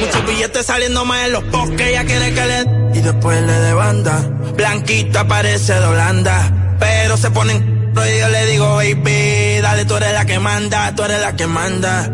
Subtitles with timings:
[0.00, 1.44] Muchos billetes saliendo más en los
[1.76, 2.98] que ella quiere que le.
[2.98, 4.18] Y después le de banda.
[4.56, 6.76] Blanquita parece de Holanda.
[6.78, 7.74] Pero se ponen.
[7.94, 11.46] Y yo le digo, baby, dale, tú eres la que manda, tú eres la que
[11.46, 12.10] manda.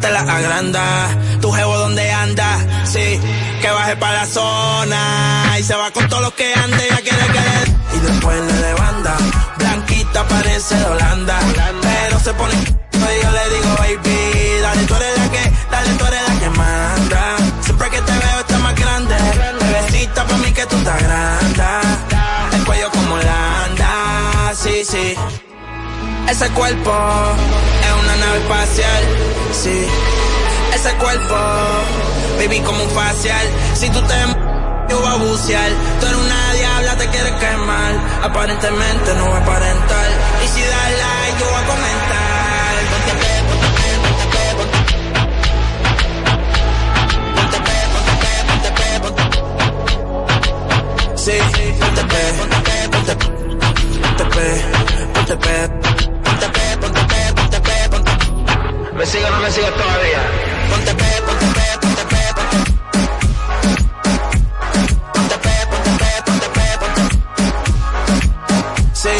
[0.00, 1.08] Te la agranda,
[1.40, 3.18] tu jevo donde anda, sí,
[3.60, 5.56] que baje para la zona.
[5.58, 7.96] Y se va con todos los que ande, ella quiere que le.
[7.96, 9.16] Y después le de banda.
[9.58, 11.40] Blanquita parece de Holanda.
[11.82, 12.78] Pero se ponen.
[12.92, 16.27] Y yo le digo, baby, dale, tú eres la que, dale, tú eres la
[20.88, 22.56] estás grande.
[22.56, 25.14] El cuello como la anda, sí, sí.
[26.28, 26.92] Ese cuerpo
[27.82, 29.02] es una nave espacial,
[29.52, 29.86] sí.
[30.74, 31.36] Ese cuerpo,
[32.38, 33.46] baby, como un facial.
[33.74, 34.14] Si tú te
[34.88, 35.70] yo voy a bucear.
[36.00, 37.92] Tú eres una diabla, te quieres quemar.
[38.22, 40.08] Aparentemente no va a aparentar.
[40.42, 42.07] Y si das like, yo voy a comentar.
[51.28, 51.34] Sí,
[51.78, 53.26] ponte pe, ponte pe, ponte pe,
[54.00, 54.44] ponte pe,
[55.12, 55.54] ponte pe,
[56.24, 58.12] ponte pe, ponte pe, ponte pe, ponte
[58.96, 60.20] ¿Me sigue o no me sigue todavía?
[60.70, 62.56] Ponte pe, ponte pe, ponte pe, ponte
[65.12, 67.02] Ponte pe, ponte pe, ponte pe, ponte
[68.94, 69.14] Sí,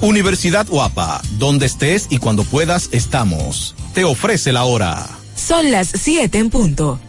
[0.00, 3.74] Universidad Guapa, donde estés y cuando puedas estamos.
[3.94, 5.08] Te ofrece la hora.
[5.34, 7.00] Son las 7 en punto.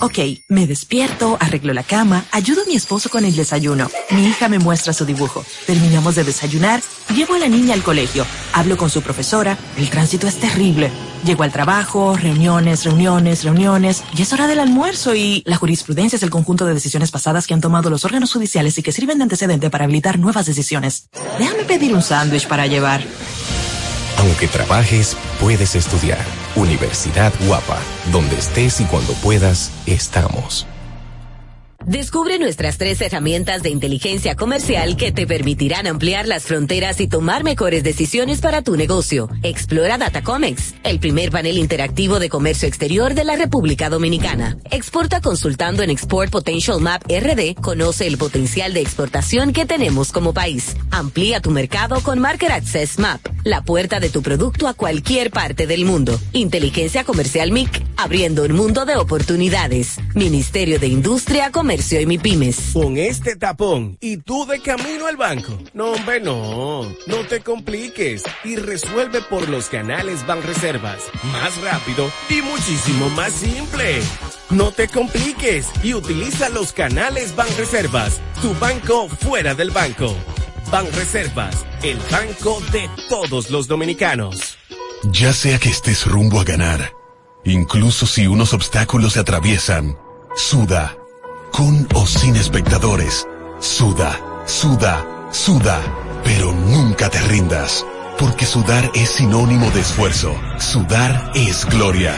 [0.00, 3.90] Ok, me despierto, arreglo la cama, ayudo a mi esposo con el desayuno.
[4.10, 5.46] Mi hija me muestra su dibujo.
[5.66, 6.82] Terminamos de desayunar,
[7.14, 10.90] llevo a la niña al colegio, hablo con su profesora, el tránsito es terrible.
[11.24, 16.22] Llego al trabajo, reuniones, reuniones, reuniones, y es hora del almuerzo y la jurisprudencia es
[16.22, 19.24] el conjunto de decisiones pasadas que han tomado los órganos judiciales y que sirven de
[19.24, 21.08] antecedente para habilitar nuevas decisiones.
[21.38, 23.02] Déjame pedir un sándwich para llevar.
[24.18, 26.24] Aunque trabajes, puedes estudiar.
[26.56, 27.78] Universidad Guapa,
[28.12, 30.66] donde estés y cuando puedas, estamos.
[31.86, 37.44] Descubre nuestras tres herramientas de inteligencia comercial que te permitirán ampliar las fronteras y tomar
[37.44, 39.28] mejores decisiones para tu negocio.
[39.42, 44.56] Explora Datacomex, el primer panel interactivo de comercio exterior de la República Dominicana.
[44.70, 47.54] Exporta consultando en Export Potential Map RD.
[47.60, 50.76] Conoce el potencial de exportación que tenemos como país.
[50.90, 55.66] Amplía tu mercado con Market Access Map, la puerta de tu producto a cualquier parte
[55.66, 56.18] del mundo.
[56.32, 59.98] Inteligencia Comercial MIC, abriendo un mundo de oportunidades.
[60.14, 62.70] Ministerio de Industria, Comercio y MIPIMES.
[62.72, 65.58] Con este tapón y tú de camino al banco.
[65.72, 66.82] No, hombre, no.
[67.06, 71.02] No te compliques y resuelve por los canales Banreservas.
[71.32, 74.00] Más rápido y muchísimo más simple.
[74.50, 78.20] No te compliques y utiliza los canales Banreservas.
[78.40, 80.14] Tu banco fuera del banco.
[80.70, 84.58] Banreservas, el banco de todos los dominicanos.
[85.10, 86.92] Ya sea que estés rumbo a ganar,
[87.44, 89.98] incluso si unos obstáculos se atraviesan,
[90.34, 90.96] suda,
[91.54, 93.28] con o sin espectadores,
[93.60, 95.80] suda, suda, suda,
[96.24, 97.86] pero nunca te rindas,
[98.18, 102.12] porque sudar es sinónimo de esfuerzo, sudar es gloria.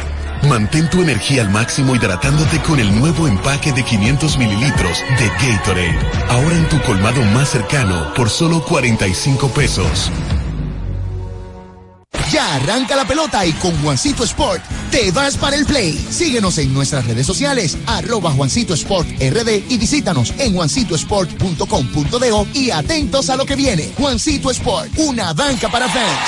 [0.49, 5.99] Mantén tu energía al máximo hidratándote con el nuevo empaque de 500 mililitros de Gatorade,
[6.31, 10.11] ahora en tu colmado más cercano por solo 45 pesos.
[12.33, 15.93] Ya arranca la pelota y con Juancito Sport te vas para el play.
[16.11, 23.31] Síguenos en nuestras redes sociales, arroba Juancito Sport RD y visítanos en juancitosport.com.do y atentos
[23.31, 23.93] a lo que viene.
[23.99, 26.21] Juancito Sport, una banca para fans.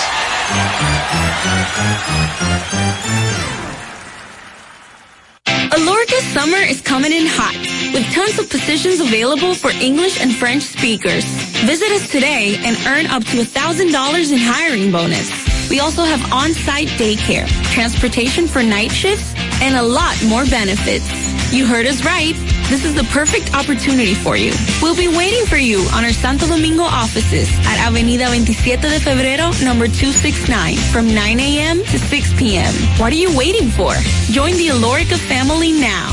[5.73, 7.55] Alorca summer is coming in hot,
[7.95, 11.25] with tons of positions available for English and French speakers.
[11.65, 15.48] Visit us today and earn up to $1,000 in hiring bonus.
[15.71, 21.07] We also have on-site daycare, transportation for night shifts, and a lot more benefits.
[21.53, 22.35] You heard us right.
[22.69, 24.53] This is the perfect opportunity for you.
[24.83, 29.51] We'll be waiting for you on our Santo Domingo offices at Avenida 27 de Febrero,
[29.65, 31.79] number 269, from 9 a.m.
[31.85, 32.73] to 6 p.m.
[33.01, 33.95] What are you waiting for?
[34.31, 36.13] Join the Alorica family now.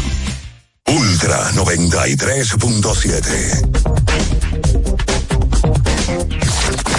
[0.87, 4.04] Ultra 93.7.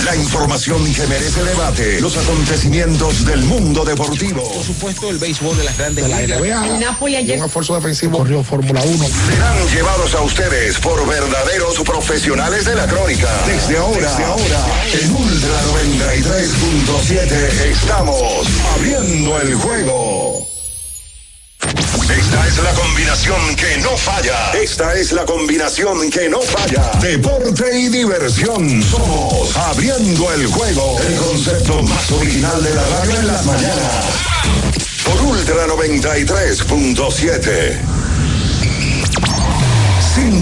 [0.06, 2.00] La información que merece debate.
[2.00, 4.40] Los acontecimientos del mundo deportivo.
[4.52, 6.40] Por supuesto, el béisbol de las grandes de la ligas.
[6.40, 6.66] NBA.
[6.74, 7.40] El Napoli ayer.
[7.40, 9.04] Un esfuerzo defensivo corrió Fórmula 1.
[9.04, 13.28] Serán llevados a ustedes por verdaderos profesionales de la crónica.
[13.48, 17.32] Desde ahora, Desde ahora en Ultra 93.7
[17.72, 20.15] estamos abriendo el juego.
[22.18, 24.52] Esta es la combinación que no falla.
[24.52, 26.90] Esta es la combinación que no falla.
[27.00, 28.82] Deporte y diversión.
[28.82, 30.98] Somos abriendo el juego.
[31.00, 34.06] El concepto más original de la radio en las mañanas.
[35.04, 37.95] Por Ultra 93.7.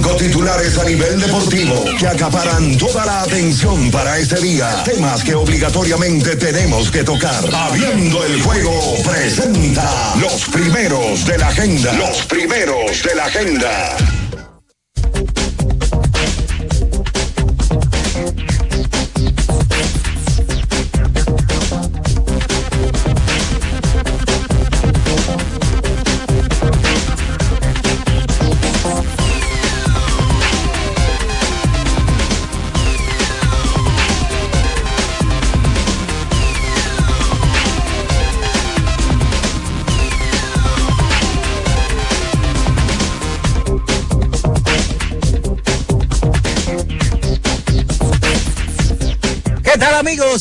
[0.05, 4.83] Cinco titulares a nivel deportivo que acaparan toda la atención para este día.
[4.85, 7.43] Temas que obligatoriamente tenemos que tocar.
[7.55, 11.93] Abriendo el juego, presenta los primeros de la agenda.
[11.95, 14.14] Los primeros de la agenda.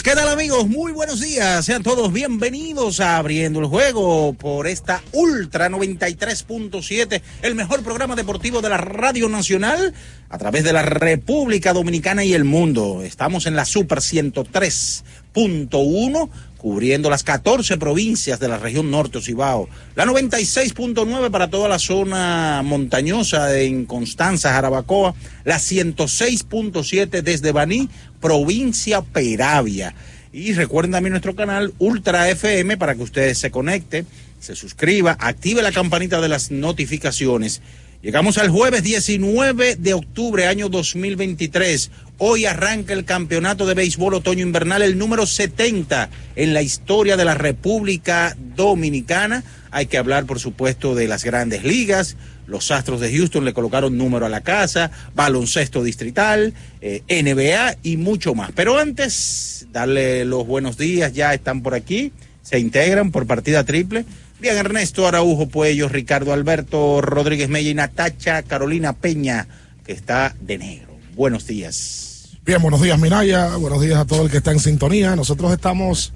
[0.02, 0.68] ¿Qué tal amigos?
[0.68, 1.66] Muy buenos días.
[1.66, 8.62] Sean todos bienvenidos a Abriendo el Juego por esta Ultra 93.7, el mejor programa deportivo
[8.62, 9.94] de la Radio Nacional
[10.30, 13.04] a través de la República Dominicana y el mundo.
[13.04, 16.30] Estamos en la Super 103.1
[16.64, 19.68] cubriendo las 14 provincias de la región norte Cibao,
[19.98, 25.14] la 96.9 para toda la zona montañosa en Constanza, Jarabacoa,
[25.44, 27.90] la 106.7 desde Baní,
[28.22, 29.94] provincia Peravia.
[30.32, 34.08] Y recuerden también nuestro canal Ultra FM para que ustedes se conecten,
[34.40, 37.62] se suscriba, active la campanita de las notificaciones.
[38.04, 41.90] Llegamos al jueves 19 de octubre, año 2023.
[42.18, 47.24] Hoy arranca el campeonato de béisbol otoño invernal, el número 70 en la historia de
[47.24, 49.46] la República Dominicana.
[49.72, 52.18] Hay que hablar, por supuesto, de las grandes ligas.
[52.46, 57.96] Los Astros de Houston le colocaron número a la casa, baloncesto distrital, eh, NBA y
[57.96, 58.52] mucho más.
[58.54, 62.12] Pero antes, darle los buenos días, ya están por aquí,
[62.42, 64.04] se integran por partida triple.
[64.44, 69.48] Bien, Ernesto Araujo Puello, Ricardo Alberto Rodríguez Mella y Natacha Carolina Peña,
[69.86, 70.98] que está de negro.
[71.16, 72.32] Buenos días.
[72.46, 73.56] Bien, buenos días, Minaya.
[73.56, 75.16] Buenos días a todo el que está en sintonía.
[75.16, 76.12] Nosotros estamos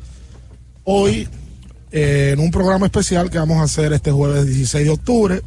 [0.84, 1.30] hoy
[1.94, 5.42] eh, en un programa especial que vamos a hacer este jueves 16 de octubre.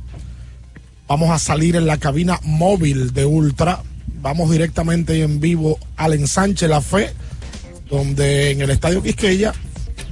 [1.06, 3.82] Vamos a salir en la cabina móvil de Ultra.
[4.22, 7.12] Vamos directamente y en vivo al ensanche La Fe,
[7.90, 9.52] donde en el Estadio Quisqueya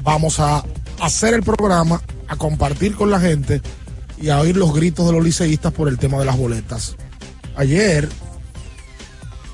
[0.02, 0.62] vamos a
[1.00, 3.60] hacer el programa, a compartir con la gente
[4.20, 6.96] y a oír los gritos de los liceístas por el tema de las boletas.
[7.56, 8.08] Ayer,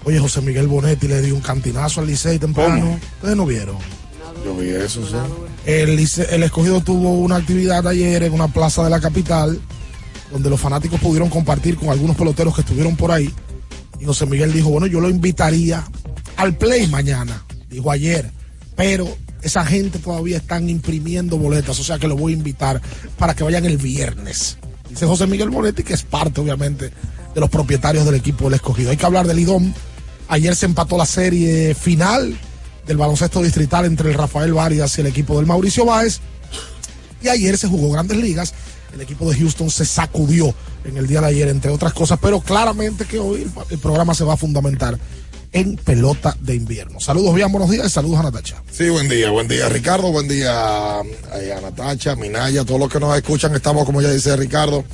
[0.05, 2.81] oye, José Miguel Bonetti le dio un cantinazo al Licey temprano.
[2.81, 3.00] ¿Cómo?
[3.17, 3.76] Ustedes no vieron.
[4.44, 5.15] Yo vi eso, sí.
[5.65, 9.59] El, el escogido tuvo una actividad ayer en una plaza de la capital,
[10.31, 13.32] donde los fanáticos pudieron compartir con algunos peloteros que estuvieron por ahí.
[14.00, 15.85] Y José Miguel dijo, bueno, yo lo invitaría
[16.37, 18.31] al play mañana, dijo ayer,
[18.76, 19.09] pero
[19.44, 22.81] esa gente todavía están imprimiendo boletas, o sea que lo voy a invitar
[23.19, 24.56] para que vayan el viernes.
[24.88, 26.91] Dice José Miguel Bonetti, que es parte, obviamente,
[27.35, 28.91] de los propietarios del equipo del escogido.
[28.91, 29.73] Hay que hablar del IDOM.
[30.29, 32.37] Ayer se empató la serie final
[32.87, 36.20] del baloncesto distrital entre el Rafael Varias y el equipo del Mauricio Báez.
[37.23, 38.54] Y ayer se jugó grandes ligas.
[38.95, 40.54] El equipo de Houston se sacudió
[40.85, 44.14] en el día de ayer, entre otras cosas, pero claramente que hoy el, el programa
[44.14, 44.99] se va a fundamentar
[45.54, 47.00] en pelota de invierno.
[47.00, 48.62] Saludos, bien, buenos días y saludos a Natacha.
[48.73, 51.00] Sí, buen día, buen día Ricardo, buen día
[51.37, 54.84] eh, a Natacha, Minaya, todos los que nos escuchan, estamos como ya dice Ricardo,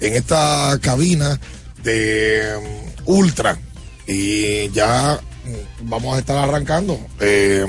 [0.00, 1.38] en esta cabina
[1.84, 3.58] de um, Ultra
[4.06, 6.98] y ya mm, vamos a estar arrancando.
[7.20, 7.66] Eh,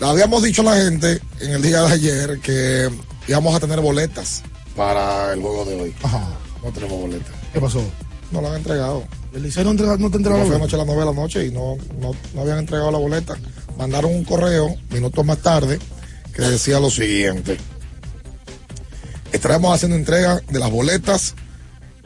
[0.00, 2.88] habíamos dicho a la gente en el día de ayer que
[3.26, 4.44] íbamos a tener boletas
[4.76, 5.94] para el juego de hoy.
[6.04, 6.28] Ajá.
[6.62, 7.34] No tenemos boletas.
[7.52, 7.82] ¿Qué pasó?
[8.30, 9.04] No la han entregado.
[9.36, 10.56] El Liceo no, no te No la fue boleta?
[10.56, 13.36] anoche a las 9 de la noche y no, no, no habían entregado la boleta.
[13.76, 15.78] Mandaron un correo minutos más tarde
[16.34, 17.58] que decía lo siguiente.
[19.32, 21.34] Estaremos haciendo entrega de las boletas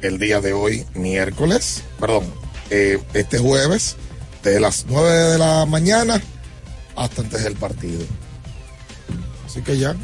[0.03, 2.25] el día de hoy, miércoles, perdón,
[2.71, 3.97] eh, este jueves,
[4.43, 6.21] de las 9 de la mañana
[6.97, 8.01] hasta antes del partido.
[9.47, 9.95] Así que ya,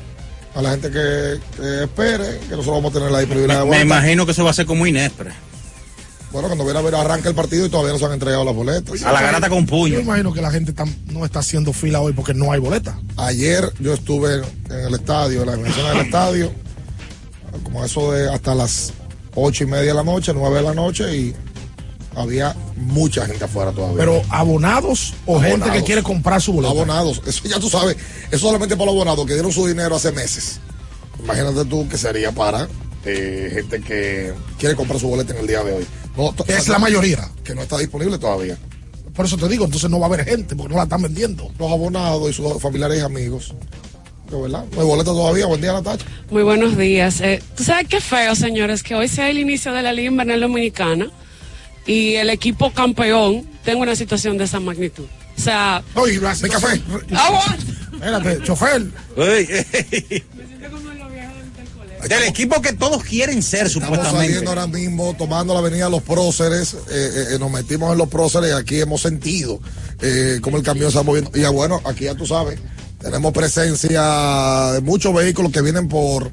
[0.54, 3.66] a la gente que, que espere, que nosotros vamos a tener la disponibilidad de Me
[3.70, 3.86] boletas.
[3.86, 5.32] imagino que eso va a ser como Inespre.
[6.36, 8.54] Bueno, cuando viene a ver arranca el partido y todavía no se han entregado las
[8.54, 9.02] boletas.
[9.04, 9.94] A la garata con puño.
[9.94, 10.74] Yo imagino que la gente
[11.06, 13.00] no está haciendo fila hoy porque no hay boleta.
[13.16, 16.52] Ayer yo estuve en el estadio, en la dimensión del estadio,
[17.64, 18.92] como eso de hasta las
[19.34, 21.34] ocho y media de la noche, nueve de la noche, y
[22.14, 23.96] había mucha gente afuera todavía.
[23.96, 26.70] Pero abonados o gente que quiere comprar su boleta.
[26.70, 27.96] Abonados, eso ya tú sabes,
[28.30, 30.60] eso solamente para los abonados que dieron su dinero hace meses.
[31.18, 32.68] Imagínate tú que sería para
[33.06, 35.86] eh, gente que quiere comprar su boleta en el día de hoy.
[36.16, 37.28] No, Es la mayoría.
[37.44, 38.56] Que no está disponible todavía.
[39.14, 41.50] Por eso te digo, entonces no va a haber gente porque no la están vendiendo.
[41.58, 43.54] Los abonados y sus familiares y amigos.
[44.30, 45.46] De verdad, no hay boleta todavía.
[45.46, 46.04] Buen día, Natacha.
[46.30, 47.20] Muy buenos días.
[47.20, 48.82] Eh, ¿Tú sabes qué feo, señores?
[48.82, 51.06] Que hoy sea el inicio de la Liga Invernal Dominicana
[51.86, 55.06] y el equipo campeón tenga una situación de esa magnitud.
[55.38, 55.82] O sea...
[55.94, 56.80] Oye, mi café.
[57.92, 58.86] Espérate, chofer.
[62.08, 64.26] Del equipo que todos quieren ser, Estamos supuestamente.
[64.28, 68.08] saliendo ahora mismo, tomando la avenida Los Próceres, eh, eh, eh, nos metimos en Los
[68.08, 69.58] Próceres y aquí hemos sentido
[70.00, 71.30] eh, cómo el camión se está moviendo.
[71.34, 72.60] Y ya bueno, aquí ya tú sabes,
[73.00, 76.30] tenemos presencia de muchos vehículos que vienen por,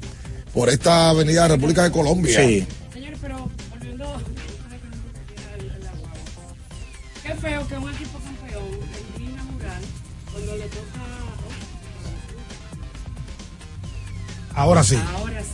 [0.52, 2.40] por esta avenida de República de Colombia.
[2.40, 2.66] Sí.
[2.92, 6.10] Señores, pero volviendo al- al agua.
[7.24, 9.82] Qué feo que un equipo campeón, el día inaugural,
[10.32, 11.00] cuando le toca...
[14.56, 14.96] Ahora sí.
[15.16, 15.53] Ahora sí.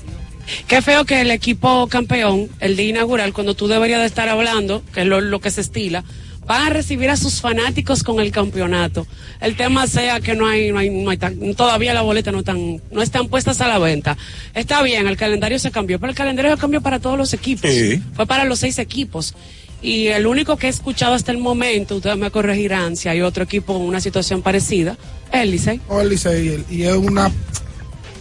[0.66, 4.82] Qué feo que el equipo campeón, el día inaugural, cuando tú deberías de estar hablando,
[4.92, 6.04] que es lo, lo que se estila,
[6.46, 9.06] van a recibir a sus fanáticos con el campeonato.
[9.40, 12.40] El tema sea que no hay, no hay, no hay tan- todavía las boletas no
[12.40, 14.16] están, no están puestas a la venta.
[14.54, 17.70] Está bien, el calendario se cambió, pero el calendario se cambió para todos los equipos.
[17.70, 18.02] Sí.
[18.14, 19.34] Fue para los seis equipos.
[19.82, 23.44] Y el único que he escuchado hasta el momento, ustedes me corregirán si hay otro
[23.44, 24.98] equipo con una situación parecida,
[25.32, 25.80] es el Licey.
[25.88, 27.30] No, el Licey, y es una.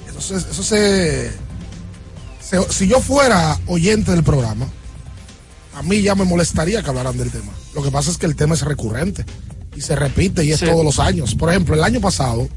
[0.07, 0.35] Eso se.
[0.51, 1.48] eso se-
[2.69, 4.67] si yo fuera oyente del programa,
[5.75, 7.51] a mí ya me molestaría que hablaran del tema.
[7.73, 9.25] Lo que pasa es que el tema es recurrente
[9.75, 10.65] y se repite y es Sí.
[10.65, 11.35] todos los años.
[11.35, 12.49] Por ejemplo, el año pasado,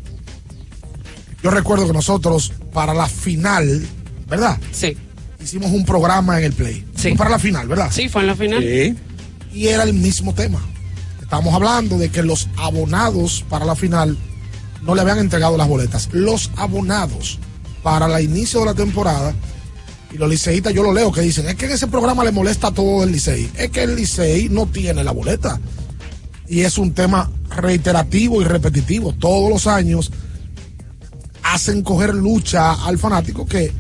[1.42, 3.86] yo recuerdo que nosotros, para la final,
[4.28, 4.58] ¿verdad?
[4.72, 4.96] Sí.
[5.42, 6.84] Hicimos un programa en el Play.
[6.96, 7.08] Sí.
[7.10, 7.88] Fue Para la final, ¿verdad?
[7.90, 8.62] Sí, fue en la final.
[9.52, 10.60] y era el mismo tema.
[11.20, 14.16] Estamos hablando de que los abonados para la final
[14.82, 16.08] no le habían entregado las boletas.
[16.12, 17.38] Los abonados
[17.82, 19.34] para el inicio de la temporada,
[20.12, 22.68] y los liceístas yo lo leo que dicen, es que en ese programa le molesta
[22.68, 23.50] a todo el Licey.
[23.56, 25.58] Es que el Licey no tiene la boleta.
[26.48, 29.14] Y es un tema reiterativo y repetitivo.
[29.14, 30.10] Todos los años
[31.42, 33.72] hacen coger lucha al fanático que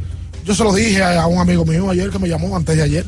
[0.44, 3.04] yo se lo dije a, un amigo mío ayer que me llamó antes de ayer.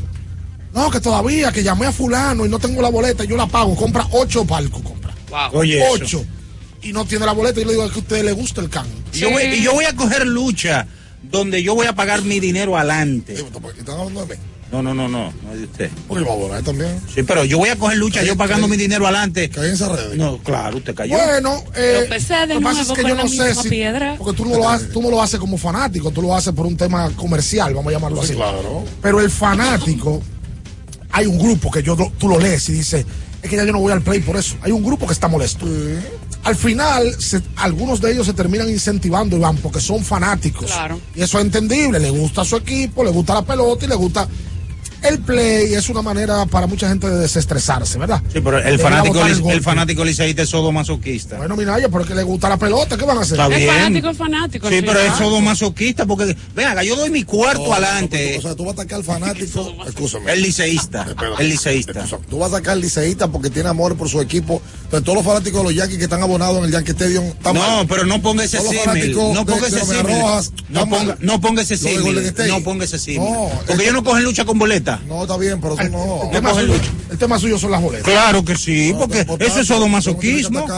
[0.75, 3.75] No, que todavía, que llamé a fulano y no tengo la boleta, yo la pago,
[3.75, 5.15] compra ocho palcos, compra.
[5.53, 5.93] Oye, eso.
[5.93, 6.25] ocho.
[6.83, 8.69] Y no tiene la boleta, y le digo "Es que a usted le gusta el
[8.69, 8.87] can.
[9.13, 10.87] Y yo, voy, y yo voy a coger lucha
[11.31, 13.35] donde yo voy a pagar mi dinero adelante.
[13.35, 14.43] ¿Están hablando de mí?
[14.73, 15.91] No, no, no, no, no es de usted.
[16.09, 17.01] Porque va a abonar también.
[17.15, 19.49] Sí, pero yo voy a coger lucha, yo pagando mi dinero adelante.
[19.49, 20.15] ¿Caí en esa red?
[20.15, 21.17] No, claro, usted cayó.
[21.17, 23.69] Bueno, eh, lo que pasa es que con yo la no sé si.
[23.69, 24.17] piedra.
[24.19, 26.67] Porque tú no, lo haces, tú no lo haces como fanático, tú lo haces por
[26.67, 28.35] un tema comercial, vamos a llamarlo Sí, así.
[28.35, 28.85] claro.
[29.01, 30.21] Pero el fanático,
[31.13, 33.07] hay un grupo que yo tú lo lees y dice,
[33.45, 34.57] es que ya yo no voy al play por eso.
[34.63, 35.67] Hay un grupo que está molesto.
[36.45, 40.67] Al final, se- algunos de ellos se terminan incentivando y van porque son fanáticos.
[40.67, 40.99] Claro.
[41.15, 41.99] Y eso es entendible.
[42.01, 44.29] Le gusta su equipo, le gusta la pelota y le gusta.
[45.05, 48.23] El play es una manera para mucha gente de desestresarse, ¿verdad?
[48.33, 51.37] Sí, pero el fanático, el el, fanático liceísta es sodomasoquista.
[51.37, 53.39] Bueno, Minaya, porque le gusta la pelota, ¿qué van a hacer?
[53.39, 53.75] Está El bien.
[53.75, 54.69] fanático es fanático.
[54.69, 58.37] Sí, pero es sodomasoquista porque, venga, yo doy mi cuarto No, adelante.
[58.39, 59.75] O sea, tú vas a atacar al fanático.
[59.87, 60.33] Escúchame.
[60.33, 61.07] El liceísta.
[61.39, 61.93] El liceísta.
[62.05, 64.63] Escúchame, Tú vas a sacar al liceísta porque tiene amor por su equipo.
[64.85, 67.55] Entonces, todos los fanáticos de los Yankees que están abonados en el Yankee Stadium están
[67.55, 67.87] No, mal.
[67.87, 68.95] pero no ponga ese Todos los símil.
[69.15, 69.97] fanáticos No ponga ese símil.
[70.71, 72.47] No ponga, ese símil.
[72.51, 73.21] No ponga ese símil.
[73.31, 74.94] No, Porque ellos no cogen lucha con boleta.
[75.07, 76.23] No, está bien, pero eso no.
[76.25, 76.75] El tema, suyo,
[77.11, 78.05] el tema suyo son las boletas.
[78.11, 80.67] Claro que sí, porque por eso es sodomasoquismo.
[80.67, 80.73] que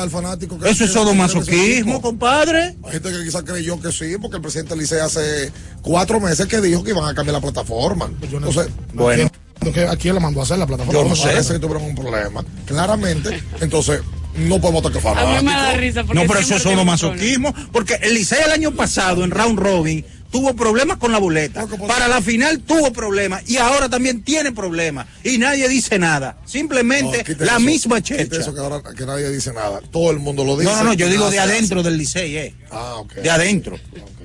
[0.49, 2.76] que- Eso es que- que- sodomasoquismo, que- compadre.
[2.85, 5.50] Hay gente que quizás creyó que sí, porque el presidente Licey hace
[5.82, 8.11] cuatro meses que dijo que iban a cambiar la plataforma.
[8.30, 9.30] Yo no Entonces, Bueno.
[9.75, 11.00] ¿Qué- ¿A quién le mandó a hacer la plataforma?
[11.00, 11.25] Yo no sé.
[11.28, 12.44] parece que tuvieron un problema.
[12.66, 14.00] Claramente, entonces,
[14.37, 15.80] no podemos atacar A mí me da fanáticos.
[15.80, 17.54] risa porque No, pero eso es tiene un sodomasoquismo.
[17.73, 20.04] Porque el Licey el año pasado en round robin
[20.36, 21.66] tuvo problemas con la boleta.
[21.66, 25.06] Por- Para la final tuvo problemas y ahora también tiene problemas.
[25.24, 26.36] Y nadie dice nada.
[26.44, 28.36] Simplemente No, la eso, misma checha.
[28.36, 29.80] eso que ahora que nadie dice nada.
[29.90, 30.70] Todo el mundo lo dice.
[30.70, 32.54] No, no, no, yo digo de adentro del Licey, eh.
[32.70, 33.02] Ah.
[33.22, 33.78] De adentro.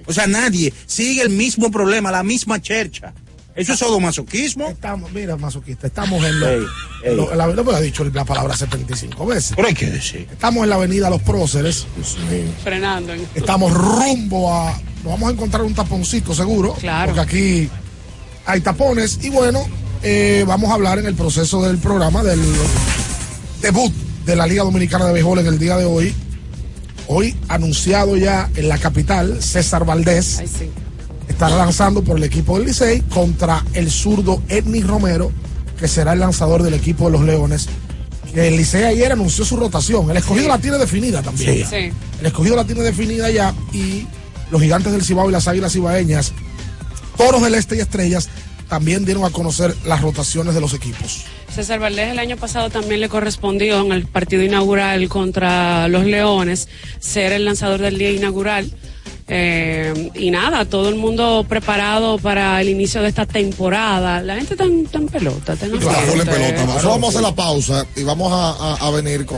[0.05, 3.13] O sea, nadie sigue el mismo problema, la misma chercha.
[3.55, 4.67] Eso es sodomasoquismo.
[4.67, 6.65] Estamos, mira, masoquista, estamos en, lo, Ey, ey.
[7.11, 9.53] en lo- la avenida, ha dicho la palabra 75 veces.
[9.55, 10.27] Pero hay que decir.
[10.31, 11.85] Estamos en la avenida Los Próceres.
[12.63, 13.13] Frenando.
[13.13, 14.71] en- Estamos rumbo a.
[15.03, 16.73] Nos vamos a encontrar un taponcito seguro.
[16.75, 17.13] Claro.
[17.13, 17.69] Porque aquí
[18.45, 19.19] hay tapones.
[19.21, 19.65] Y bueno,
[20.03, 22.39] eh, vamos a hablar en el proceso del programa del
[23.61, 23.91] debut
[24.25, 26.13] de la Liga Dominicana de Béisbol en el día de hoy.
[27.07, 30.39] Hoy anunciado ya en la capital, César Valdés
[31.41, 35.31] estará lanzando por el equipo del Licey contra el zurdo Edney Romero,
[35.79, 37.67] que será el lanzador del equipo de los Leones.
[38.35, 40.07] El Licey ayer anunció su rotación.
[40.11, 41.65] El escogido la tiene definida también.
[41.67, 41.91] Sí.
[42.19, 44.05] El escogido la tiene definida ya y
[44.51, 46.31] los gigantes del Cibao y las águilas cibaeñas,
[47.17, 48.29] toros del este y estrellas,
[48.69, 51.23] también dieron a conocer las rotaciones de los equipos.
[51.51, 56.69] César Valdés el año pasado también le correspondió en el partido inaugural contra los Leones
[56.99, 58.71] ser el lanzador del día inaugural.
[59.33, 64.21] Eh, y nada, todo el mundo preparado para el inicio de esta temporada.
[64.21, 65.55] La gente está en, está en pelota.
[65.55, 66.65] pelota.
[66.65, 69.37] Nosotros vamos a hacer la pausa y vamos a, a- a venir con,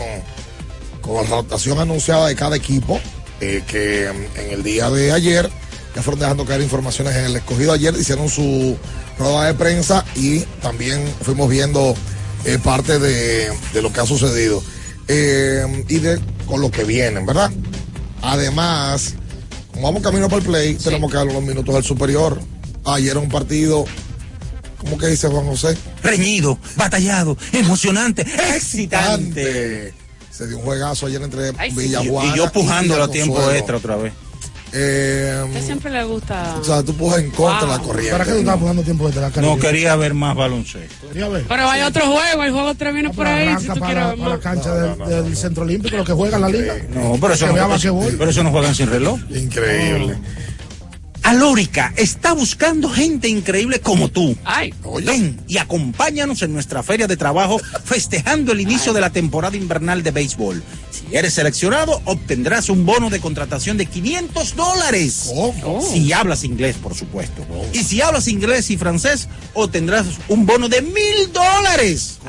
[1.02, 3.00] con la rotación anunciada de cada equipo.
[3.40, 5.48] eh, que mm, en el día de ayer
[5.96, 7.72] ya fueron dejando caer informaciones en el escogido.
[7.74, 8.76] Ayer hicieron su
[9.20, 11.94] rueda de prensa y también fuimos viendo
[12.46, 14.64] eh, parte de, de lo que ha sucedido
[15.08, 17.52] eh, y de con lo que vienen, ¿verdad?
[18.24, 19.16] Además,
[19.82, 22.40] vamos camino para el play, tenemos que dar los minutos del superior.
[22.86, 23.86] Ayer un partido,
[24.78, 25.78] ¿cómo que dice Juan José?
[26.02, 28.22] Reñido, batallado, emocionante,
[28.56, 29.94] excitante.
[30.30, 31.52] Se dio un juegazo ayer entre.
[31.72, 34.14] Villaguana Y yo pujándolo a tiempo extra otra vez.
[34.76, 36.56] Eh, A usted siempre le gusta.
[36.60, 37.88] o sea, tú pujas en contra de la Wow.
[37.88, 38.12] corriente.
[38.14, 39.60] ¿Para qué tú estabas jugando tiempo desde la No Caribe?
[39.60, 41.08] quería ver más baloncesto.
[41.10, 41.46] Quería ver.
[41.48, 43.56] Pero hay otro juego, el juego 3 viene por ahí.
[43.60, 44.40] Si tú para, quieres la más.
[44.40, 46.74] cancha del, del Centro Olímpico, los que juegan la liga.
[46.90, 49.20] No, eso Que no, pero eso no juegan sin reloj.
[49.30, 50.18] Increíble.
[51.24, 54.36] Alórica está buscando gente increíble como tú.
[54.44, 54.74] Ay,
[55.06, 60.04] Ven y acompáñanos en nuestra feria de trabajo festejando el inicio de la temporada invernal
[60.04, 60.62] de béisbol.
[60.92, 65.32] Si eres seleccionado, obtendrás un bono de contratación de 500 dólares.
[65.34, 65.82] ¿Cómo?
[65.82, 67.46] Si hablas inglés, por supuesto.
[67.72, 72.20] Y si hablas inglés y francés, obtendrás un bono de mil dólares.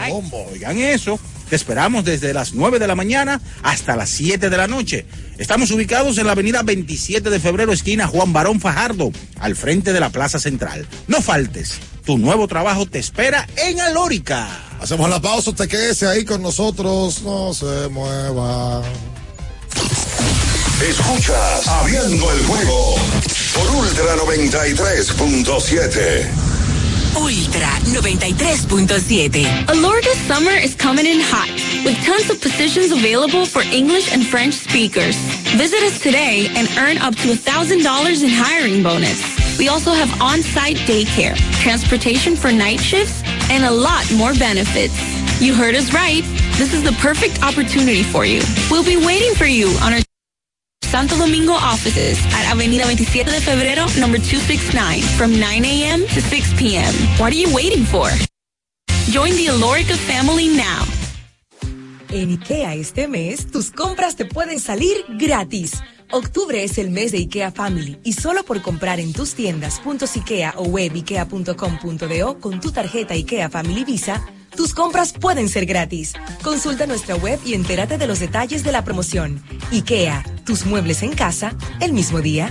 [0.53, 1.19] Oigan eso.
[1.49, 5.07] Te esperamos desde las 9 de la mañana hasta las 7 de la noche.
[5.39, 10.01] Estamos ubicados en la avenida 27 de febrero, esquina Juan Barón Fajardo, al frente de
[10.01, 10.87] la Plaza Central.
[11.07, 11.79] No faltes.
[12.05, 14.49] Tu nuevo trabajo te espera en Alórica.
[14.81, 18.83] Hacemos la pausa, usted quédese ahí con nosotros, no se mueva.
[20.89, 22.97] Escuchas Abriendo el juego
[23.55, 26.54] por Ultra 93.7.
[27.17, 29.45] Ultra 93.7.
[29.69, 31.49] Alorca's summer is coming in hot,
[31.85, 35.17] with tons of positions available for English and French speakers.
[35.57, 39.23] Visit us today and earn up to $1,000 in hiring bonus.
[39.59, 44.99] We also have on-site daycare, transportation for night shifts, and a lot more benefits.
[45.41, 46.23] You heard us right.
[46.59, 48.43] This is the perfect opportunity for you.
[48.71, 50.01] We'll be waiting for you on our
[50.85, 56.01] Santo Domingo offices at Avenida 27 de Febrero, number 269, from 9 a.m.
[56.15, 56.95] to 6 p.m.
[57.19, 58.09] What are you waiting for?
[59.11, 60.85] Join the Alorica family now.
[62.11, 65.73] En IKEA este mes, tus compras te pueden salir gratis.
[66.13, 69.81] Octubre es el mes de IKEA Family y solo por comprar en tus tiendas
[70.15, 74.25] IKEA o web ikea.com.do con tu tarjeta IKEA Family Visa,
[74.57, 76.15] tus compras pueden ser gratis.
[76.43, 79.43] Consulta nuestra web y entérate de los detalles de la promoción.
[79.73, 82.51] IKEA, tus muebles en casa, el mismo día.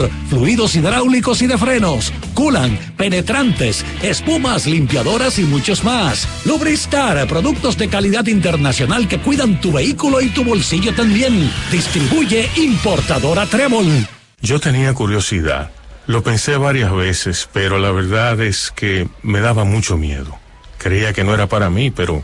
[0.29, 6.27] fluidos hidráulicos y de frenos, culan, penetrantes, espumas, limpiadoras y muchos más.
[6.45, 11.51] Lubristar, productos de calidad internacional que cuidan tu vehículo y tu bolsillo también.
[11.71, 14.07] Distribuye importadora Trébol.
[14.41, 15.71] Yo tenía curiosidad.
[16.07, 20.37] Lo pensé varias veces, pero la verdad es que me daba mucho miedo.
[20.77, 22.23] Creía que no era para mí, pero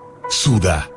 [0.29, 0.89] suda,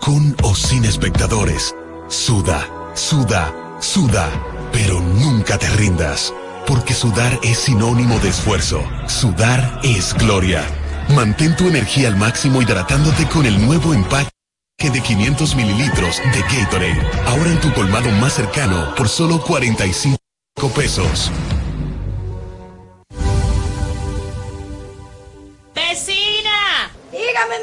[0.00, 1.74] con o sin espectadores,
[2.08, 4.28] suda, suda, suda,
[4.72, 6.32] pero nunca te rindas.
[6.66, 8.82] Porque sudar es sinónimo de esfuerzo.
[9.06, 10.64] Sudar es gloria.
[11.14, 14.30] Mantén tu energía al máximo hidratándote con el nuevo empaque
[14.78, 17.00] de 500 mililitros de Gatorade.
[17.26, 20.18] Ahora en tu colmado más cercano por solo 45
[20.74, 21.30] pesos.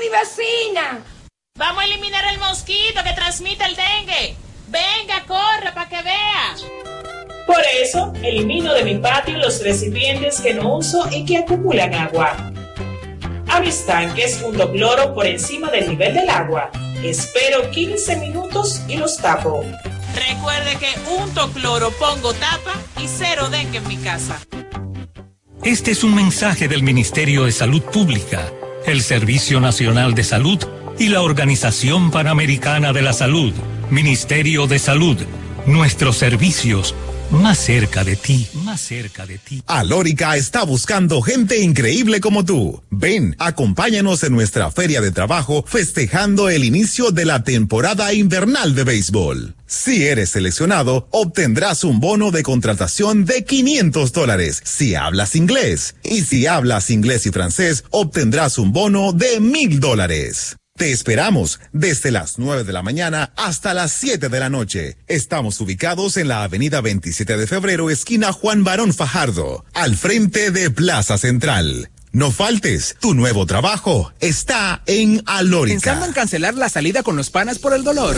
[0.03, 1.03] Mi vecina.
[1.57, 4.35] Vamos a eliminar el mosquito que transmite el dengue.
[4.67, 6.55] Venga, corra para que vea.
[7.45, 12.35] Por eso, elimino de mi patio los recipientes que no uso y que acumulan agua.
[13.49, 16.71] A mis tanques junto cloro por encima del nivel del agua.
[17.03, 19.63] Espero 15 minutos y los tapo.
[20.15, 24.39] Recuerde que unto cloro, pongo tapa y cero dengue en mi casa.
[25.63, 28.51] Este es un mensaje del Ministerio de Salud Pública,
[28.85, 30.59] el Servicio Nacional de Salud
[30.99, 33.53] y la Organización Panamericana de la Salud.
[33.89, 35.17] Ministerio de Salud.
[35.65, 36.93] Nuestros servicios
[37.33, 39.63] más cerca de ti, más cerca de ti.
[39.67, 42.81] Alórica está buscando gente increíble como tú.
[42.89, 48.83] Ven, acompáñanos en nuestra feria de trabajo festejando el inicio de la temporada invernal de
[48.83, 49.55] béisbol.
[49.65, 55.95] Si eres seleccionado, obtendrás un bono de contratación de 500 dólares si hablas inglés.
[56.03, 60.55] Y si hablas inglés y francés, obtendrás un bono de 1000 dólares.
[60.75, 64.97] Te esperamos desde las 9 de la mañana hasta las 7 de la noche.
[65.07, 70.71] Estamos ubicados en la avenida 27 de febrero, esquina Juan Barón Fajardo, al frente de
[70.71, 71.91] Plaza Central.
[72.11, 75.75] No faltes, tu nuevo trabajo está en Alórica.
[75.75, 78.15] ¿Pensando en cancelar la salida con los panas por el dolor?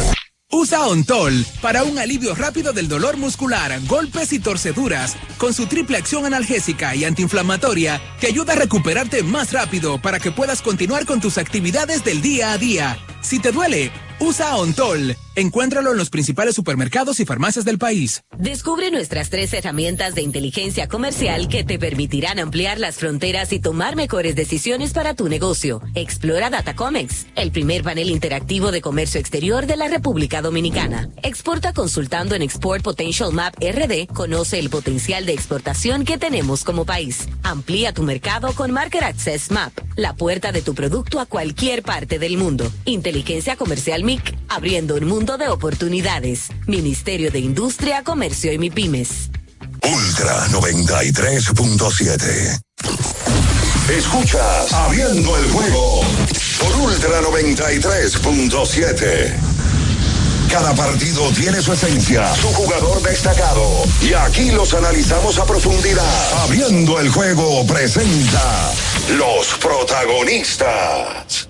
[0.51, 5.97] Usa Ontol para un alivio rápido del dolor muscular, golpes y torceduras, con su triple
[5.97, 11.19] acción analgésica y antiinflamatoria que ayuda a recuperarte más rápido para que puedas continuar con
[11.19, 12.97] tus actividades del día a día.
[13.21, 15.15] Si te duele, usa Ontol.
[15.38, 18.23] Encuéntralo en los principales supermercados y farmacias del país.
[18.38, 23.97] Descubre nuestras tres herramientas de inteligencia comercial que te permitirán ampliar las fronteras y tomar
[23.97, 25.82] mejores decisiones para tu negocio.
[25.93, 31.10] Explora Datacomex, el primer panel interactivo de comercio exterior de la República Dominicana.
[31.21, 34.08] Exporta consultando en Export Potential Map RD.
[34.13, 37.28] Conoce el potencial de exportación que tenemos como país.
[37.43, 42.19] Amplía tu mercado con Market Access Map, la puerta de tu producto a cualquier parte
[42.19, 42.71] del mundo.
[42.86, 46.49] Inteligencia comercial MIC, abriendo un mundo de oportunidades.
[46.67, 49.31] Ministerio de Industria, Comercio y MIPIMES.
[49.81, 52.59] Ultra 93.7.
[53.89, 56.01] Escuchas Abriendo el juego
[56.59, 59.33] por Ultra 93.7.
[60.51, 63.85] Cada partido tiene su esencia, su jugador destacado.
[64.01, 66.43] Y aquí los analizamos a profundidad.
[66.43, 68.71] Abriendo el juego presenta
[69.17, 71.47] los protagonistas.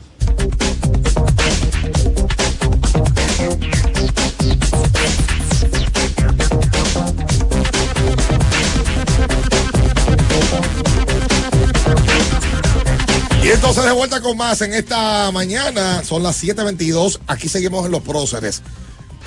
[13.46, 17.92] Y entonces de vuelta con más en esta mañana, son las 7.22, aquí seguimos en
[17.92, 18.64] los próceres.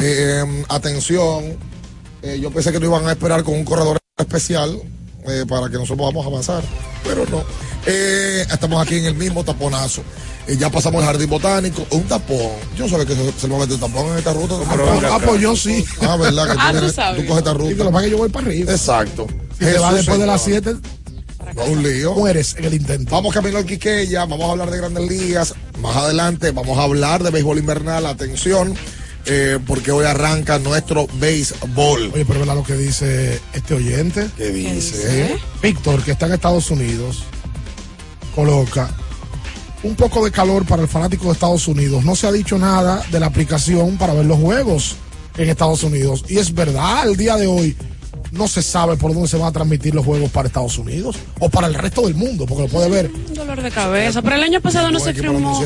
[0.00, 1.57] Eh, atención,
[2.22, 4.83] eh, yo pensé que no iban a esperar con un corredor especial
[5.30, 6.62] eh, para que nosotros vamos a avanzar,
[7.04, 7.42] pero no.
[7.86, 10.02] Eh, estamos aquí en el mismo taponazo.
[10.46, 12.52] Eh, ya pasamos el jardín botánico, un tapón.
[12.76, 14.54] Yo no sabía que se, se me mete un tapón en esta ruta.
[14.66, 15.84] Ah, ah, pues yo sí.
[16.02, 16.46] Ah, ¿verdad?
[16.46, 17.20] Que Ah, tú, tú tienes- sabes.
[17.20, 17.68] tú coges esta ruta.
[17.76, 18.72] Que lo es que yo voy para arriba.
[18.72, 19.26] Exacto.
[19.58, 20.62] Si te vas Jesús, después de las Señor.
[20.64, 20.80] 7,
[21.54, 22.14] No, un lío.
[22.14, 23.10] mueres en el intento.
[23.14, 25.54] Vamos camino al Quiqueya, vamos a hablar de grandes ligas.
[25.80, 28.06] Más adelante vamos a hablar de béisbol invernal.
[28.06, 28.74] Atención,
[29.28, 32.10] eh, porque hoy arranca nuestro béisbol.
[32.14, 34.28] Oye, pero ¿verdad lo que dice este oyente?
[34.36, 35.38] ¿Qué dice?
[35.62, 37.24] Víctor, que está en Estados Unidos,
[38.34, 38.90] coloca
[39.82, 42.04] un poco de calor para el fanático de Estados Unidos.
[42.04, 44.96] No se ha dicho nada de la aplicación para ver los juegos
[45.36, 46.24] en Estados Unidos.
[46.28, 47.76] Y es verdad, al día de hoy
[48.32, 51.48] no se sabe por dónde se van a transmitir los juegos para Estados Unidos o
[51.48, 53.10] para el resto del mundo, porque lo puede ver.
[53.28, 54.22] Un dolor de cabeza.
[54.22, 55.60] Pero el año pasado no se firmó.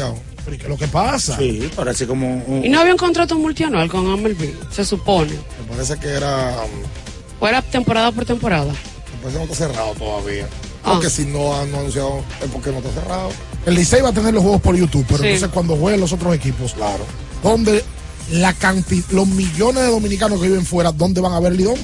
[0.45, 1.37] Pero ¿y qué es lo que pasa?
[1.39, 5.31] Sí, parece como un- Y no había un contrato multianual con MLB, se supone.
[5.33, 6.57] Me parece que era.
[6.65, 8.73] um, Fuera temporada por temporada.
[8.73, 10.47] Me parece que no está cerrado todavía.
[10.85, 10.93] Ah.
[10.95, 13.31] Porque si no han anunciado es porque no está cerrado.
[13.67, 15.27] El Licey va a tener los juegos por YouTube, pero Sí.
[15.29, 17.05] entonces cuando jueguen los otros equipos, claro.
[17.43, 17.85] donde
[18.33, 21.77] la cantidad, los millones de dominicanos que viven fuera, ¿dónde van a ver Lidón?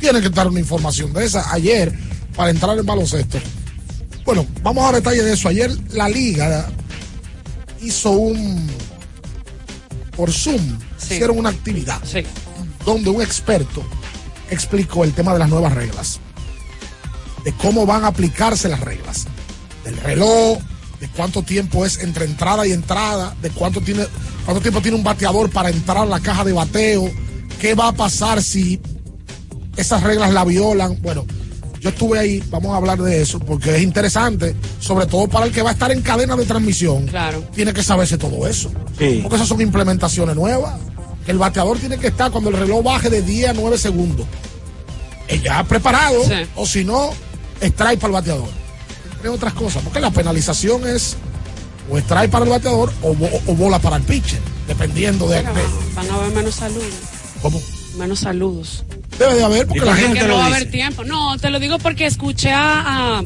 [0.00, 1.52] Tiene que estar una información de esa.
[1.52, 1.92] Ayer,
[2.36, 3.38] para entrar en baloncesto.
[4.24, 5.48] Bueno, vamos a dar detalles de eso.
[5.48, 6.68] Ayer la liga
[7.80, 8.66] hizo un
[10.16, 12.00] por Zoom, hicieron una actividad
[12.84, 13.84] donde un experto
[14.50, 16.20] explicó el tema de las nuevas reglas,
[17.44, 19.26] de cómo van a aplicarse las reglas,
[19.84, 20.58] del reloj,
[21.00, 24.06] de cuánto tiempo es entre entrada y entrada, de cuánto tiene,
[24.44, 27.10] cuánto tiempo tiene un bateador para entrar a la caja de bateo,
[27.60, 28.80] qué va a pasar si
[29.76, 30.98] esas reglas la violan.
[31.02, 31.26] Bueno,
[31.80, 35.52] Yo estuve ahí, vamos a hablar de eso, porque es interesante, sobre todo para el
[35.52, 37.06] que va a estar en cadena de transmisión.
[37.06, 37.44] Claro.
[37.54, 38.70] Tiene que saberse todo eso.
[38.98, 39.20] Sí.
[39.22, 40.74] Porque esas son implementaciones nuevas.
[41.24, 44.26] Que el bateador tiene que estar cuando el reloj baje de 10 a 9 segundos.
[45.42, 46.46] Ya preparado, Sí.
[46.54, 47.10] o si no,
[47.60, 48.48] strike para el bateador.
[49.14, 51.16] Entre otras cosas, porque la penalización es
[51.90, 55.42] o strike para el bateador o, bo- o bola para el pitcher, dependiendo de, de-
[55.94, 56.84] Van a haber menos saludos.
[57.42, 57.60] ¿Cómo?
[57.98, 58.84] Menos saludos.
[59.18, 61.04] Debe de haber, porque ¿Y la gente que lo no va a haber tiempo.
[61.04, 63.22] No, te lo digo porque escuché a,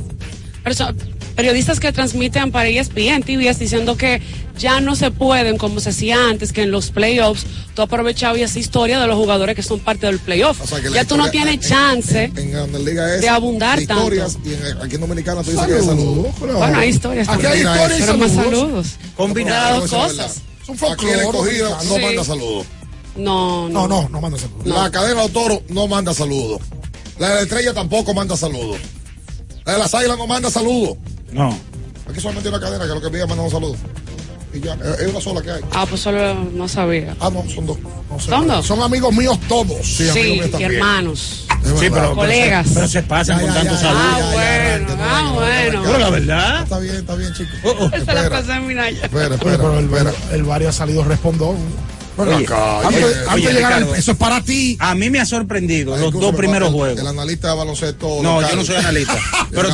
[1.36, 4.20] periodistas que transmiten para ESPN, TVS, diciendo que
[4.58, 8.58] ya no se pueden, como se hacía antes, que en los playoffs tú aprovechabas esa
[8.58, 10.60] historia de los jugadores que son parte del playoff.
[10.60, 12.24] O sea, ya tú no tienes chance.
[12.24, 15.66] En, en Ligas es de abundar de historias y en, aquí en Dominicana tú dices
[15.66, 16.26] que saludos.
[16.38, 18.86] Bueno, hay historias Aquí hay historias y Pero más saludos.
[19.16, 19.80] Combinado.
[19.80, 20.42] Las dos cosas.
[20.66, 22.02] Son Aquí el escogido no Sí.
[22.02, 22.66] manda saludos.
[23.16, 24.66] No, No, no, no manda saludos.
[24.66, 26.60] La cadena de toro no manda saludos.
[27.18, 28.78] La de la estrella tampoco manda saludos.
[29.64, 30.96] La de las águilas no manda saludos.
[31.32, 31.56] No.
[32.08, 33.76] Aquí solamente hay una cadena que lo que pide es mandar un saludo.
[34.52, 35.60] Y ya, es es una sola que hay.
[35.72, 37.14] Ah, pues solo no sabía.
[37.20, 37.78] Ah, no, son dos.
[38.18, 38.66] ¿Son dos?
[38.66, 39.76] Son amigos míos todos.
[39.86, 40.72] Sí, amigos Sí, míos y también.
[40.72, 41.46] hermanos.
[41.78, 42.66] Sí, pero, Colegas.
[42.74, 44.02] Pero se, pero se pasan Ya, con ya, tanto ya, saludo.
[44.02, 44.32] ya, ya, ya,
[44.80, 45.82] bueno, no, ah, no, no, bueno.
[45.84, 46.62] Pero la verdad.
[46.62, 47.54] Está bien, está bien, chicos.
[47.64, 47.86] Oh, oh.
[47.86, 48.30] Esa la Espera.
[48.30, 49.04] pasé en Minaya.
[49.04, 50.12] Espera, espera, pero el, espera.
[50.32, 51.56] el Bari ha salido respondón.
[52.24, 53.94] Ven Oye, acá, oye, antes, oye, antes de llegar al- Ricardo.
[53.96, 54.76] eso es para ti.
[54.80, 57.00] A mí me ha sorprendido los dos primeros el- juegos.
[57.00, 58.18] El analista de baloncesto.
[58.22, 58.50] No, local.
[58.50, 59.18] yo no soy analista.
[59.50, 59.68] Pero,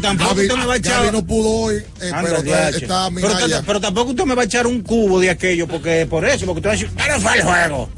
[0.00, 1.02] tampoco Gaby- usted me va a echar.
[1.04, 2.76] Gaby no pudo hoy, eh, Anda, pero diache.
[2.78, 3.58] está pero, Minaya.
[3.60, 6.44] ta- pero tampoco usted me va a echar un cubo de aquello, porque por eso,
[6.46, 7.88] porque usted va a decir, pero fue el juego.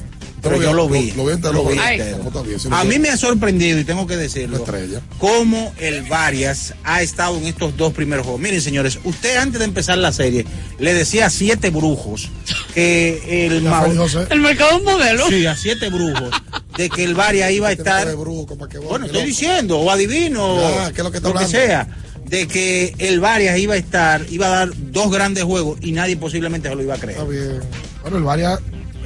[0.45, 1.11] Pero yo lo vi.
[1.13, 4.59] Lo, vi entero, lo vi lo A mí me ha sorprendido, y tengo que decirlo,
[4.59, 5.01] estrella.
[5.19, 8.41] cómo el Varias ha estado en estos dos primeros juegos.
[8.41, 10.45] Miren, señores, usted antes de empezar la serie
[10.79, 12.29] le decía a siete brujos
[12.75, 14.27] que el José.
[14.31, 15.27] El mercado modelo.
[15.29, 16.31] Sí, a siete brujos.
[16.77, 18.15] De que el Varias iba a estar.
[18.17, 19.27] brujo, que, Bueno, estoy loco.
[19.27, 21.49] diciendo, o adivino, Ya, ¿qué es lo que está hablando?
[21.51, 21.87] sea,
[22.27, 26.17] de que el Varias iba a estar, iba a dar dos grandes juegos y nadie
[26.17, 27.19] posiblemente se lo iba a creer.
[27.19, 27.61] Está bien.
[28.03, 28.59] Bueno, el Varia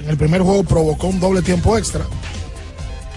[0.08, 2.06] en el primer juego provocó un doble tiempo extra.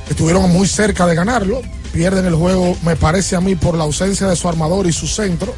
[0.10, 1.62] Estuvieron muy cerca de ganarlo.
[1.93, 5.08] Pierden el juego, me parece a mí, por la ausencia de su armador y su
[5.08, 5.56] centro.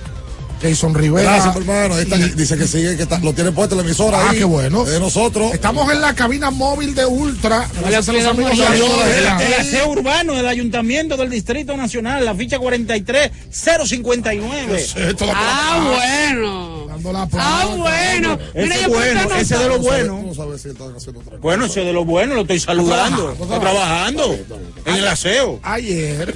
[0.62, 1.32] Jason Rivera.
[1.34, 1.96] Gracias, hermano.
[1.96, 4.20] Ahí está, y- dice que sigue, que está- lo tiene puesto la emisora.
[4.20, 4.86] Ah, ahí, qué bueno.
[4.86, 5.52] De nosotros.
[5.56, 7.68] Estamos en la cabina móvil de Ultra.
[7.82, 8.66] Gracias a los amigos de.
[9.48, 14.86] El aseo urbano del Ayuntamiento del Distrito Nacional, la ficha 43059.
[15.10, 16.73] Esto la Ah, bueno.
[16.94, 18.38] Dando la Ah, bueno.
[18.54, 20.16] Ese Mira, es yo bueno, ese de lo bueno.
[21.42, 23.32] Bueno, ese de lo bueno, lo estoy saludando.
[23.32, 24.38] Está trabajando
[24.86, 25.60] en el aseo.
[25.64, 26.36] Ayer.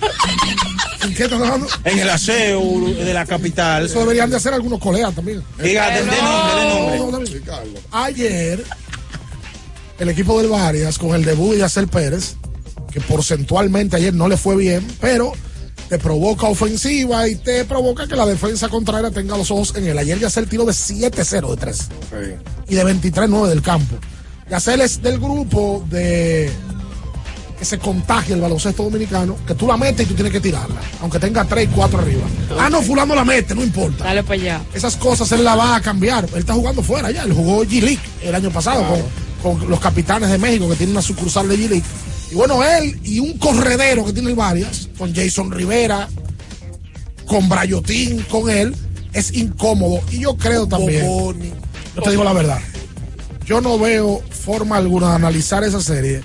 [1.04, 1.68] ¿En qué estás hablando?
[1.84, 3.86] En el aseo de la capital.
[3.86, 5.44] Eso deberían de hacer algunos colegas también.
[5.62, 6.98] Diga, de, nombre, de nombre.
[6.98, 7.26] No, no, no.
[7.26, 7.70] Ricardo.
[7.92, 8.64] Ayer,
[10.00, 12.36] el equipo del Varias, con el debut de Yacel Pérez,
[12.92, 15.34] que porcentualmente ayer no le fue bien, pero
[15.90, 19.98] te provoca ofensiva y te provoca que la defensa contraria tenga los ojos en él.
[19.98, 21.88] Ayer Yacel tiró de 7-0 de 3
[22.68, 23.96] y de 23-9 del campo.
[24.50, 26.52] Yacel es del grupo de
[27.58, 30.80] que se contagia el baloncesto dominicano, que tú la metes y tú tienes que tirarla,
[31.02, 32.22] aunque tenga 3 y 4 arriba.
[32.60, 34.62] Ah, no, fulano la mete, no importa Dale para allá.
[34.76, 36.26] esas cosas él la va a cambiar.
[36.34, 37.24] Él está jugando fuera ya.
[37.24, 38.84] Él jugó G-League el año pasado
[39.42, 41.84] con, con los capitanes de México que tienen una sucursal de G-League.
[42.32, 46.08] Y bueno, él y un corredero que tiene varias, con Jason Rivera,
[47.26, 48.76] con Brayotín, con él,
[49.14, 50.02] es incómodo.
[50.12, 51.52] Y yo creo también, Boboni.
[51.96, 52.60] yo te digo la verdad,
[53.46, 56.22] yo no veo forma alguna de analizar esa serie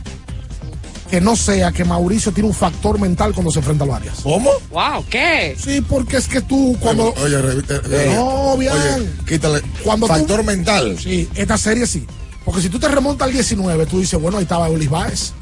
[1.10, 4.20] que no sea que Mauricio tiene un factor mental cuando se enfrenta a varias.
[4.22, 4.50] ¿Cómo?
[4.70, 5.54] Wow, ¿qué?
[5.62, 7.12] Sí, porque es que tú cuando...
[7.22, 8.72] Oye, re- eh, eh, No, bien.
[8.72, 9.60] Oye, quítale.
[9.84, 10.98] Cuando tú- Factor mental.
[10.98, 12.06] Sí, esta serie sí.
[12.46, 15.32] Porque si tú te remontas al 19, tú dices, bueno, ahí estaba Eulis Baez,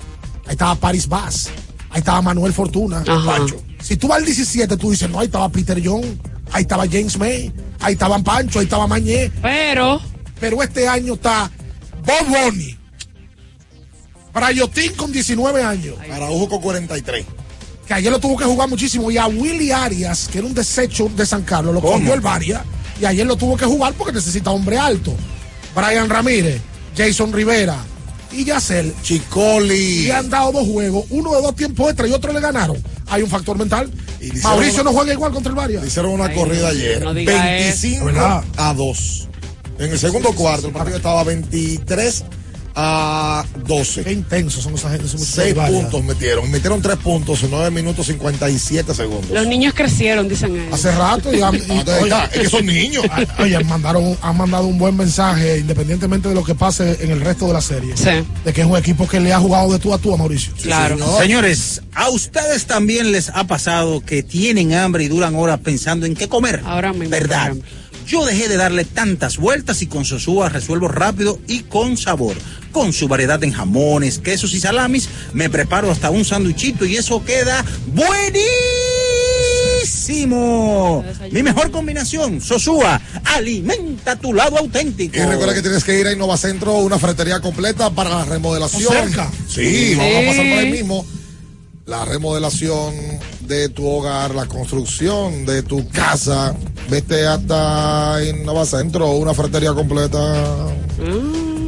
[0.47, 1.51] ahí estaba Paris Vaz,
[1.91, 3.03] ahí estaba Manuel Fortuna.
[3.05, 3.63] Pancho.
[3.81, 6.05] Si tú vas al 17, tú dices, no, ahí estaba Peter Young,
[6.53, 9.31] ahí estaba James May, ahí estaban Pancho, ahí estaba Mañé.
[9.43, 10.01] Pero,
[10.39, 11.51] Pero este año está
[12.05, 12.79] Bob Bonnie,
[14.33, 17.27] Brayotín con 19 años, Araujo con 43.
[17.87, 21.11] que ayer lo tuvo que jugar muchísimo, y a Willy Arias, que era un desecho
[21.17, 22.65] de San Carlos, lo cogió el Varia,
[23.01, 25.15] y ayer lo tuvo que jugar porque necesita hombre alto.
[25.75, 26.61] Brian Ramírez,
[26.97, 27.79] Jason Rivera
[28.33, 28.95] y Yacel.
[29.03, 30.07] Chicoli.
[30.07, 32.77] Y han dado dos juegos, uno de dos tiempos extra y otro le ganaron.
[33.09, 33.91] Hay un factor mental.
[34.21, 35.85] Y Mauricio una- no juega igual contra el Varia.
[35.85, 37.03] Hicieron una Ay, corrida no, ayer.
[37.03, 38.05] no diga 25 eso.
[38.05, 38.45] ¿Verdad?
[38.57, 39.29] a 2.
[39.79, 42.25] En el segundo cuarto, el partido estaba 23
[42.81, 44.05] a a 12.
[44.05, 45.07] Qué intensos son esa gente.
[45.09, 46.51] son Seis puntos metieron.
[46.51, 49.31] Metieron tres puntos en 9 minutos 57 segundos.
[49.31, 50.73] Los niños crecieron, dicen ellos.
[50.73, 51.55] Hace rato y, han-.
[52.33, 53.05] Es que son niños.
[53.39, 57.21] Oye, han, mandaron, han mandado un buen mensaje, independientemente de lo que pase en el
[57.21, 57.95] resto de la serie.
[58.45, 60.53] De que es un equipo que le ha jugado de tú a tú a Mauricio.
[60.57, 60.99] Señor.
[61.21, 66.15] Señores, ¿a ustedes también les ha pasado que tienen hambre y duran horas pensando en
[66.15, 66.63] qué comer?
[66.65, 67.11] Ahora mismo.
[67.11, 67.55] ¿Verdad?
[68.11, 72.35] Yo dejé de darle tantas vueltas y con Sosúa resuelvo rápido y con sabor.
[72.73, 77.25] Con su variedad en jamones, quesos y salamis, me preparo hasta un sándwichito y eso
[77.25, 77.65] queda
[79.87, 81.05] buenísimo.
[81.31, 85.17] Mi mejor combinación, Sosúa, alimenta tu lado auténtico.
[85.17, 88.87] Y recuerda que tienes que ir a Innovacentro, una ferretería completa para la remodelación.
[88.89, 89.31] ¿O cerca?
[89.49, 89.95] Sí, Sí.
[89.95, 91.07] vamos a pasar por ahí mismo.
[91.87, 92.93] La remodelación
[93.51, 96.55] de tu hogar, la construcción de tu casa.
[96.89, 100.69] Vete hasta Innovacentro, una ferretería completa.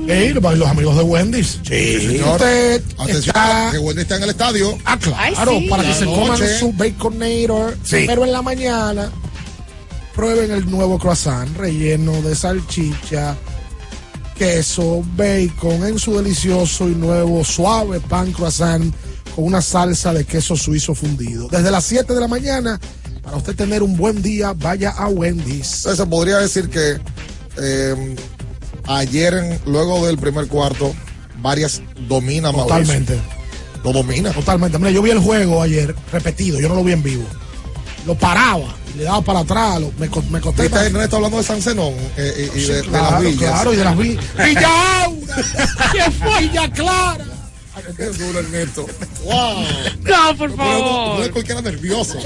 [0.08, 1.58] Ey, los amigos de Wendy's.
[1.64, 2.36] Sí, señor.
[2.36, 4.78] Usted Atención, está- que Wendy está en el estadio.
[4.84, 5.68] Ah, claro, Ay, sí.
[5.68, 6.20] para que La se noche.
[6.20, 7.76] coman su baconator.
[7.84, 8.04] Sí.
[8.06, 9.10] Pero en la mañana
[10.14, 13.36] prueben el nuevo croissant relleno de salchicha,
[14.38, 18.94] queso, bacon en su delicioso y nuevo suave pan croissant
[19.34, 21.48] con una salsa de queso suizo fundido.
[21.48, 22.78] Desde las 7 de la mañana,
[23.22, 25.66] para usted tener un buen día, vaya a Wendy's.
[25.68, 26.98] Se podría decir que
[27.58, 28.16] eh,
[28.86, 30.92] ayer, en- luego del primer cuarto,
[31.40, 32.76] varias domina Mauricio.
[32.78, 33.18] Totalmente.
[33.84, 34.32] Lo domina.
[34.32, 34.78] Totalmente.
[34.78, 37.24] Mira, yo vi el juego ayer repetido, yo no lo vi en vivo.
[38.06, 40.62] Lo paraba, le daba para atrás, lo- me, me costé.
[40.62, 43.50] Ahorita Ernesto está hablando de San Zenón eh, y, y de, de claro, las villas.
[43.52, 44.24] claro, y de las villas.
[44.44, 45.36] Villa Aura,
[46.40, 47.24] Villa Clara.
[47.96, 48.86] Qué duro, Ernesto.
[49.24, 49.64] ¡Wow!
[50.02, 51.18] No, por favor.
[51.18, 52.18] no es cualquiera nervioso.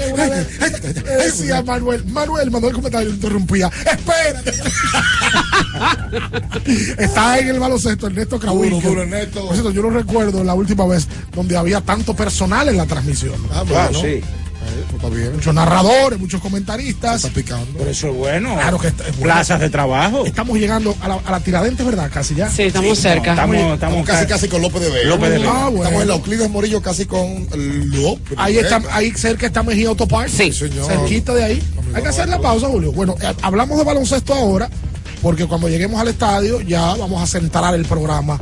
[1.17, 3.71] Decía Manuel, Manuel mandó el comentario y lo interrumpía.
[3.85, 4.51] ¡Espérate!
[6.97, 8.71] Está en el baloncesto Ernesto Krawick.
[8.71, 9.71] Duro, duro, Ernesto.
[9.71, 13.35] Yo no recuerdo la última vez donde había tanto personal en la transmisión.
[13.51, 13.99] Ah, bueno.
[14.03, 14.46] Eh, pues
[14.95, 15.33] está bien.
[15.33, 17.23] Muchos narradores, muchos comentaristas.
[17.23, 17.67] Está picando.
[17.77, 18.53] Pero eso es bueno.
[18.55, 19.23] Claro que está- es bueno.
[19.33, 20.25] Plazas de trabajo.
[20.25, 22.09] Estamos llegando a la, a la tiradentes, ¿verdad?
[22.13, 22.49] Casi ya.
[22.49, 23.31] Sí, estamos cerca.
[23.31, 25.09] Estamos, Estamos estamos casi casi con López de Vega.
[25.09, 25.51] López de Vega.
[25.53, 25.83] Ah, bueno.
[25.83, 27.47] Estamos en la Euclides Morillo casi con
[27.91, 28.29] López.
[28.29, 28.95] de Ahí está, Vega.
[28.95, 30.29] ahí cerca está Mejía Autopark.
[30.29, 30.51] Sí.
[30.51, 30.85] señor.
[30.87, 31.63] Cerquita de ahí.
[31.93, 32.91] Hay que hacer la pausa, Julio.
[32.91, 34.69] Bueno, eh, hablamos de baloncesto ahora,
[35.21, 38.39] porque cuando lleguemos al estadio ya vamos a centrar el programa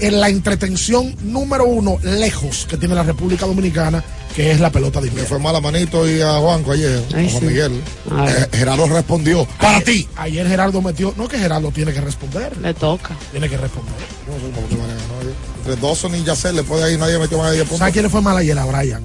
[0.00, 4.04] en la entretención número uno lejos que tiene la República Dominicana,
[4.38, 5.28] que es la pelota de Le invierno.
[5.28, 7.46] fue mal a Manito y a Juanco ayer, Ay, a Juan sí.
[7.46, 7.82] Miguel.
[8.10, 8.28] Ay.
[8.38, 10.08] Eh, Gerardo respondió, para ti.
[10.16, 13.16] Ayer Gerardo metió, no que Gerardo tiene que responder, Le toca.
[13.32, 13.94] tiene que responder.
[14.28, 15.30] No sé cómo que van a ganar, oye.
[15.58, 17.78] Entre Dawson y Yacel, después de ahí nadie metió más de 10 puntos.
[17.80, 18.56] ¿Sabes quién le fue mal ayer?
[18.56, 19.02] A Brian.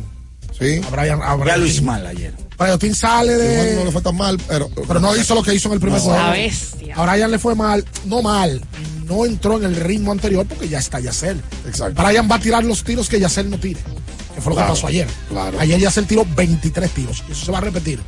[0.57, 0.81] Sí.
[0.85, 2.33] A Brian, a Ya Brian lo hizo mal ayer.
[2.59, 3.91] Brian sale Igual no le de...
[3.91, 4.69] fue tan mal, pero.
[4.87, 6.05] Pero no hizo lo que hizo en el primer No.
[6.05, 6.19] juego.
[6.19, 6.95] La bestia.
[6.95, 8.61] A Brian le fue mal, no mal,
[9.07, 11.41] no entró en el ritmo anterior porque ya está Yacel.
[11.67, 12.03] Exacto.
[12.03, 13.81] Brian va a tirar los tiros que Yacel no tire,
[14.35, 15.07] que fue lo Claro, que pasó ayer.
[15.29, 15.59] claro.
[15.59, 17.99] Ayer Yacel tiró 23 tiros y eso se va a repetir.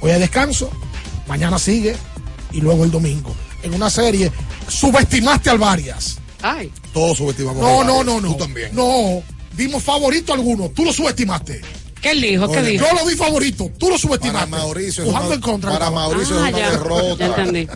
[0.00, 0.70] Hoy hay descanso,
[1.26, 1.96] mañana sigue
[2.52, 3.34] y luego el domingo.
[3.62, 4.30] En una serie,
[4.68, 6.18] subestimaste al Varias.
[6.42, 6.70] Ay.
[6.92, 7.62] Todos subestimamos.
[7.62, 8.06] No, a no, Varias.
[8.06, 8.28] no, no.
[8.32, 8.70] Tú también.
[8.74, 9.22] No,
[9.56, 11.60] dimos favorito a alguno, tú lo subestimaste.
[12.02, 12.50] ¿Qué él dijo?
[12.50, 12.84] ¿Qué dijo?
[12.86, 14.50] Yo lo di favorito, tú lo Para subestimaste.
[14.50, 15.70] Mauricio, es Jugando una, en contra.
[15.70, 16.00] para estaba.
[16.08, 16.70] Mauricio Ah, es una ya.
[16.72, 17.16] derrota.
[17.18, 17.68] Ya entendí.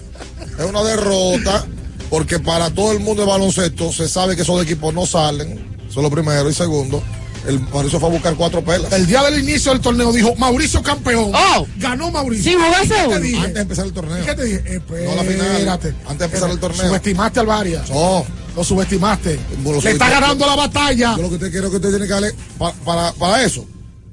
[0.58, 1.66] Es una derrota
[2.10, 5.52] porque para todo el mundo de baloncesto se sabe que esos equipos no salen.
[5.88, 6.50] Eso es lo primero.
[6.50, 7.02] Y segundo,
[7.48, 8.92] el Mauricio fue a buscar cuatro pelas.
[8.92, 11.32] El día del inicio del torneo dijo Mauricio campeón.
[11.34, 11.66] Oh.
[11.78, 12.52] Ganó Mauricio.
[12.52, 12.98] Sin jugarse.
[13.00, 14.22] Antes de empezar el torneo.
[14.22, 14.82] ¿Y qué te dije?
[15.04, 15.68] No la final.
[15.68, 16.86] Antes de empezar el torneo.
[16.86, 17.90] Subestimaste al Varias.
[17.90, 18.24] No.
[18.56, 19.38] Lo subestimaste.
[19.64, 21.14] Lo Le está ganando la batalla.
[21.16, 23.64] Yo lo que usted quiero que usted tiene que darle pa- para, para eso.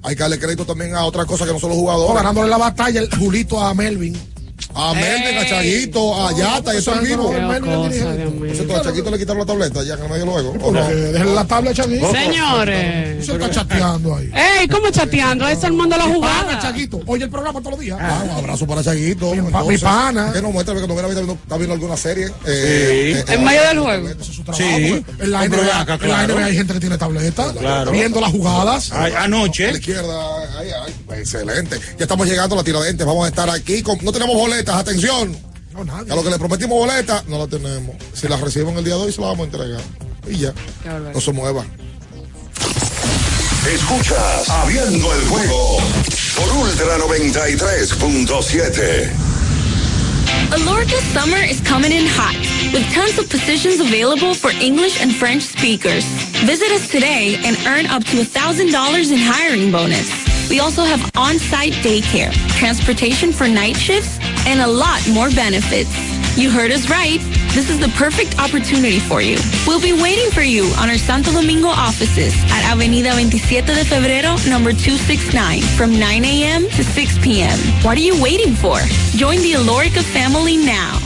[0.03, 2.15] Hay que darle crédito también a otras cosas que no son los No, jugadores.
[2.15, 4.15] ganándole la batalla el Julito a Melvin.
[4.77, 7.29] A Melvin, a Chaguito, a Yata, y eso es vivo.
[7.29, 8.17] Qué Qué Melvin es cosa, dirigente.
[8.17, 8.47] Dios mío.
[8.47, 10.49] Por cierto, a Chaguito le quitaron la tableta ya en el medio luego.
[10.49, 10.59] ¿o no?
[10.59, 12.11] Porque déjenle la tabla a Chaguito.
[12.11, 13.25] Señores.
[13.25, 14.29] Se está chateando ahí.
[14.59, 15.47] Ey, ¿cómo chateando?
[15.47, 16.59] Es el mundo de la jugada.
[16.59, 16.99] Chaguito.
[17.07, 17.97] Oye el programa todos los días.
[18.01, 19.31] Ah, un abrazo para Chaguito.
[19.31, 20.31] Mi Entonces, mi pana.
[20.33, 22.25] Que nos muestra que cuando viene viendo, está viendo alguna serie.
[22.45, 24.09] eh, eh, En eh, medio del juego.
[24.09, 24.63] Ese es su trabajo.
[24.63, 25.05] Sí.
[25.19, 26.35] En la, NBA, acá, en la claro.
[26.35, 27.53] NBA hay gente que tiene tableta.
[27.53, 27.91] Claro.
[27.91, 28.91] Viendo las jugadas.
[28.91, 29.71] Ay, A la anoche.
[29.71, 31.77] izquierda, ay, ay, excelente.
[31.97, 33.05] Ya estamos llegando a la tiradentes.
[33.05, 33.81] Vamos a estar aquí.
[33.81, 34.35] Con, no tenemos
[34.65, 35.37] boletas, atención.
[35.73, 36.11] No, nadie.
[36.11, 37.95] A lo que le prometimos boletas, no la tenemos.
[38.13, 39.81] Si las reciben el día de hoy, se las vamos a entregar.
[40.27, 40.53] Y ya.
[41.13, 41.63] No se mueva.
[43.71, 45.77] Escuchas Abriendo el juego
[46.35, 49.09] por Ultra 93.7.
[50.51, 52.35] Alorca summer is coming in hot,
[52.71, 56.05] with tons of positions available for English and French speakers.
[56.45, 60.24] Visit us today and earn up to $1,000 in hiring bonus.
[60.49, 65.89] We also have on-site daycare, transportation for night shifts, and a lot more benefits.
[66.37, 67.19] You heard us right.
[67.55, 69.37] this is the perfect opportunity for you.
[69.65, 74.35] We'll be waiting for you on our Santo Domingo offices at Avenida 27 de Febrero,
[74.49, 76.63] number 269, from 9 a.m.
[76.63, 77.57] to 6 p.m.
[77.83, 78.77] What are you waiting for?
[79.15, 80.99] Join the Alorica family now.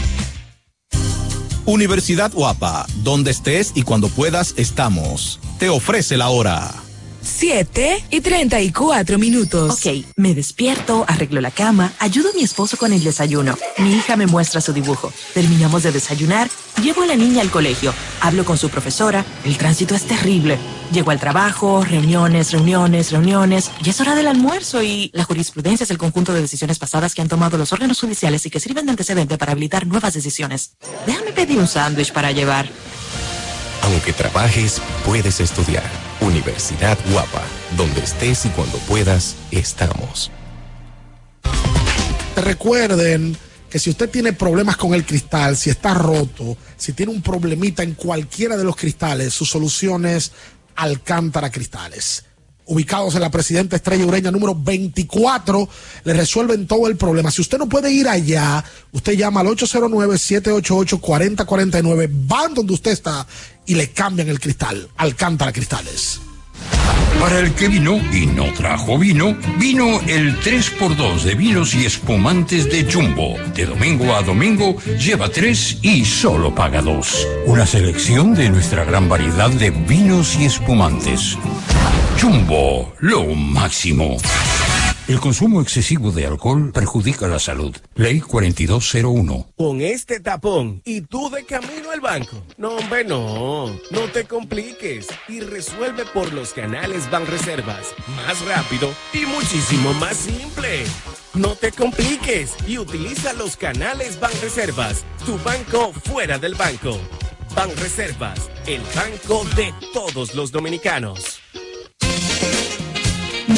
[1.66, 5.40] Universidad Guapa, donde estés y cuando puedas estamos.
[5.60, 6.89] Te ofrece la hora.
[7.22, 9.74] 7 y 34 minutos.
[9.74, 13.58] Ok, me despierto, arreglo la cama, ayudo a mi esposo con el desayuno.
[13.78, 15.12] Mi hija me muestra su dibujo.
[15.34, 16.50] Terminamos de desayunar,
[16.82, 19.26] llevo a la niña al colegio, hablo con su profesora.
[19.46, 20.58] El tránsito es terrible.
[20.92, 23.72] Llego al trabajo, reuniones, reuniones, reuniones.
[23.84, 27.22] Y es hora del almuerzo y la jurisprudencia es el conjunto de decisiones pasadas que
[27.22, 30.72] han tomado los órganos judiciales y que sirven de antecedente para habilitar nuevas decisiones.
[31.06, 32.68] Déjame pedir un sándwich para llevar.
[33.82, 35.90] Aunque trabajes, puedes estudiar.
[36.22, 37.44] Universidad Guapa,
[37.78, 40.32] donde estés y cuando puedas, estamos.
[42.36, 43.38] Recuerden
[43.70, 47.84] que si usted tiene problemas con el cristal, si está roto, si tiene un problemita
[47.84, 50.32] en cualquiera de los cristales, su solución es
[50.76, 52.26] Alcántara Cristales.
[52.70, 55.68] Ubicados en la Presidenta Estrella Ureña número 24,
[56.04, 57.32] le resuelven todo el problema.
[57.32, 63.26] Si usted no puede ir allá, usted llama al 809-788-4049, van donde usted está
[63.66, 64.88] y le cambian el cristal.
[64.98, 66.20] Alcántara Cristales.
[67.20, 72.70] Para el que vino y no trajo vino, vino el 3x2 de vinos y espumantes
[72.70, 73.36] de Jumbo.
[73.56, 77.28] De domingo a domingo, lleva 3 y solo paga 2.
[77.48, 81.38] Una selección de nuestra gran variedad de vinos y espumantes.
[82.22, 84.18] Jumbo, lo máximo.
[85.08, 87.74] El consumo excesivo de alcohol perjudica la salud.
[87.96, 89.54] Ley 4201.
[89.56, 92.44] Con este tapón y tú de camino al banco.
[92.58, 93.68] No, hombre, no.
[93.92, 97.88] No te compliques y resuelve por los canales Banreservas.
[98.18, 100.84] Más rápido y muchísimo más simple.
[101.36, 105.06] No te compliques y utiliza los canales Banreservas.
[105.26, 106.98] Tu banco fuera del banco.
[107.56, 111.40] Banreservas, el banco de todos los dominicanos.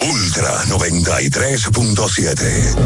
[0.00, 2.76] Ultra 93.7.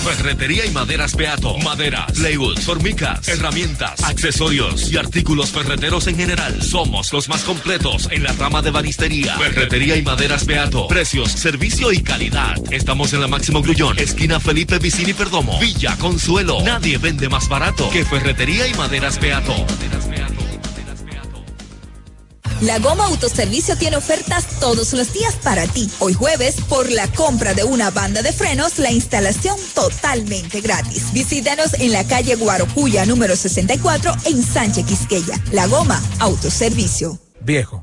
[0.01, 1.59] Ferretería y maderas Beato.
[1.59, 6.63] Maderas, plywood, formicas, herramientas, accesorios y artículos ferreteros en general.
[6.63, 9.37] Somos los más completos en la rama de banistería.
[9.37, 10.89] Ferretería y maderas Beato.
[10.89, 12.57] Precios, servicio y calidad.
[12.71, 16.63] Estamos en la Máximo Grullón, esquina Felipe Vicini Perdomo, Villa Consuelo.
[16.63, 19.55] Nadie vende más barato que Ferretería y maderas Beato.
[22.61, 25.91] La Goma Autoservicio tiene ofertas todos los días para ti.
[25.99, 31.13] Hoy jueves, por la compra de una banda de frenos, la instalación totalmente gratis.
[31.15, 35.41] Visítanos en la calle Guarocuya número 64 en Sánchez Quisqueya.
[35.53, 37.19] La Goma Autoservicio.
[37.41, 37.83] Viejo,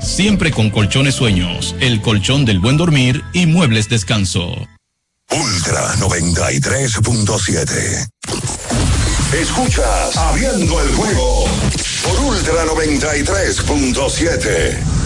[0.00, 4.54] siempre con colchones sueños, el colchón del buen dormir y muebles descanso.
[5.30, 8.08] Ultra 93.7.
[9.40, 11.46] Escuchas Abriendo el juego
[12.04, 14.96] por Ultra 93.7.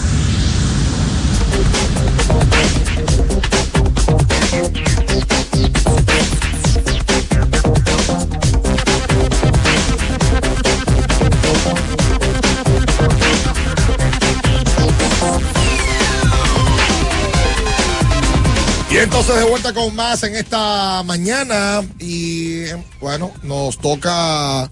[19.13, 21.83] Entonces, de vuelta con más en esta mañana.
[21.99, 22.63] Y
[23.01, 24.71] bueno, nos toca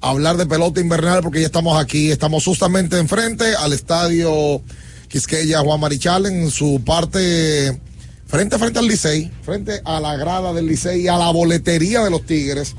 [0.00, 2.12] hablar de pelota invernal porque ya estamos aquí.
[2.12, 4.62] Estamos justamente enfrente al estadio
[5.08, 7.80] Quisqueya Juan Marichal en su parte
[8.28, 12.10] frente frente al Licey, frente a la grada del Licey y a la boletería de
[12.10, 12.76] los Tigres,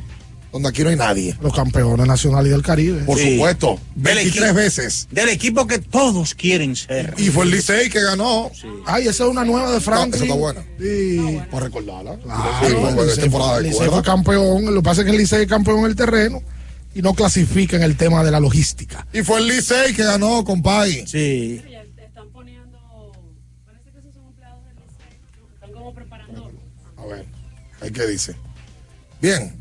[0.52, 1.36] donde aquí no hay nadie.
[1.42, 3.04] Los campeones nacionales y del Caribe.
[3.04, 3.34] Por Sí.
[3.36, 5.08] supuesto, Del 23 equipo- veces.
[5.12, 7.14] Del equipo que todos quieren ser.
[7.18, 8.52] Y fue el Licey que ganó.
[8.86, 10.16] Ay, esa es una nueva de Franklin.
[10.16, 10.64] esa está buena.
[10.80, 11.40] Sí.
[11.50, 12.18] Para recordarla.
[12.18, 12.66] Claro, Sí,
[13.16, 14.66] Licey fue- Licey fue campeón.
[14.66, 16.42] Lo que pasa es que el Licey es campeón en el terreno
[16.94, 19.08] y no clasifica en el tema de la logística.
[19.14, 21.06] Y fue el Licey que ganó, compay.
[21.08, 21.62] Sí.
[26.98, 27.26] A ver,
[27.82, 28.36] ahí qué dice.
[29.22, 29.61] Bien.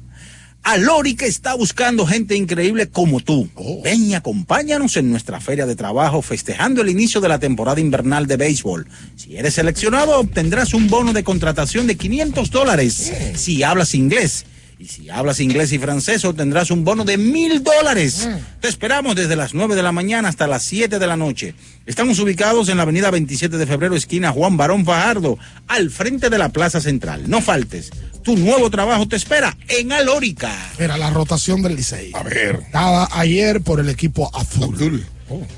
[0.62, 3.48] Alórica está buscando gente increíble como tú.
[3.54, 3.80] Oh.
[3.82, 8.26] Ven y acompáñanos en nuestra feria de trabajo festejando el inicio de la temporada invernal
[8.26, 8.86] de béisbol.
[9.16, 14.44] Si eres seleccionado, obtendrás un bono de contratación de 500 dólares si hablas inglés.
[14.80, 18.26] Y si hablas inglés y francés, obtendrás un bono de mil dólares.
[18.60, 21.54] Te esperamos desde las 9 de la mañana hasta las 7 de la noche.
[21.84, 25.38] Estamos ubicados en la avenida 27 de febrero, esquina Juan Barón Fajardo,
[25.68, 27.28] al frente de la Plaza Central.
[27.28, 27.90] No faltes.
[28.22, 30.52] Tu nuevo trabajo te espera en Alórica.
[30.78, 32.12] Era la rotación del Licey.
[32.14, 32.60] A ver.
[32.72, 35.06] Dada ayer por el equipo azul.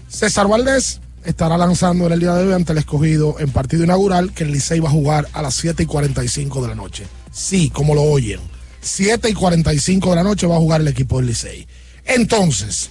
[0.08, 4.32] César Valdés estará lanzando en el día de hoy ante el escogido en partido inaugural
[4.32, 7.06] que el Licey va a jugar a las 7 y 45 de la noche.
[7.32, 8.40] Sí, como lo oyen.
[8.80, 11.66] 7 y 45 de la noche va a jugar el equipo del Licey.
[12.04, 12.90] Entonces,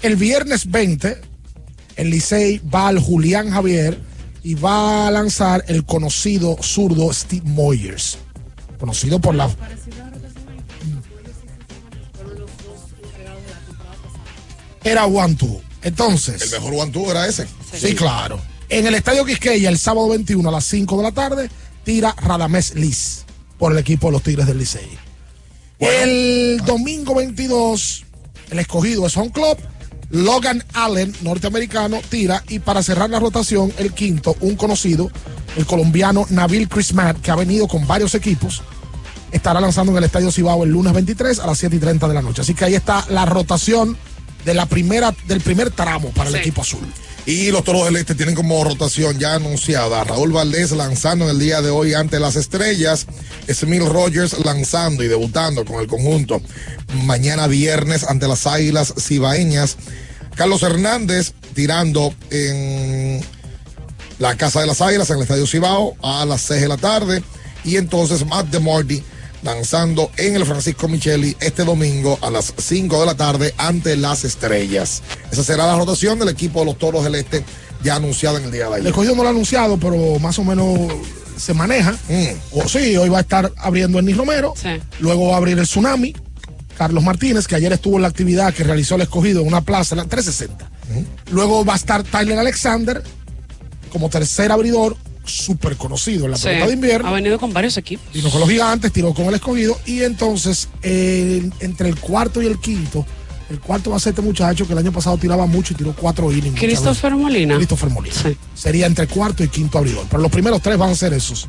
[0.00, 1.20] el viernes 20,
[1.96, 3.98] el Licey va al Julián Javier
[4.42, 8.18] y va a lanzar el conocido zurdo Steve Moyers.
[8.82, 9.48] Conocido por la
[14.82, 15.62] era one two.
[15.82, 16.42] Entonces.
[16.42, 17.46] El mejor one two era ese.
[17.72, 18.40] Sí, claro.
[18.68, 21.48] En el Estadio Quisqueya, el sábado 21 a las 5 de la tarde,
[21.84, 23.24] tira Radamés Liz
[23.56, 24.98] por el equipo de los Tigres del Licey.
[25.78, 28.04] El domingo 22,
[28.50, 29.58] el escogido es Home Club.
[30.12, 32.44] Logan Allen, norteamericano, tira.
[32.48, 35.10] Y para cerrar la rotación, el quinto, un conocido,
[35.56, 38.62] el colombiano Nabil Crismat, que ha venido con varios equipos,
[39.32, 42.14] estará lanzando en el Estadio Cibao el lunes 23 a las 7 y 30 de
[42.14, 42.42] la noche.
[42.42, 43.96] Así que ahí está la rotación
[44.44, 46.86] de la primera, del primer tramo para el equipo azul.
[47.24, 50.02] Y los toros del este tienen como rotación ya anunciada.
[50.02, 53.06] Raúl Valdés lanzando en el día de hoy ante las estrellas,
[53.48, 56.42] Smil Rogers lanzando y debutando con el conjunto.
[57.04, 59.76] Mañana viernes ante las águilas cibaeñas,
[60.34, 63.20] Carlos Hernández tirando en
[64.18, 67.22] la Casa de las Águilas en el Estadio Cibao a las 6 de la tarde.
[67.64, 69.02] Y entonces Matt DeMarty
[69.42, 74.24] lanzando en el Francisco Micheli este domingo a las 5 de la tarde ante las
[74.24, 75.02] estrellas.
[75.30, 77.44] Esa será la rotación del equipo de los Toros del Este
[77.82, 78.86] ya anunciada en el día de El ayer.
[78.88, 80.78] escogido no lo ha anunciado, pero más o menos
[81.36, 81.96] se maneja.
[82.52, 84.54] O sí, hoy va a estar abriendo Ernie Romero.
[85.00, 86.14] Luego va a abrir el Tsunami.
[86.78, 89.94] Carlos Martínez, que ayer estuvo en la actividad que realizó el escogido en una plaza,
[89.94, 90.70] en la 360.
[91.30, 93.02] Luego va a estar Tyler Alexander
[93.90, 97.08] como tercer abridor, súper conocido en la Sí, pelota de invierno.
[97.08, 98.06] Ha venido con varios equipos.
[98.12, 99.78] Vino con los gigantes, tiró con el escogido.
[99.86, 103.06] Y entonces, eh, entre el cuarto y el quinto,
[103.50, 105.94] el cuarto va a ser este muchacho que el año pasado tiraba mucho y tiró
[105.94, 106.58] cuatro innings.
[106.58, 107.56] Christopher Molina.
[107.56, 108.14] Christopher Molina.
[108.54, 110.06] Sería entre cuarto y quinto abridor.
[110.10, 111.48] Pero los primeros tres van a ser esos.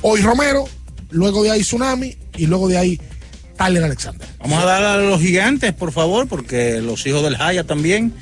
[0.00, 0.64] Hoy Romero,
[1.10, 3.00] luego de ahí Tsunami y luego de ahí
[3.56, 4.26] Tyler Alexander.
[4.40, 8.12] Vamos a dar a los gigantes, por favor, porque los hijos del Jaya también.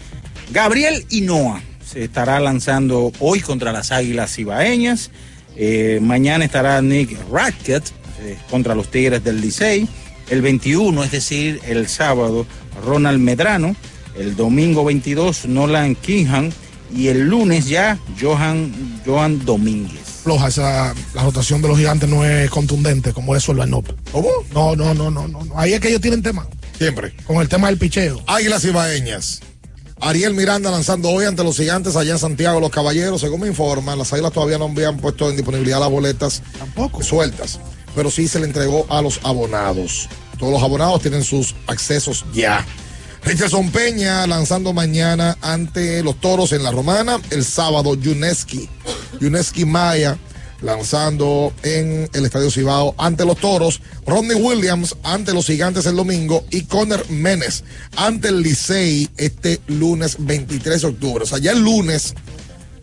[0.53, 5.11] Gabriel Hinoa se estará lanzando hoy contra las Águilas Cibaeñas.
[5.57, 7.85] Eh, mañana estará Nick Rackett
[8.21, 9.89] eh, contra los Tigres del Licey.
[10.29, 12.47] El 21, es decir, el sábado,
[12.85, 13.75] Ronald Medrano.
[14.17, 16.51] El domingo 22, Nolan Kingham.
[16.95, 18.73] Y el lunes ya, Johan,
[19.05, 20.01] Johan Domínguez.
[20.23, 23.83] Floja esa, la rotación de los gigantes no es contundente como eso el line
[24.13, 24.29] ¿Cómo?
[24.53, 25.41] No, no, no, no, no.
[25.57, 26.47] Ahí es que ellos tienen tema.
[26.79, 27.15] Siempre.
[27.27, 28.23] Con el tema del picheo.
[28.27, 29.41] Águilas Ibaeñas.
[30.01, 33.99] Ariel Miranda lanzando hoy ante los gigantes allá en Santiago, los caballeros, según me informan,
[33.99, 36.43] las águilas todavía no habían puesto en disponibilidad las boletas
[37.03, 37.61] sueltas,
[37.95, 40.09] pero sí se le entregó a los abonados.
[40.39, 42.65] Todos los abonados tienen sus accesos ya.
[43.25, 47.21] Richardson Peña lanzando mañana ante los toros en la romana.
[47.29, 48.71] El sábado, Yuneski.
[49.21, 50.17] Yuneski Maya
[50.63, 53.81] lanzando en el Estadio Cibao ante los toros.
[54.07, 56.45] Rodney Williams ante los gigantes el domingo.
[56.51, 57.65] Y Conner Menes
[57.97, 61.25] ante el Licey este lunes 23 de octubre.
[61.25, 62.15] O sea, ya el lunes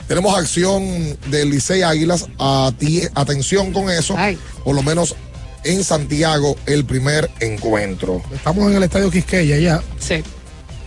[0.07, 2.27] tenemos acción del Licey Águilas.
[2.39, 4.15] A ti, atención con eso.
[4.63, 5.15] Por lo menos
[5.63, 8.21] en Santiago el primer encuentro.
[8.33, 9.83] Estamos en el estadio Quisqueya ya.
[9.99, 10.23] Sí.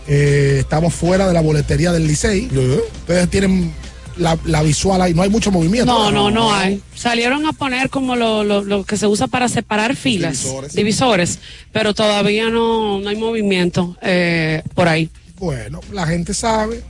[0.09, 2.47] Eh, estamos fuera de la boletería del Licey.
[2.47, 3.73] Ustedes tienen
[4.21, 5.87] la, la visual ahí, no hay mucho movimiento.
[5.93, 6.81] No, no, no hay.
[6.95, 11.39] Salieron a poner como lo, lo, lo que se usa para separar filas, divisores,
[11.73, 15.11] pero todavía no, no hay movimiento eh, por ahí.
[15.39, 16.83] Bueno, la gente sabe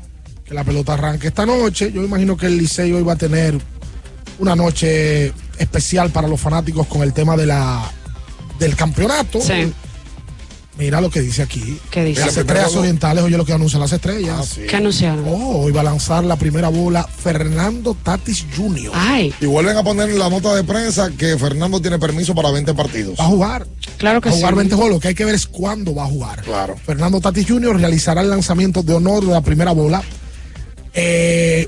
[0.44, 1.92] que la pelota arranca esta noche.
[1.92, 3.56] Yo imagino que el Liceo hoy va a tener
[4.38, 7.90] una noche especial para los fanáticos con el tema de la
[8.58, 9.40] del campeonato.
[9.40, 9.72] Sí.
[10.78, 11.78] Mira lo que dice aquí.
[11.90, 12.20] ¿Qué dice?
[12.20, 14.58] Las estrellas orientales, oye lo que anuncian las estrellas.
[14.68, 15.24] ¿Qué anunciaron?
[15.26, 18.92] Oh, hoy va a lanzar la primera bola Fernando Tatis Jr.
[18.94, 19.34] Ay.
[19.40, 22.72] Y vuelven a poner en la nota de prensa que Fernando tiene permiso para 20
[22.74, 23.18] partidos.
[23.18, 23.66] Va a jugar.
[23.98, 24.58] Claro que va a jugar sí.
[24.58, 24.94] 20 juegos.
[24.94, 26.42] Lo que hay que ver es cuándo va a jugar.
[26.42, 26.76] Claro.
[26.84, 27.76] Fernando Tatis Jr.
[27.76, 30.02] realizará el lanzamiento de honor de la primera bola.
[30.94, 31.66] Eh,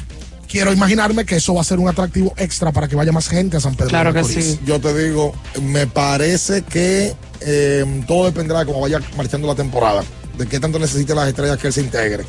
[0.52, 3.56] quiero imaginarme que eso va a ser un atractivo extra para que vaya más gente
[3.56, 3.88] a San Pedro.
[3.88, 4.46] Claro de que Macorís.
[4.46, 4.60] sí.
[4.66, 5.32] Yo te digo,
[5.62, 10.04] me parece que eh, todo dependerá de cómo vaya marchando la temporada,
[10.36, 12.24] de qué tanto necesite las estrellas que él se integre.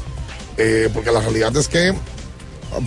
[0.57, 1.93] Eh, porque la realidad es que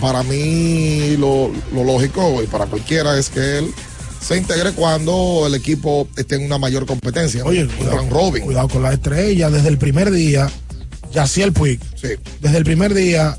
[0.01, 3.73] para mí lo, lo lógico y para cualquiera es que él
[4.19, 7.43] se integre cuando el equipo esté en una mayor competencia.
[7.45, 8.43] Oye, cuidado, robin.
[8.43, 9.49] cuidado con la estrella.
[9.49, 10.49] Desde el primer día,
[11.13, 11.79] Yaciel Puig.
[11.95, 12.09] Sí,
[12.41, 13.37] Desde el primer día,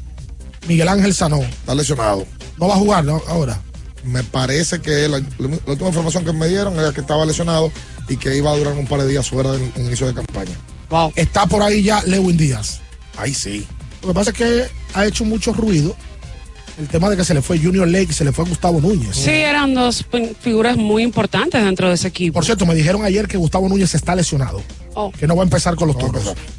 [0.69, 1.41] Miguel Ángel Sanó.
[1.41, 2.27] está lesionado.
[2.59, 3.21] No va a jugar ¿no?
[3.27, 3.61] ahora.
[4.05, 7.73] Me parece que la, la última información que me dieron era que estaba lesionado
[8.09, 10.57] y que iba a durar un par de días fuera del del inicio de campaña.
[10.91, 11.13] Wow.
[11.17, 12.81] Está por ahí ya Lewin Díaz.
[13.17, 13.67] Ahí sí.
[14.03, 15.97] Lo que pasa es que ha hecho mucho ruido
[16.79, 19.17] el tema de que se le fue Junior Lake y se le fue Gustavo Núñez.
[19.17, 20.05] Sí, eran dos
[20.41, 22.35] figuras muy importantes dentro de ese equipo.
[22.35, 24.63] Por cierto, me dijeron ayer que Gustavo Núñez está lesionado.
[24.95, 25.13] Oh.
[25.13, 26.11] Que no va a empezar con los No.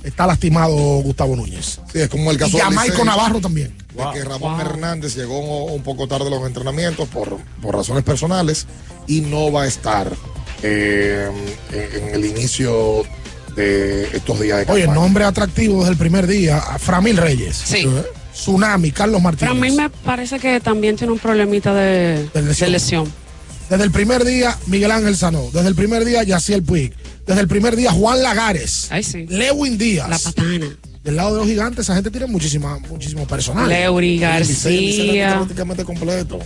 [0.03, 1.79] Está lastimado Gustavo Núñez.
[1.91, 3.73] Sí, es como el Y caso de Jamaico Licey, Navarro también.
[3.95, 8.65] de que Ramón Hernández llegó un poco tarde a los entrenamientos por, por razones personales
[9.07, 10.11] y no va a estar
[10.63, 11.29] eh,
[11.71, 13.03] en, en el inicio
[13.55, 14.93] de estos días de Oye, campaña.
[15.01, 17.55] nombre atractivo desde el primer día, a Framil Reyes.
[17.57, 17.85] Sí.
[18.33, 19.51] Tsunami, Carlos Martínez.
[19.53, 22.67] Pero a mí me parece que también tiene un problemita de, De lesión.
[22.67, 23.13] de lesión.
[23.69, 25.49] Desde el primer día, Miguel Ángel Sanó.
[25.53, 26.91] Desde el primer día, Yaciel Puig.
[27.27, 28.87] Desde el primer día, Juan Lagares.
[28.91, 29.25] Ahí sí.
[29.27, 30.09] Lewin Díaz.
[30.09, 30.75] La patana.
[31.03, 33.69] Del lado de los gigantes, esa gente tiene muchísima, muchísimo personal.
[33.69, 35.35] Leury El Licey- el Licey García.
[35.37, 36.39] prácticamente completo.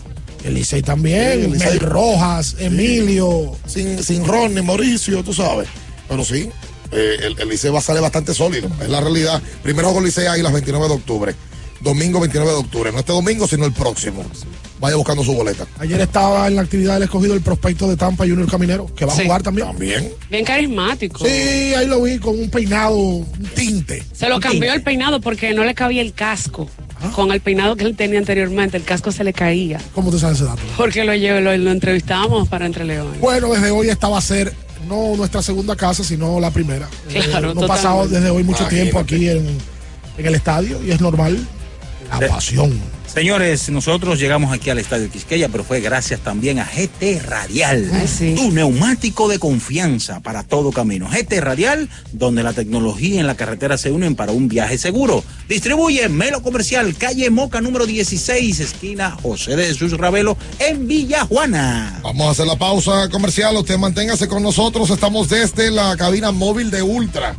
[0.43, 1.59] El Licey también, Sí.
[1.59, 3.55] Mel Rojas, Emilio.
[3.65, 5.67] Sin, sin Ron ni Mauricio, tú sabes.
[6.09, 6.49] Pero sí,
[6.91, 8.69] eh, el, el Licey va a salir bastante sólido.
[8.81, 9.41] Es la realidad.
[9.63, 11.35] Primero con Licey Águilas 29 de octubre.
[11.83, 12.91] Domingo 29 de octubre.
[12.91, 14.23] No este domingo, sino el próximo.
[14.79, 15.65] Vaya buscando su boleta.
[15.79, 19.13] Ayer estaba en la actividad del escogido el prospecto de Tampa Junior Caminero, que va
[19.13, 19.67] a jugar también.
[19.67, 20.11] También.
[20.29, 21.25] Bien carismático.
[21.25, 23.25] Sí, ahí lo vi con un peinado, un
[23.55, 24.03] tinte.
[24.13, 26.69] Se lo cambió el peinado porque no le cabía el casco.
[27.01, 27.11] Ah.
[27.15, 29.79] Con el peinado que él tenía anteriormente, el casco se le caía.
[29.93, 30.61] ¿Cómo te sabes ese dato?
[30.77, 33.19] Porque lo, llevo- lo, lo entrevistamos para Entre Leones.
[33.21, 34.53] Bueno, desde hoy esta va a ser
[34.87, 36.89] no nuestra segunda casa, sino la primera.
[37.09, 38.15] Claro, no pasado totalmente.
[38.19, 38.75] desde hoy mucho Imagínate.
[38.83, 39.47] tiempo aquí en,
[40.17, 41.37] en el estadio y es normal.
[42.13, 42.79] La De- pasión.
[43.13, 48.07] Señores, nosotros llegamos aquí al Estadio Quisqueya, pero fue gracias también a GT Radial, Ay,
[48.07, 48.33] sí.
[48.35, 51.07] tu neumático de confianza para todo camino.
[51.11, 55.23] GT Radial, donde la tecnología y la carretera se unen para un viaje seguro.
[55.47, 61.99] Distribuye Melo Comercial, calle Moca número 16, esquina José de Jesús Ravelo, en Villa Juana.
[62.01, 63.55] Vamos a hacer la pausa comercial.
[63.57, 64.89] Usted manténgase con nosotros.
[64.89, 67.35] Estamos desde la cabina móvil de Ultra,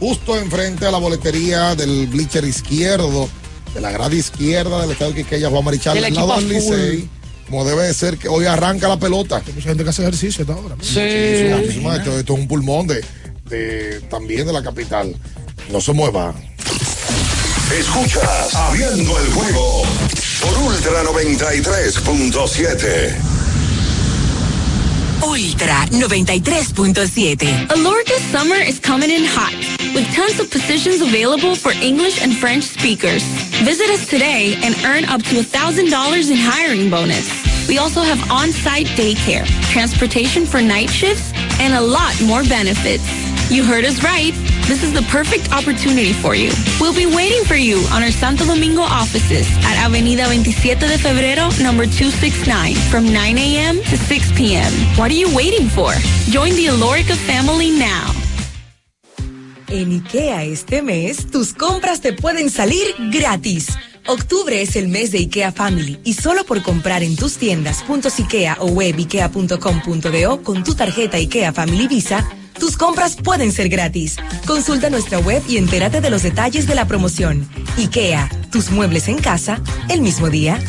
[0.00, 3.28] justo enfrente a la boletería del bleacher izquierdo,
[3.74, 6.48] de la grada izquierda del estadio Quiqueya Juan Marichal, Del lado del.
[6.48, 7.08] Licey.
[7.48, 9.42] Como debe de ser, que hoy arranca la pelota.
[9.46, 10.76] Hay mucha gente que hace ejercicio esta hora.
[10.80, 10.98] Sí.
[11.00, 13.04] Encima, Esto, esto es un pulmón de,
[13.50, 15.14] de- también de la capital.
[15.70, 16.34] No se mueva.
[17.78, 19.82] Escuchas Abriendo el juego
[20.40, 23.14] por Ultra 93.7.
[25.22, 27.70] Ultra 93.7.
[27.70, 29.52] Alorca's summer is coming in hot,
[29.94, 33.22] with tons of positions available for English and French speakers.
[33.62, 37.28] Visit us today and earn up to $1,000 in hiring bonus.
[37.68, 43.04] We also have on-site daycare, transportation for night shifts, and a lot more benefits.
[43.50, 44.32] You heard us right.
[44.66, 46.50] This is the perfect opportunity for you.
[46.80, 51.62] We'll be waiting for you on our Santo Domingo offices at Avenida 27 de Febrero,
[51.62, 53.76] number 269, from 9 a.m.
[53.76, 54.72] to 6 p.m.
[54.98, 55.92] What are you waiting for?
[56.30, 58.23] Join the Alorica family now.
[59.68, 63.68] En IKEA este mes, tus compras te pueden salir gratis.
[64.06, 67.84] Octubre es el mes de IKEA Family y solo por comprar en tus tiendas
[68.18, 74.16] IKEA o web ikea.com.do con tu tarjeta IKEA Family Visa, tus compras pueden ser gratis.
[74.46, 77.48] Consulta nuestra web y entérate de los detalles de la promoción.
[77.78, 80.60] IKEA, tus muebles en casa, el mismo día.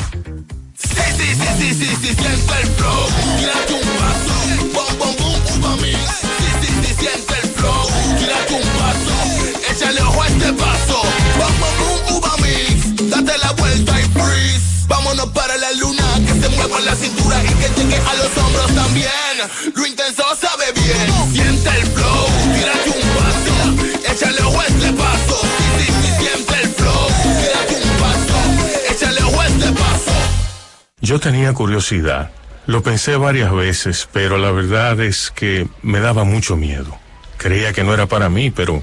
[9.76, 11.02] Échale ojo este paso.
[11.38, 13.10] Bom, bom, boom, uva mix.
[13.10, 14.86] Date la vuelta y freeze.
[14.88, 19.10] Vámonos por la cintura y que llegue a los hombros también.
[19.74, 21.32] Lo intenso sabe bien.
[21.32, 25.40] Siente el flow, tírate un paso, échale ojo este paso.
[26.20, 27.08] Siente el flow,
[27.38, 30.12] tírate un paso, échale ojo este paso.
[31.02, 32.30] Yo tenía curiosidad.
[32.64, 36.98] Lo pensé varias veces, pero la verdad es que me daba mucho miedo.
[37.36, 38.82] Creía que no era para mí, pero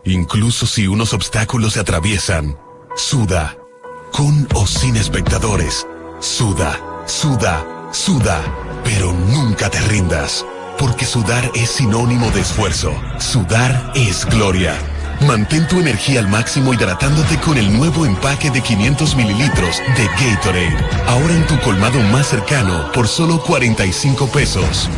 [0.03, 2.57] incluso si unos obstáculos se atraviesan,
[2.95, 3.57] suda,
[4.11, 5.87] con o sin espectadores,
[6.19, 8.41] suda, suda, suda,
[8.83, 10.45] pero nunca te rindas,
[10.77, 14.75] porque sudar es sinónimo de esfuerzo, sudar es gloria.
[15.21, 20.77] Mantén tu energía al máximo hidratándote con el nuevo empaque de 500 mililitros de Gatorade,
[21.07, 24.89] ahora en tu colmado más cercano por solo 45 pesos.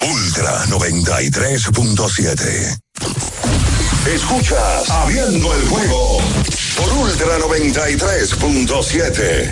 [0.00, 2.78] Ultra 93.7.
[4.06, 6.18] Escuchas Abriendo el juego
[6.76, 9.50] por Ultra 93.7.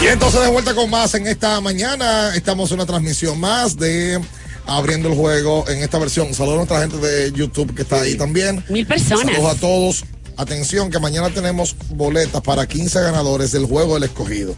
[0.00, 2.34] Y entonces de vuelta con más en esta mañana.
[2.34, 4.18] Estamos en una transmisión más de
[4.66, 6.32] Abriendo el Juego en esta versión.
[6.34, 8.64] Saludos a nuestra gente de YouTube que está ahí también.
[8.68, 9.34] Mil personas.
[9.34, 10.04] Saludos a todos.
[10.36, 14.54] Atención que mañana tenemos boletas para 15 ganadores del Juego del Escogido.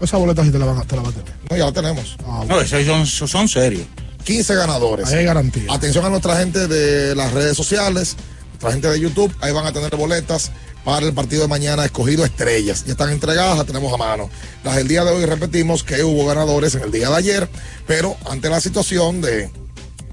[0.00, 1.32] Esa boleta sí te la, van a, te la va a tener.
[1.50, 2.16] No, ya la tenemos.
[2.48, 3.86] No, esos son, son serios.
[4.24, 5.08] 15 ganadores.
[5.08, 5.72] Ahí hay garantía.
[5.72, 8.16] Atención a nuestra gente de las redes sociales,
[8.50, 10.50] nuestra gente de YouTube, ahí van a tener boletas
[10.86, 12.84] para el partido de mañana escogido estrellas.
[12.86, 14.30] Ya están entregadas, las tenemos a mano.
[14.62, 17.48] Las del día de hoy repetimos que hubo ganadores en el día de ayer,
[17.88, 19.50] pero ante la situación de,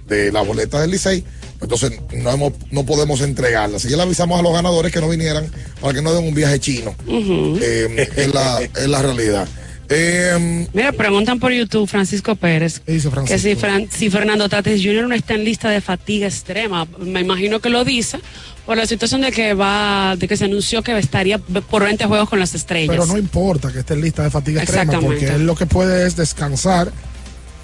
[0.07, 1.23] de las boletas del Licey,
[1.61, 3.81] entonces no, hemos, no podemos entregarlas.
[3.81, 5.45] Así que le avisamos a los ganadores que no vinieran
[5.79, 6.95] para que no den un viaje chino.
[7.07, 9.47] Eh, es, la, es la realidad.
[9.89, 15.07] Eh, Mira, preguntan por YouTube Francisco Pérez que si, Fran- si Fernando Tatis Jr.
[15.07, 16.87] no está en lista de fatiga extrema.
[16.99, 18.17] Me imagino que lo dice
[18.65, 22.29] por la situación de que va, de que se anunció que estaría por 20 juegos
[22.29, 22.89] con las estrellas.
[22.95, 26.07] Pero no importa que esté en lista de fatiga extrema, porque él lo que puede
[26.07, 26.91] es descansar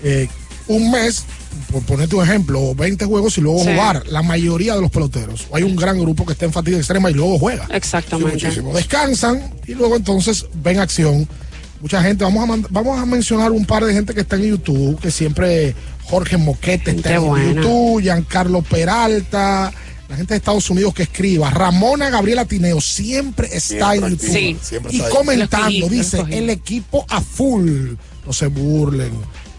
[0.03, 0.27] eh,
[0.67, 1.25] un mes,
[1.71, 3.69] por ponerte un ejemplo, o 20 juegos y luego Sí.
[3.71, 4.03] jugar.
[4.07, 5.47] La mayoría de los peloteros.
[5.53, 7.67] Hay un gran grupo que está en fatiga extrema y luego juega.
[7.71, 8.33] Exactamente.
[8.33, 8.73] Muchísimo.
[8.73, 11.27] Descansan y luego entonces ven acción.
[11.81, 14.99] Mucha gente, vamos a, vamos a mencionar un par de gente que está en YouTube,
[14.99, 15.73] que siempre
[16.03, 17.53] Jorge Moquete está en buena.
[17.61, 19.71] YouTube, Giancarlo Peralta,
[20.10, 24.30] la gente de Estados Unidos que escriba, Ramona Gabriela Tineo siempre está en YouTube.
[24.34, 24.57] Sí.
[24.62, 25.14] Siempre Y está ahí.
[25.16, 27.93] comentando, dice, el equipo a full,
[28.26, 29.12] no se burlen.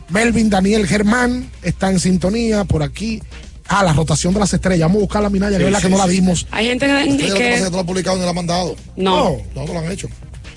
[0.09, 3.23] Melvin Daniel Germán está en sintonía por aquí.
[3.69, 4.89] Ah, la rotación de las estrellas.
[4.89, 6.11] Vamos a buscar la Minaya, que Sí, es la que sí, no la sí.
[6.11, 6.47] dimos.
[6.51, 7.35] Hay gente que, que que
[7.65, 8.75] que no han publicado ni lo han mandado.
[8.97, 9.37] no.
[9.55, 10.09] No, no lo han hecho.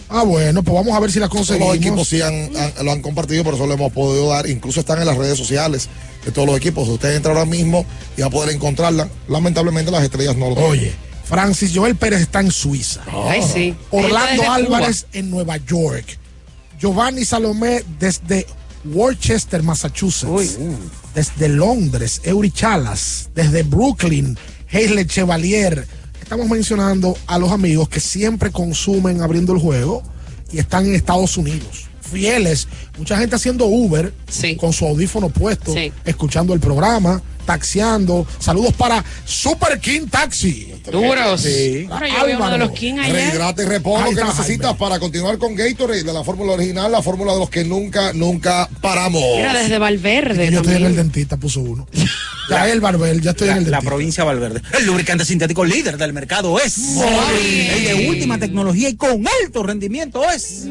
[0.09, 1.67] Ah, bueno, pues vamos a ver si la Todos conseguimos.
[1.75, 4.47] los equipos sí han, han- lo han compartido, por eso lo hemos podido dar.
[4.49, 5.89] Incluso están en las redes sociales
[6.25, 6.87] de todos los equipos.
[6.87, 7.85] Usted entra ahora mismo
[8.17, 9.09] y va a poder encontrarla.
[9.27, 10.71] Lamentablemente las estrellas no lo tienen.
[10.71, 10.93] Oye,
[11.25, 13.01] Francis Joel Pérez está en Suiza.
[13.27, 13.75] Ay, sí.
[13.91, 16.19] Orlando Álvarez en Nueva York.
[16.79, 18.45] Giovanni Salomé desde
[18.85, 20.57] Worcester, Massachusetts.
[21.15, 23.29] Desde Londres, Eury Chalas.
[23.33, 24.37] Desde Brooklyn,
[24.71, 25.87] Hailey Chevalier.
[26.33, 30.01] Estamos mencionando a los amigos que siempre consumen abriendo el juego
[30.51, 31.85] y están en Estados Unidos.
[32.03, 32.67] Fieles.
[32.97, 34.13] Mucha gente haciendo Uber
[34.59, 35.73] con su audífono puesto,
[36.05, 38.25] escuchando el programa, taxiando.
[38.39, 40.73] Saludos para Super King Taxi.
[40.91, 41.41] Duros.
[41.41, 41.87] Sí.
[41.89, 45.55] Ahora yo vi uno de los King y repone Ahí que necesitas para continuar con
[45.55, 49.21] Gatorade de la fórmula original, la fórmula de los que nunca, nunca paramos.
[49.37, 50.51] Mira, desde Valverde.
[50.51, 51.87] Yo estoy en el dentista, puso uno.
[52.49, 53.89] Ya el Barbel, ya estoy La, en el la dentista.
[53.89, 54.61] provincia de Valverde.
[54.77, 56.75] El lubricante sintético líder del mercado es.
[56.77, 60.65] El de última tecnología y con alto rendimiento es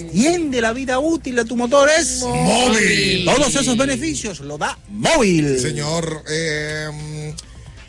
[0.00, 3.24] Extiende la vida útil de tu motor es Móvil.
[3.24, 5.58] Todos esos beneficios lo da móvil.
[5.58, 6.88] Señor, eh,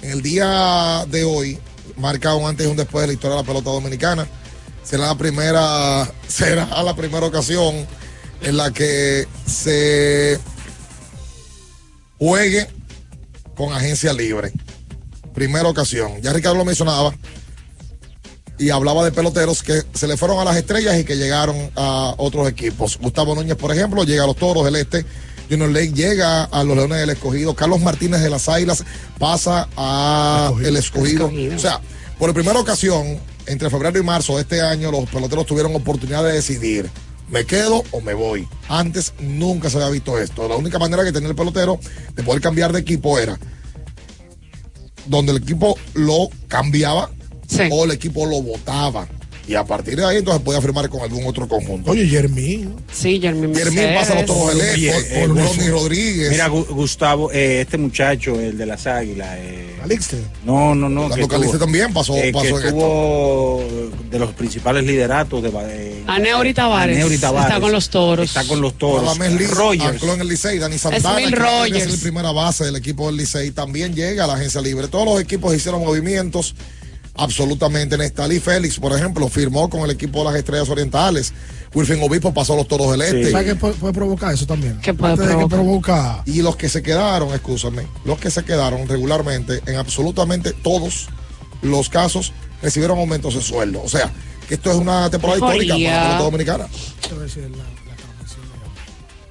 [0.01, 1.57] en el día de hoy,
[1.97, 4.27] marca un antes y un después de la historia de la pelota dominicana.
[4.83, 7.87] Será la primera, será la primera ocasión
[8.41, 10.39] en la que se
[12.17, 12.67] juegue
[13.55, 14.51] con agencia libre.
[15.33, 16.21] Primera ocasión.
[16.21, 17.13] Ya Ricardo lo mencionaba
[18.61, 22.13] y hablaba de peloteros que se le fueron a las estrellas y que llegaron a
[22.17, 22.99] otros equipos.
[23.01, 25.03] Gustavo Núñez, por ejemplo, llega a los Toros del Este.
[25.49, 27.55] Junior Lake llega a los Leones del Escogido.
[27.55, 28.83] Carlos Martínez de las Águilas
[29.17, 31.31] pasa a el Escogido.
[31.55, 31.81] O sea,
[32.19, 36.33] por primera ocasión, entre febrero y marzo de este año, los peloteros tuvieron oportunidad de
[36.33, 36.87] decidir.
[37.29, 38.47] ¿Me quedo o me voy?
[38.69, 40.47] Antes nunca se había visto esto.
[40.47, 41.79] La única manera que tenía el pelotero
[42.13, 43.39] de poder cambiar de equipo era
[45.07, 47.09] donde el equipo lo cambiaba
[47.71, 49.07] o el equipo lo votaba.
[49.47, 51.91] Y a partir de ahí entonces podía firmar con algún otro conjunto.
[51.91, 52.75] Oye, Jermín.
[52.93, 56.29] Sí, Jermín Jermín pasa a los Este, eh, por Gus- Ronnie Rodríguez.
[56.29, 59.29] Mira, Gu- Gustavo, eh, este muchacho, el de las águilas.
[59.39, 60.17] Eh, Calixte.
[60.45, 61.09] No, no, no.
[61.09, 62.67] Que Calixte estuvo- también pasó- eh, pasó que en esto.
[62.67, 63.63] estuvo
[64.11, 65.49] de los principales lideratos de.
[65.49, 66.95] Eh, Aneuri Tavares.
[66.95, 67.47] Aneuri Tavares.
[67.49, 68.25] Está con los toros.
[68.27, 69.17] Está con los toros.
[69.19, 70.03] Liz Rogers.
[70.03, 71.83] en el Licey, Dani Santana, debería Rogers.
[71.85, 74.87] ser el primera base del equipo del Licey, también llega a la agencia libre.
[74.87, 76.55] Todos los equipos hicieron movimientos
[77.15, 77.97] absolutamente.
[77.97, 81.33] Nestalí Félix, por ejemplo, firmó con el equipo de las Estrellas Orientales.
[81.73, 83.31] Wilfin Obispo pasó a los Toros del Este.
[83.31, 84.79] ¿Sabes qué puede, puede provocar eso también?
[84.81, 85.49] ¿Qué puede de que provocar?
[85.49, 91.07] provoca Y los que se quedaron, escúchame, los que se quedaron regularmente, en absolutamente todos
[91.61, 93.81] los casos, recibieron aumentos de sueldo.
[93.83, 94.11] O sea,
[94.47, 96.67] que esto es una temporada histórica para la pelota dominicana.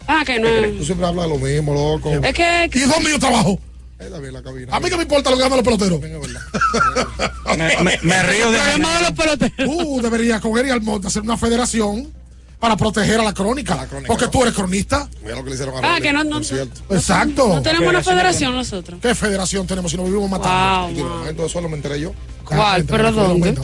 [0.07, 0.79] Ah, que no es.
[0.79, 2.11] Tú siempre hablas de lo mismo, loco.
[2.11, 2.71] Es que.
[2.73, 3.61] ¿Y dónde yo trabajo?
[4.01, 4.75] La cabina.
[4.75, 6.01] A mí que me importa lo que hagan los peloteros.
[6.01, 8.59] Me, me- me río de.
[8.79, 9.55] Los peloteros.
[9.57, 12.11] Tú deberías coger y Almonte hacer una federación
[12.59, 13.87] para proteger a la crónica.
[14.07, 15.09] Porque tú eres cronista.
[15.23, 16.81] Mira lo que le hicieron a Ah, Rolly, que no, no, cierto.
[16.95, 17.49] Exacto.
[17.49, 19.01] no tenemos una federación nosotros.
[19.03, 21.03] ¿Qué federación tenemos si no vivimos matando?
[21.05, 22.13] Wow, aumento de sueldo, me enteré yo.
[22.45, 22.85] ¿Cuál?
[22.85, 23.55] ¿Pero dónde?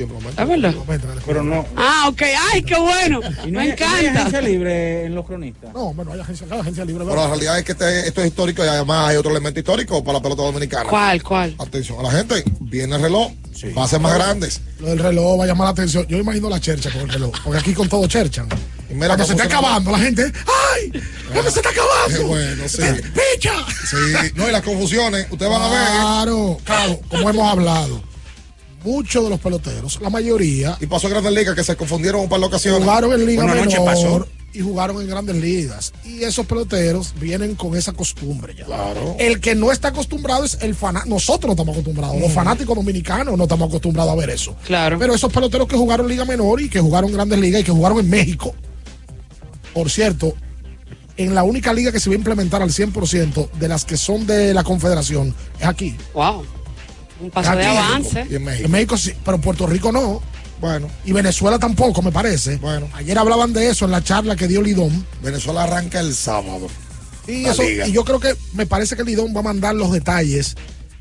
[0.00, 0.42] Siempre aumenta.
[0.42, 0.74] ¿Es verdad?
[1.26, 1.66] Pero no.
[1.76, 2.22] Ah, ok.
[2.52, 3.20] Ay, qué bueno.
[3.46, 4.20] ¿Y no Me hay- no hay encanta.
[4.20, 5.74] agencia libre en los cronistas?
[5.74, 7.04] No, bueno, hay agencia, hay agencia libre.
[7.04, 10.02] Pero la realidad es que este- esto es histórico y además hay otro elemento histórico
[10.02, 10.88] para la pelota dominicana.
[10.88, 11.54] ¿Cuál, cuál?
[11.58, 13.30] Atención a la gente, viene el reloj,
[13.74, 14.62] pases más grandes.
[14.78, 16.06] Lo del reloj va a llamar la atención.
[16.08, 17.32] Yo imagino la chercha con el reloj.
[17.44, 18.48] Porque aquí con todo cherchan.
[18.88, 20.32] Y mira Cuando se está acabando, la gente.
[20.74, 20.90] ¡Ay!
[21.34, 22.26] ¿Dónde se está Qué acabando?
[22.26, 22.82] bueno, sí.
[23.34, 23.52] ¡Picha!
[23.88, 25.78] Sí, no, y las confusiones, ustedes van a ver.
[25.86, 28.02] Claro, claro, como hemos hablado.
[28.84, 32.28] Muchos de los peloteros, la mayoría, Y pasó en Grandes Ligas que se confundieron un
[32.28, 32.80] par de ocasiones.
[32.82, 34.26] jugaron en Liga Menor pasó.
[34.52, 35.92] y jugaron en grandes ligas.
[36.04, 38.64] Y esos peloteros vienen con esa costumbre ya.
[38.64, 39.14] Claro.
[39.18, 41.14] El que no está acostumbrado es el fanático.
[41.14, 42.20] Nosotros no estamos acostumbrados.
[42.20, 44.56] Los fanáticos dominicanos no estamos acostumbrados a ver eso.
[44.66, 44.98] Claro.
[44.98, 48.00] Pero esos peloteros que jugaron Liga Menor y que jugaron Grandes Ligas y que jugaron
[48.00, 48.54] en México,
[49.72, 50.34] por cierto,
[51.16, 54.26] en la única liga que se va a implementar al 100% de las que son
[54.26, 55.94] de la Confederación es aquí.
[56.14, 56.44] Wow.
[57.20, 58.26] Un paso de avance.
[58.30, 58.66] Y en México.
[58.66, 60.22] En México sí, pero en Puerto Rico no.
[60.60, 62.56] Bueno, Y Venezuela tampoco, me parece.
[62.56, 62.88] Bueno.
[62.92, 65.06] Ayer hablaban de eso en la charla que dio Lidón.
[65.22, 66.68] Venezuela arranca el sábado.
[67.26, 70.56] Y, eso, y yo creo que me parece que Lidón va a mandar los detalles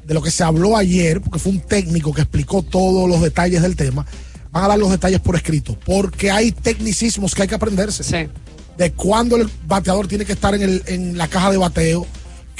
[0.05, 3.61] de lo que se habló ayer, porque fue un técnico que explicó todos los detalles
[3.61, 4.05] del tema.
[4.51, 8.03] Van a dar los detalles por escrito, porque hay tecnicismos que hay que aprenderse.
[8.03, 8.30] Sí.
[8.78, 12.07] De cuándo el bateador tiene que estar en, el, en la caja de bateo,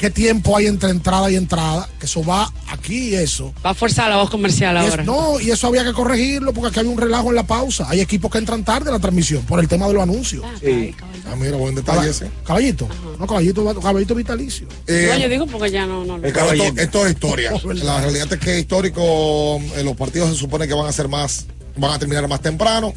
[0.00, 3.52] qué tiempo hay entre entrada y entrada, que eso va aquí y eso.
[3.64, 5.04] Va a forzar la voz comercial Y es- ahora.
[5.04, 7.86] no, y eso había que corregirlo porque aquí había un relajo en la pausa.
[7.86, 10.42] Hay equipos que entran tarde a la transmisión por el tema de los anuncios.
[10.58, 10.94] Sí.
[11.30, 12.30] Ah, mira, buen detalle ese.
[12.46, 12.88] Caballito,
[13.18, 14.66] no, caballito, caballito vitalicio.
[14.86, 16.02] Eh, No, yo digo porque ya no.
[16.06, 16.22] no, no.
[16.22, 17.52] Pero esto, esto es historia.
[17.84, 19.60] La realidad es que es histórico.
[19.76, 21.44] eh, los partidos se supone que van a ser más,
[21.76, 22.94] van a terminar más temprano.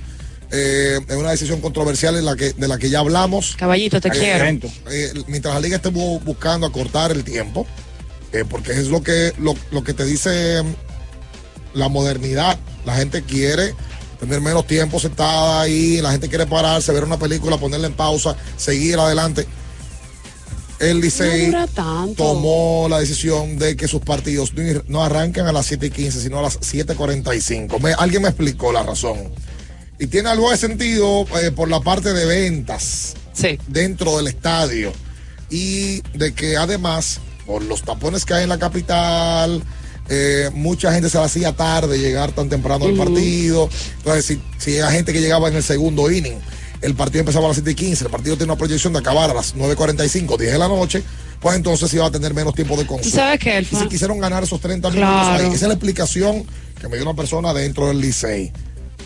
[0.56, 3.56] Eh, es una decisión controversial en la que, de la que ya hablamos.
[3.58, 4.46] Caballito, te Eh, quiero.
[4.92, 7.66] eh, mientras la liga esté bu- buscando acortar el tiempo,
[8.32, 12.60] eh, porque es lo que, lo, lo que te dice mm, la modernidad.
[12.86, 13.74] La gente quiere
[14.20, 18.36] tener menos tiempo sentada ahí, la gente quiere pararse, ver una película, ponerla en pausa,
[18.56, 19.48] seguir adelante.
[20.80, 21.66] El Licey No
[22.16, 26.20] tomó la decisión de que sus partidos no, no arrancan a las 7 y 15,
[26.22, 27.80] sino a las 7.45.
[27.80, 29.32] Me- alguien me explicó la razón.
[30.04, 33.14] Y tiene algo de sentido eh, por la parte de ventas
[33.68, 34.92] dentro del estadio.
[35.50, 39.64] Y de que además, por los tapones que hay en la capital,
[40.10, 43.04] eh, mucha gente se la hacía tarde llegar tan temprano al Ujú.
[43.06, 43.70] partido.
[44.00, 46.38] Entonces, si, si hay gente que llegaba en el segundo inning,
[46.82, 49.30] el partido empezaba a las 7 y 15, el partido tiene una proyección de acabar
[49.30, 51.02] a las 9.45, 10 de la noche,
[51.40, 53.16] pues entonces iba a tener menos tiempo de consumo.
[53.16, 53.80] sabes qué, Y Elfa?
[53.80, 56.46] si quisieron ganar esos 30 minutos ahí, esa es la explicación
[56.82, 58.52] que me dio una persona dentro del Licey.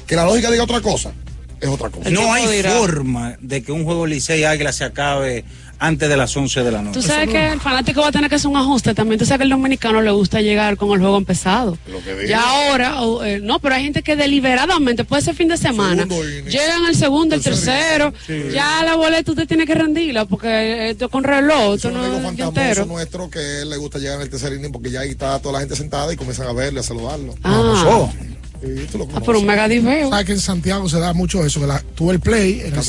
[0.08, 1.12] Que la lógica diga otra cosa,
[1.60, 2.10] es otra cosa.
[2.10, 5.44] No hay forma de que un juego Licey Águila se acabe
[5.80, 7.00] antes de las 11 de la noche.
[7.00, 9.20] Tú sabes que el fanático va a tener que hacer un ajuste también.
[9.20, 11.78] Tú sabes que al dominicano le gusta llegar con el juego empezado.
[12.28, 16.08] Ya ahora, o, eh, no, pero hay gente que deliberadamente, puede ser fin de semana,
[16.48, 18.14] llegan el segundo, el tercero,
[18.52, 22.88] ya la boleta usted tiene que rendirla porque esto con reloj, esto no es el
[22.88, 25.54] nuestro que él le gusta llegar en el tercer inning porque ya ahí está toda
[25.54, 27.36] la gente sentada y comienzan a verle, a saludarlo.
[27.44, 28.10] Ah.
[28.62, 30.10] Sí, tú lo Ah, pero un mega diveo.
[30.10, 32.84] Sabes que en Santiago se da mucho eso, que la, tuve el play, en el,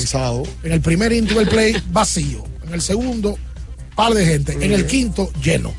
[0.63, 3.39] en el primer inning tuve el play vacío, en el segundo,
[3.95, 5.75] par de gente, en el quinto, lleno.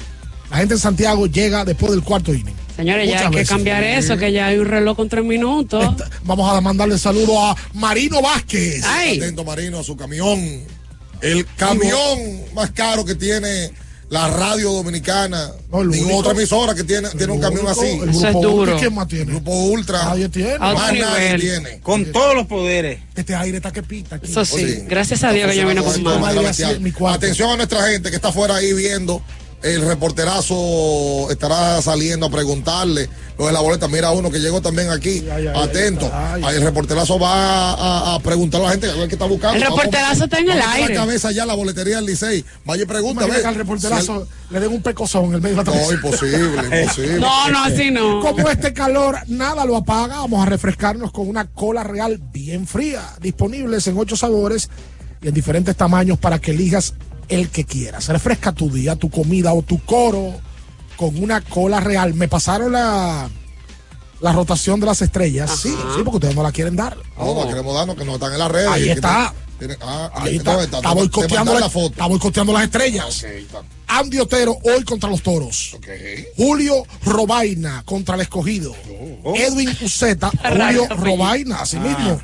[0.52, 2.56] La gente en Santiago llega después del cuarto inning.
[2.76, 5.96] Señores, ya hay que cambiar eso, que ya hay un reloj con tres minutos.
[6.24, 8.84] Vamos a mandarle saludo a Marino Vázquez.
[8.86, 10.40] Atento Marino a su camión.
[11.22, 12.20] El camión
[12.54, 13.72] más caro que tiene
[14.10, 15.51] la radio dominicana.
[15.74, 16.18] el Ninguna único.
[16.18, 17.88] otra emisora que tiene, tiene un camión único, así.
[18.01, 18.62] el Eso es grupo duro.
[18.62, 19.26] Ultra, ¿quién más tiene?
[19.26, 20.03] Grupo Ultra.
[20.05, 20.60] Nadie tiene.
[20.60, 21.80] Más nadie tiene.
[21.82, 22.99] Con todos los poderes.
[23.16, 24.16] Este aire está que pita.
[24.16, 24.32] aquí.
[24.32, 26.60] Eso sí, gracias a Dios que yo vine con más.
[27.14, 29.22] Atención a nuestra gente que está afuera ahí viendo.
[29.62, 33.89] El reporterazo estará saliendo a preguntarle lo de la boleta.
[33.89, 35.26] Mira uno que llegó también aquí.
[35.53, 36.10] Atento.
[36.14, 39.57] Ahí el reporterazo va a, a preguntar a la gente a ver qué está buscando.
[39.57, 40.93] El reporterazo está en el a aire.
[40.93, 42.45] la cabeza ya la boletería del Licey.
[42.64, 43.26] Vaya y pregunta.
[43.26, 43.41] Ve.
[43.41, 47.20] que al reporterazo le den un pecozón en el medio de la No, imposible, imposible.
[47.20, 48.22] No, no, así no.
[48.22, 53.01] Como este calor nada lo apaga, vamos a refrescarnos con una cola real bien fría,
[53.22, 54.70] disponibles en ocho sabores
[55.22, 56.93] y en diferentes tamaños para que elijas
[57.30, 58.08] el que quieras.
[58.08, 60.34] Refresca tu día, tu comida o tu coro
[60.98, 62.14] con una cola real.
[62.14, 63.30] Me pasaron la,
[64.20, 65.52] la rotación de las estrellas.
[65.52, 66.98] Sí, sí, porque ustedes no la quieren dar.
[67.18, 68.68] No, no queremos darnos que no están en las redes.
[68.70, 69.34] Ahí está.
[69.82, 70.64] Ah, Ahí no, está.
[70.64, 71.88] está- Está te- boicoteando, la, la foto.
[71.91, 73.26] está boicoteando las estrellas.
[73.88, 75.76] Andy Otero hoy contra los toros.
[76.38, 78.76] Julio Robaina contra el escogido.
[79.36, 82.20] Edwin Uceta, Julio Robaina, así mismo.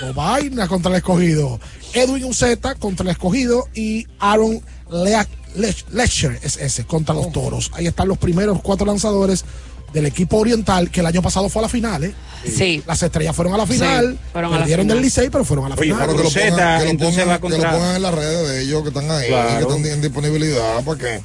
[0.00, 1.60] Robaina contra el escogido.
[1.92, 7.70] Edwin Uceta contra el escogido y Aaron Lea- Lech- Lecher es ese contra los toros.
[7.74, 9.44] Ahí están los primeros cuatro lanzadores
[9.92, 12.04] del equipo oriental que el año pasado fue a la final.
[12.04, 12.14] ¿eh?
[12.44, 12.82] Sí.
[12.86, 14.18] Las estrellas fueron a la Sí, final.
[14.32, 15.98] fueron a la perdieron del Licey, pero fueron a la Oye, final.
[16.06, 16.46] pero que lo pongan,
[16.80, 19.28] que lo pongan- va que lo pongan en las redes de ellos que están ahí,
[19.28, 19.66] Claro.
[19.68, 21.20] que están en disponibilidad para que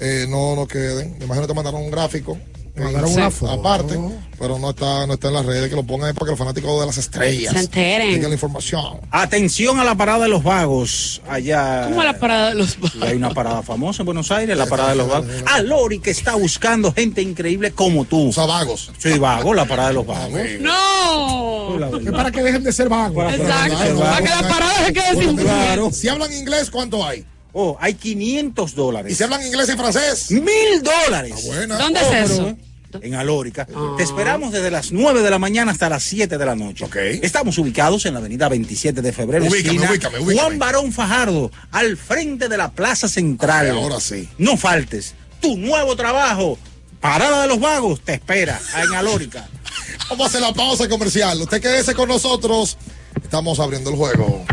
[0.00, 1.16] eh, no nos queden.
[1.18, 2.38] Me imagino que te mandaron un gráfico.
[2.80, 3.52] Me mandaron una foto.
[3.52, 3.98] Aparte,
[4.38, 6.38] pero no está, no está en las redes, que lo pongan ahí para que los
[6.38, 8.12] fanáticos de las estrellas Se enteren.
[8.14, 9.00] tengan la información.
[9.10, 11.20] Atención a la parada de los vagos.
[11.28, 11.86] Allá.
[11.88, 14.90] ¿Cómo la parada de los Y hay una parada famosa en Buenos Aires, la parada
[14.90, 15.28] de los vagos.
[15.46, 18.30] A Lori que está buscando gente increíble como tú.
[18.30, 18.90] O sea, vagos.
[18.98, 20.40] Soy vago, la parada de los vagos.
[20.60, 21.98] No.
[21.98, 23.32] Es para que dejen de ser vagos.
[23.34, 23.98] Exacto.
[24.00, 25.90] Para que la parada se quede sin Claro.
[25.92, 27.24] Si hablan inglés, ¿cuánto hay?
[27.52, 29.12] Oh, hay 500 dólares.
[29.12, 30.30] ¿Y si hablan inglés y francés?
[30.30, 31.44] ¡Mil dólares!
[31.46, 31.78] buena.
[31.78, 32.56] ¿Dónde Oh, es pero,
[33.02, 33.66] En Alórica.
[33.96, 36.86] Te esperamos desde las 9 de la mañana hasta las 7 de la noche.
[37.22, 39.44] Estamos ubicados en la avenida 27 de febrero.
[39.44, 40.40] Ubícame, esquina ubícame, ubícame.
[40.40, 43.70] Juan Barón Fajardo, al frente de la Plaza Central.
[43.70, 44.28] Ahora sí.
[44.38, 45.14] No faltes.
[45.40, 46.58] Tu nuevo trabajo.
[47.00, 49.48] Parada de los Vagos te espera en Alórica.
[50.10, 51.40] Vamos a hacer la pausa comercial.
[51.40, 52.76] Usted quédese con nosotros.
[53.22, 54.44] Estamos abriendo el juego.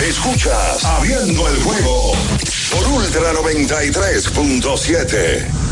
[0.00, 2.12] Escuchas Abriendo el juego
[2.70, 5.63] por Ultra 93.7.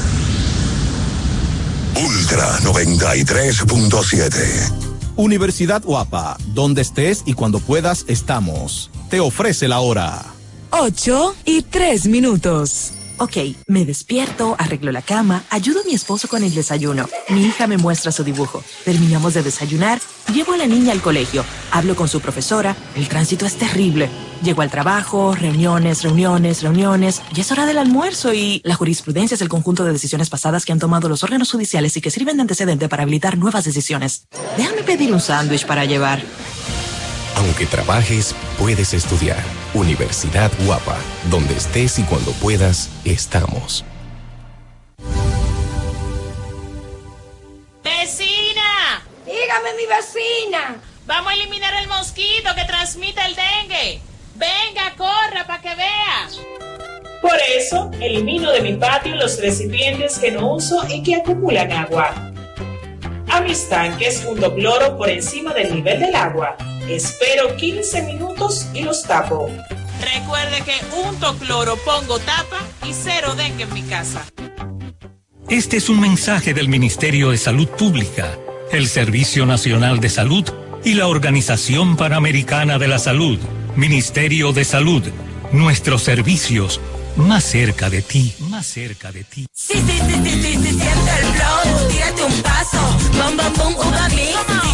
[1.95, 4.73] Ultra 93.7.
[5.17, 8.91] Universidad Guapa, donde estés y cuando puedas estamos.
[9.11, 10.25] Te ofrece la hora.
[10.71, 12.93] 8 y 3 minutos.
[13.19, 13.37] Ok,
[13.69, 17.09] me despierto, arreglo la cama, ayudo a mi esposo con el desayuno.
[17.29, 18.65] Mi hija me muestra su dibujo.
[18.85, 20.01] Terminamos de desayunar,
[20.33, 24.09] llevo a la niña al colegio, hablo con su profesora, el tránsito es terrible.
[24.43, 29.43] Llego al trabajo, reuniones, reuniones, reuniones, y es hora del almuerzo y la jurisprudencia es
[29.43, 32.43] el conjunto de decisiones pasadas que han tomado los órganos judiciales y que sirven de
[32.43, 34.25] antecedente para habilitar nuevas decisiones.
[34.57, 36.21] Déjame pedir un sándwich para llevar.
[37.37, 39.43] Aunque trabajes, puedes estudiar.
[39.75, 40.97] Universidad Guapa,
[41.33, 43.85] donde estés y cuando puedas, estamos.
[47.83, 49.03] ¡Vecina!
[49.27, 50.77] Dígame, mi vecina.
[51.07, 54.01] Vamos a eliminar el mosquito que transmite el dengue.
[54.37, 56.29] Venga, corra para que vea.
[57.21, 62.15] Por eso, elimino de mi patio los recipientes que no uso y que acumulan agua.
[63.29, 66.57] A mis tanques junto cloro por encima del nivel del agua
[66.89, 69.49] Espero 15 minutos y los tapo.
[70.01, 70.75] Recuerde que
[71.09, 74.25] unto cloro, pongo tapa y cero dengue en mi casa.
[75.49, 78.37] Este es un mensaje del Ministerio de Salud Pública,
[78.73, 80.45] el Servicio Nacional de Salud
[80.85, 83.39] y la Organización Panamericana de la Salud.
[83.77, 85.03] Ministerio de Salud.
[85.53, 86.81] Nuestros servicios
[87.17, 89.47] más cerca de ti, más cerca de ti.
[89.53, 92.81] Sí, sí, sí, sí, sí, sí, siente el flow, tírate un paso,
[93.13, 94.72] bum, bum, bum, uva mix.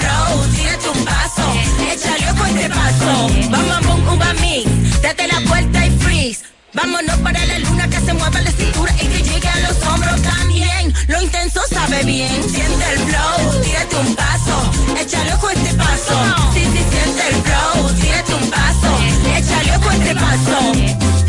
[0.00, 1.44] Flow, tírate un paso,
[1.92, 5.02] échale ojo a este paso, bum, bum, bum, uva mix.
[5.02, 6.42] Date la vuelta y freeze.
[6.72, 10.22] Vámonos para la luna que se mueva la cintura y que llegue a los hombros
[10.22, 10.94] también.
[11.08, 12.30] Lo intenso sabe bien.
[12.48, 14.70] Siente el flow, tírate un paso,
[15.00, 16.16] échale ojo a este paso.
[16.54, 18.98] Sí, sí, siente el flow, tírate un paso,
[19.36, 21.19] échale ojo a este paso.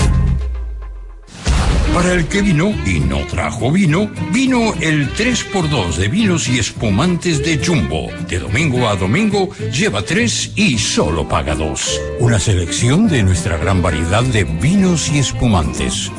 [1.94, 7.44] Para el que vino y no trajo vino, vino el 3x2 de vinos y espumantes
[7.44, 8.10] de Jumbo.
[8.30, 12.02] De domingo a domingo, lleva 3 y solo paga 2.
[12.20, 16.10] Una selección de nuestra gran variedad de vinos y espumantes.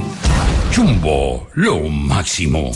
[0.76, 2.72] Jumbo, lo máximo.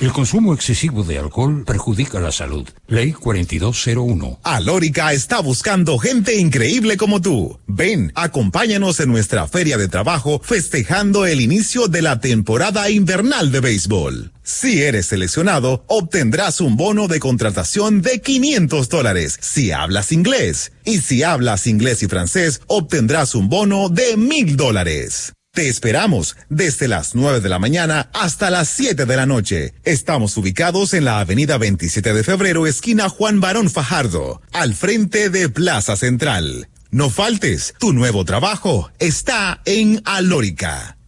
[0.00, 2.66] El consumo excesivo de alcohol perjudica la salud.
[2.86, 4.40] Ley 4201.
[4.42, 7.60] Alórica está buscando gente increíble como tú.
[7.66, 13.60] Ven, acompáñanos en nuestra feria de trabajo festejando el inicio de la temporada invernal de
[13.60, 14.32] béisbol.
[14.42, 20.72] Si eres seleccionado, obtendrás un bono de contratación de 500 dólares si hablas inglés.
[20.82, 25.34] Y si hablas inglés y francés, obtendrás un bono de 1000 dólares.
[25.52, 29.74] Te esperamos desde las 9 de la mañana hasta las 7 de la noche.
[29.82, 35.48] Estamos ubicados en la avenida 27 de febrero, esquina Juan Barón Fajardo, al frente de
[35.48, 36.68] Plaza Central.
[36.92, 40.99] No faltes, tu nuevo trabajo está en Alórica.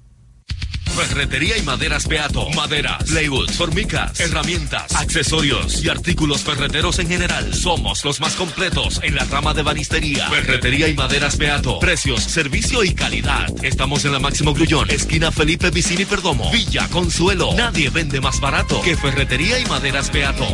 [0.93, 2.51] Ferretería y maderas Beato.
[2.51, 7.55] Maderas, playwoods, formicas, herramientas, accesorios y artículos ferreteros en general.
[7.55, 10.29] Somos los más completos en la rama de banistería.
[10.29, 11.79] Ferretería y maderas Beato.
[11.79, 13.47] Precios, servicio y calidad.
[13.65, 17.55] Estamos en la Máximo Grullón, esquina Felipe Vicini Perdomo, Villa Consuelo.
[17.55, 20.47] Nadie vende más barato que Ferretería y maderas Beato.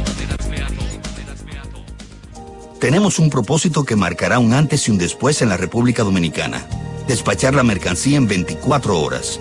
[2.80, 6.64] Tenemos un propósito que marcará un antes y un después en la República Dominicana.
[7.08, 9.40] Despachar la mercancía en 24 horas.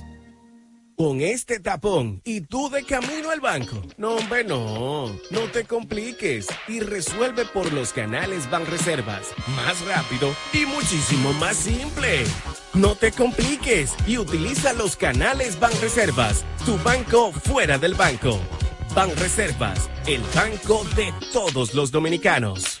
[1.01, 3.81] Con este tapón y tú de camino al banco.
[3.97, 5.07] No, hombre, no.
[5.31, 9.29] No te compliques y resuelve por los canales Banreservas.
[9.55, 12.23] Más rápido y muchísimo más simple.
[12.75, 16.45] No te compliques y utiliza los canales Banreservas.
[16.67, 18.39] Tu banco fuera del banco.
[18.93, 22.80] Banreservas, el banco de todos los dominicanos.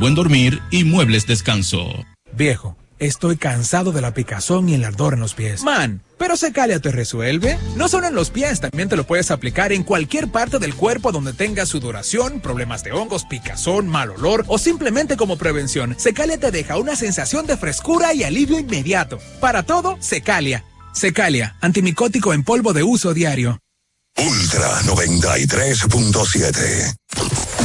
[0.00, 2.06] buen dormir y muebles descanso.
[2.32, 5.62] Viejo, estoy cansado de la picazón y el ardor en los pies.
[5.62, 7.58] Man, pero Secalia te resuelve.
[7.76, 11.12] No solo en los pies, también te lo puedes aplicar en cualquier parte del cuerpo
[11.12, 15.94] donde tengas sudoración, problemas de hongos, picazón, mal olor o simplemente como prevención.
[15.98, 19.18] Secalia te deja una sensación de frescura y alivio inmediato.
[19.38, 20.64] Para todo, Secalia.
[20.94, 23.58] Secalia, antimicótico en polvo de uso diario.
[24.16, 27.59] Ultra 93.7.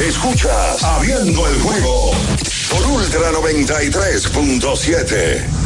[0.00, 2.12] Escuchas Abriendo el juego
[2.70, 5.57] por Ultra 93.7.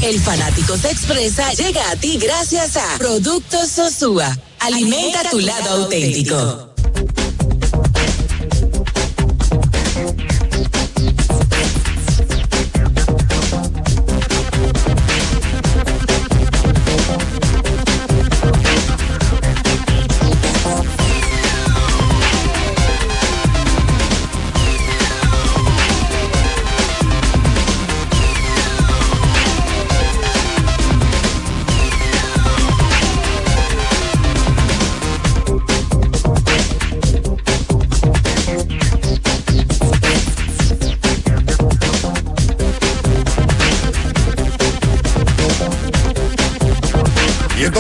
[0.02, 4.36] El fanático se expresa llega a ti gracias a Productos Sosúa.
[4.60, 6.70] Alimenta tu lado auténtico.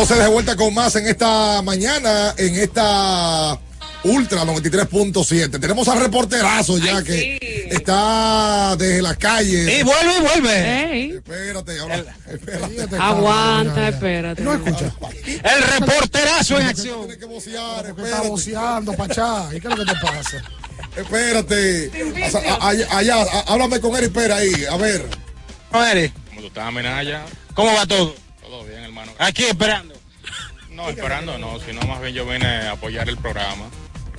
[0.05, 3.59] Entonces de vuelta con más en esta mañana, en esta
[4.03, 5.59] Ultra 93.7.
[5.59, 9.79] Tenemos al reporterazo ya que está desde la calle.
[9.79, 11.15] Y vuelve y vuelve.
[11.15, 12.03] Espérate, ahora.
[12.31, 12.97] espérate.
[12.99, 14.43] Aguanta, espérate.
[14.43, 14.93] No escucha.
[15.25, 16.99] El reporterazo en acción.
[17.07, 19.47] Tiene que vocear, Porque está voceando, Pachá.
[19.55, 20.43] ¿Y qué es lo que te pasa?
[20.95, 21.91] Espérate.
[22.27, 25.03] O sea, allá, allá, háblame con Eric Pera ahí, a ver.
[25.71, 26.11] ¿Cómo eres?
[26.29, 27.25] ¿Cómo tú estás, Menaya?
[27.55, 28.13] ¿Cómo va todo?
[28.43, 29.11] Todo bien, hermano.
[29.17, 29.94] Aquí esperando.
[30.75, 33.69] No, esperando no, sino más bien yo vine a apoyar el programa.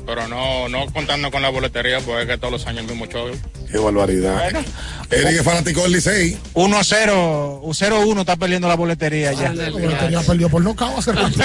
[0.07, 3.07] Pero no, no contando con la boletería, porque es que todos los años el mismo
[3.07, 3.27] show.
[3.71, 4.51] Qué barbaridad.
[5.11, 6.39] Eric es fanático del Licey.
[6.55, 9.53] 1 a 0, 0 1 está perdiendo la boletería ya.
[9.53, 11.37] La boletería perdió por nocao hace rato.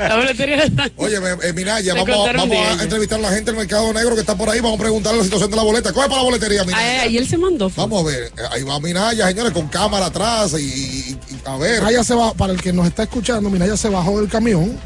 [0.00, 0.90] La boletería está.
[0.96, 4.20] Oye, eh, Minaya, Me vamos, a- vamos entrevistar a la gente del mercado negro que
[4.22, 4.58] está por ahí.
[4.60, 5.92] Vamos a preguntarle la situación de la boleta.
[5.92, 7.02] Coge para la boletería, Minaya.
[7.02, 7.70] Ay, y él se mandó.
[7.76, 8.24] Vamos a ver.
[8.24, 10.54] eh, Ahí va Minaya, señores, con cámara atrás.
[10.54, 11.80] Y, y- y- a ver.
[11.80, 14.76] Minaya se va, para el que nos está escuchando, Minaya se bajó del camión.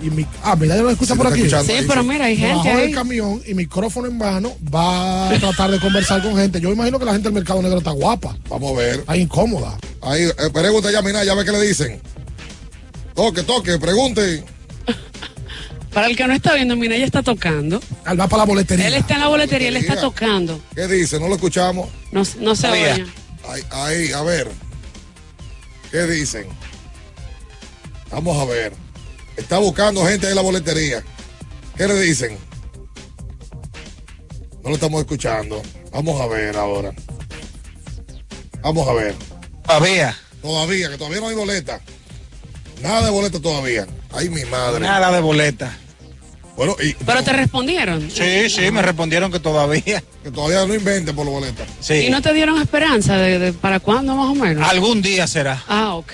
[0.00, 1.48] Y mi, ah, Minaya lo escucha Sí, por aquí.
[1.48, 2.86] Sí, pero mira, hay gente ahí.
[2.86, 6.60] del camión y micrófono en mano va a tratar de conversar con gente.
[6.60, 8.36] Yo imagino que la gente del mercado negro está guapa.
[8.48, 9.00] Vamos a ver.
[9.00, 9.76] Está incómoda.
[10.00, 12.00] Ahí, eh, pregunta ya, Minaya, a ver qué le dicen.
[13.14, 14.44] Toque, toque, pregunte.
[15.92, 17.80] Para el que no está viendo, mira, ella está tocando.
[18.06, 18.86] Él va para la boletería.
[18.86, 20.60] Él está en la boletería, él está tocando.
[20.74, 21.18] ¿Qué dice?
[21.18, 21.88] No lo escuchamos.
[22.12, 23.06] No, no se oye.
[23.48, 24.48] Ahí, ahí, a ver.
[25.90, 26.46] ¿Qué dicen?
[28.12, 28.72] Vamos a ver.
[29.38, 31.02] Está buscando gente en la boletería.
[31.76, 32.36] ¿Qué le dicen?
[34.64, 35.62] No lo estamos escuchando.
[35.92, 36.92] Vamos a ver ahora.
[38.60, 39.14] Vamos a ver.
[39.64, 40.16] Todavía.
[40.42, 41.80] Todavía, que todavía no hay boleta.
[42.82, 43.86] Nada de boleta todavía.
[44.12, 44.80] Ay, mi madre.
[44.80, 45.78] Nada de boleta.
[46.58, 48.10] Bueno, y Pero te respondieron.
[48.10, 50.02] Sí, sí, me respondieron que todavía.
[50.24, 51.64] que todavía no inventen por la boleta.
[51.78, 51.94] Sí.
[51.94, 54.68] ¿Y no te dieron esperanza de, de para cuándo más o menos?
[54.68, 55.62] Algún día será.
[55.68, 56.12] Ah, ok.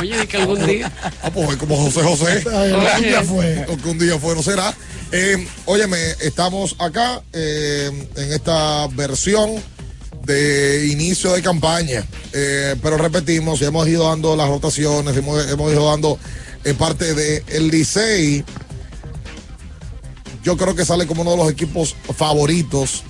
[0.00, 0.92] Oye, que algún día.
[1.22, 2.44] Ah, pues como José José.
[2.44, 3.66] Un día fue.
[3.68, 4.74] Lo que un día fue, no será.
[5.12, 9.62] Eh, óyeme, estamos acá eh, en esta versión
[10.24, 12.04] de inicio de campaña.
[12.32, 16.18] Eh, pero repetimos, hemos ido dando las rotaciones, hemos, hemos ido dando
[16.64, 18.44] eh, parte de el Licey.
[20.48, 23.02] Yo creo que sale como uno de los equipos favoritos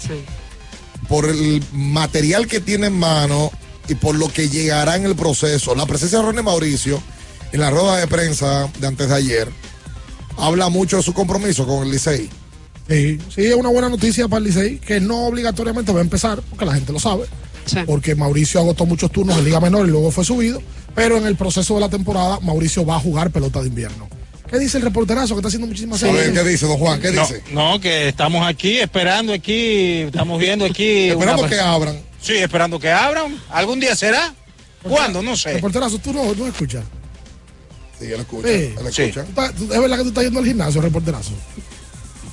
[1.08, 3.52] por el material que tiene en mano
[3.88, 5.72] y por lo que llegará en el proceso.
[5.76, 7.00] La presencia de Ronnie Mauricio
[7.52, 9.48] en la rueda de prensa de antes de ayer
[10.36, 12.28] habla mucho de su compromiso con el Licey.
[12.88, 16.42] Sí, sí, es una buena noticia para el Licey, que no obligatoriamente va a empezar,
[16.50, 17.26] porque la gente lo sabe.
[17.86, 20.60] Porque Mauricio agotó muchos turnos en Liga Menor y luego fue subido.
[20.92, 24.08] Pero en el proceso de la temporada, Mauricio va a jugar pelota de invierno.
[24.50, 27.00] ¿Qué dice el reporterazo que está haciendo muchísimas ver, ¿qué dice, don Juan?
[27.00, 27.42] ¿Qué no, dice?
[27.52, 31.08] No, que estamos aquí esperando aquí, estamos viendo aquí.
[31.10, 32.00] Esperamos una- que abran.
[32.20, 33.38] Sí, esperando que abran.
[33.50, 34.34] ¿Algún día será?
[34.82, 35.22] ¿Cuándo?
[35.22, 35.52] No sé.
[35.54, 36.84] Reporterazo, tú no, no escuchas.
[37.98, 38.48] Sí, él escucha.
[38.48, 38.54] Sí.
[38.54, 39.24] Él escucha.
[39.24, 41.32] Tú estás- tú- ¿Es verdad que tú estás yendo al gimnasio, reporterazo?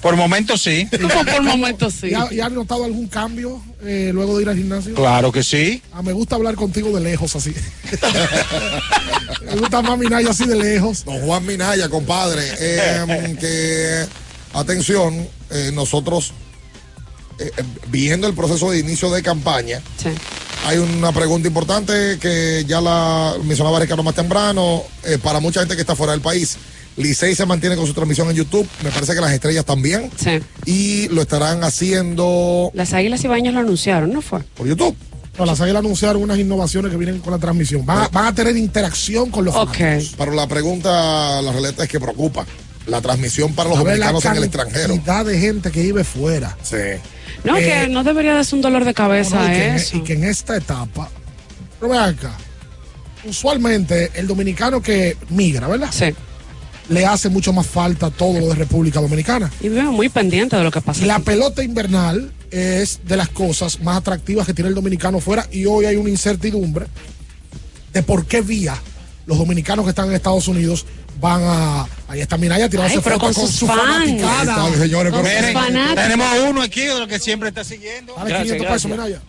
[0.05, 0.87] Por momentos sí.
[1.25, 2.09] por momentos sí.
[2.11, 4.93] ¿Y, ha- y has notado algún cambio eh, luego de ir al gimnasio?
[4.93, 5.81] Claro que sí.
[5.91, 7.51] Ah, me gusta hablar contigo de lejos así.
[9.45, 11.05] me gusta más Minaya así de lejos.
[11.05, 14.05] Don Juan Minaya, compadre, eh, que
[14.53, 16.33] atención, eh, nosotros
[17.39, 19.81] eh, eh, viendo el proceso de inicio de campaña,
[20.67, 25.73] hay una pregunta importante que ya la mencionaba Ricardo más temprano, eh, para mucha gente
[25.75, 26.57] que está fuera del país.
[26.97, 30.39] Licey se mantiene con su transmisión en YouTube, me parece que las estrellas también, Sí.
[30.65, 34.39] y lo estarán haciendo Las águilas y baños lo anunciaron, ¿no fue?
[34.55, 34.95] por YouTube.
[35.37, 37.85] No, las águilas anunciaron unas innovaciones que vienen con la transmisión.
[37.85, 40.15] Van a, van a tener interacción con los fanáticos.
[40.17, 42.45] Pero la pregunta, la realidad es que preocupa.
[42.87, 44.93] La transmisión para los A ver la dominicanos en el extranjero.
[44.93, 46.55] cantidad de gente que vive fuera.
[46.63, 46.77] Sí.
[47.43, 49.67] No, Eh, que no debería de ser un dolor de cabeza No, no, y, que
[49.67, 49.97] en, eso.
[49.97, 51.09] y que en esta etapa,
[51.81, 52.31] pero acá,
[53.27, 55.89] usualmente el dominicano que migra, ¿verdad?
[55.91, 56.13] Sí.
[56.89, 59.51] Le hace mucho más falta todo lo de República Dominicana.
[59.61, 61.05] Y vive muy pendiente de lo que pasa.
[61.05, 61.23] La aquí.
[61.25, 65.85] pelota invernal es de las cosas más atractivas que tiene el dominicano fuera y hoy
[65.85, 66.85] hay una incertidumbre
[67.91, 68.75] de por qué vía
[69.25, 70.85] los dominicanos que están en Estados Unidos
[71.19, 71.87] van a.
[72.07, 73.79] Ahí está Minaya tirándose fotos con con, sus su fans.
[73.81, 74.71] fanaticada.
[74.77, 78.13] Señores, Con Miren, tenemos uno aquí de los que siempre está siguiendo.
[78.15, 78.91] Dale Gracias, 500 pesos.
[78.91, 79.21] Minaya.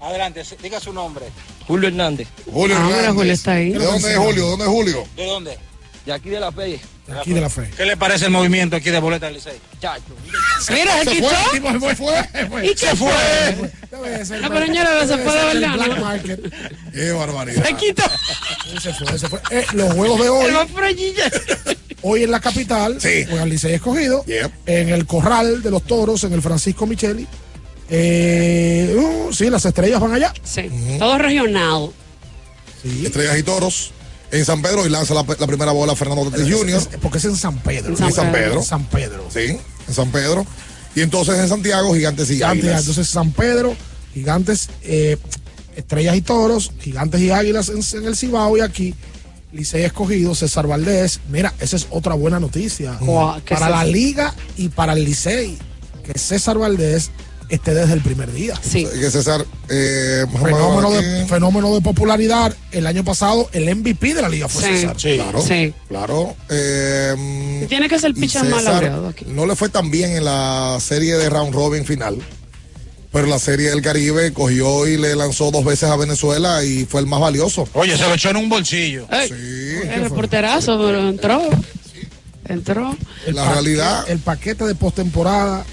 [0.00, 1.26] Adelante, diga su nombre.
[1.66, 2.28] Julio Hernández.
[2.52, 3.12] Julio Ah, Hernández.
[3.14, 3.70] Julio está ahí.
[3.70, 4.46] ¿De dónde es Julio?
[4.48, 5.04] ¿Dónde es Julio?
[5.16, 5.58] ¿De dónde?
[6.06, 6.80] De aquí de la fe.
[7.20, 7.70] Aquí de la fe.
[7.76, 9.58] ¿Qué le parece el movimiento aquí de boleta del Licey?
[9.80, 10.14] Chacho.
[10.70, 11.28] Mira, se Se quitó.
[11.28, 11.60] fue,
[11.90, 12.66] se fue, se fue.
[12.66, 13.12] ¿Y qué fue?
[14.24, 16.50] Ser- se fue de.
[16.94, 17.64] Qué barbaridad.
[17.66, 18.02] Se quitó.
[18.80, 19.40] Se fue, se fue.
[19.50, 20.52] Eh, los juegos de hoy,
[22.02, 23.24] hoy en la capital, Sí.
[23.28, 24.24] juega el Licey escogido.
[24.24, 24.52] Yep.
[24.66, 27.26] En el Corral de los Toros, en el Francisco Micheli.
[27.90, 30.32] Eh, uh, sí, las estrellas van allá.
[30.44, 31.90] Sí, todo regional.
[32.82, 33.04] Sí.
[33.04, 33.92] Estrellas y toros
[34.32, 36.82] en San Pedro y lanza la, la primera bola Fernando Tatis Jr.
[37.00, 37.96] Porque es en San Pedro.
[37.96, 38.62] En En San Pedro.
[38.62, 39.24] San Pedro.
[39.32, 39.58] Sí,
[39.88, 40.46] en San Pedro.
[40.94, 42.80] Y entonces en Santiago, Gigantes y Gigantes, Águilas.
[42.80, 43.74] entonces San Pedro,
[44.12, 45.16] Gigantes, eh,
[45.76, 48.94] Estrellas y Toros, Gigantes y Águilas en, en el Cibao y aquí
[49.52, 51.20] Licey escogido, César Valdés.
[51.28, 55.58] Mira, esa es otra buena noticia Guau, ¿qué para la liga y para el Licey,
[56.04, 57.10] que César Valdés
[57.50, 58.54] esté desde el primer día.
[58.62, 58.84] Sí.
[58.86, 62.54] Que César, eh, Fenómeno de, fenómeno de popularidad.
[62.72, 64.68] El año pasado el MVP de la liga fue Sí.
[64.80, 64.96] César.
[64.96, 65.74] Claro, Sí.
[65.88, 66.36] claro.
[66.48, 69.24] Eh, Tiene que ser pitcher más laureado aquí.
[69.28, 72.18] No le fue tan bien en la serie de round robin final.
[73.12, 77.00] Pero la serie del Caribe cogió y le lanzó dos veces a Venezuela y fue
[77.00, 77.66] el más valioso.
[77.72, 79.08] Oye, se lo echó en un bolsillo.
[79.10, 79.88] Ey, Sí.
[79.90, 81.42] el reporterazo, pero entró.
[82.48, 82.96] Entró.
[83.26, 85.64] El La realidad- El paquete de postemporada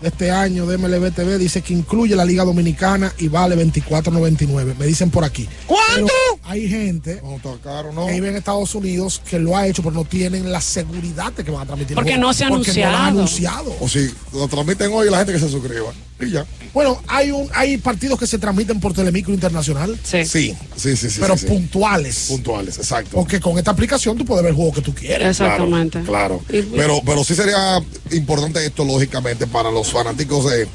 [0.00, 4.76] de este año de MLB TV dice que incluye la Liga Dominicana y vale 24.99.
[4.76, 5.48] Me dicen por aquí.
[5.66, 6.06] ¿Cuánto?
[6.06, 8.06] Pero hay gente No está caro, ¿no?
[8.06, 11.44] que vive en Estados Unidos que lo ha hecho, pero no tienen la seguridad de
[11.44, 11.92] que van a transmitir.
[11.92, 13.76] el Porque juego, no se ha porque no lo han anunciado.
[13.80, 15.92] O si lo transmiten hoy, la gente que se suscriba.
[16.20, 16.44] Y ya.
[16.74, 20.24] Bueno, hay un hay partidos que se transmiten por Telemicro Internacional, Sí.
[20.24, 21.18] Sí, sí, sí, sí.
[21.20, 21.46] pero sí, sí.
[21.46, 22.26] puntuales.
[22.28, 23.10] puntuales, exacto.
[23.12, 25.28] Porque con esta aplicación tú puedes ver el juego que tú quieres.
[25.28, 26.00] Exactamente.
[26.02, 26.42] Claro.
[26.50, 27.80] Y- Pero, pero sí sería
[28.10, 30.66] importante esto, lógicamente, para los fanáticos de,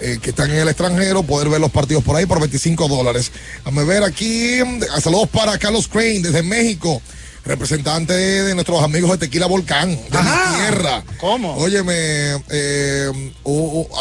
[0.00, 3.30] eh, que están en el extranjero, poder ver los partidos por ahí por 25 dólares.
[3.64, 4.58] Dame ver aquí.
[5.02, 7.02] Saludos para Carlos Crane desde México.
[7.48, 10.50] Representante de nuestros amigos de Tequila Volcán, de Ajá.
[10.50, 11.02] mi tierra.
[11.18, 11.56] ¿Cómo?
[11.56, 13.32] Óyeme, eh,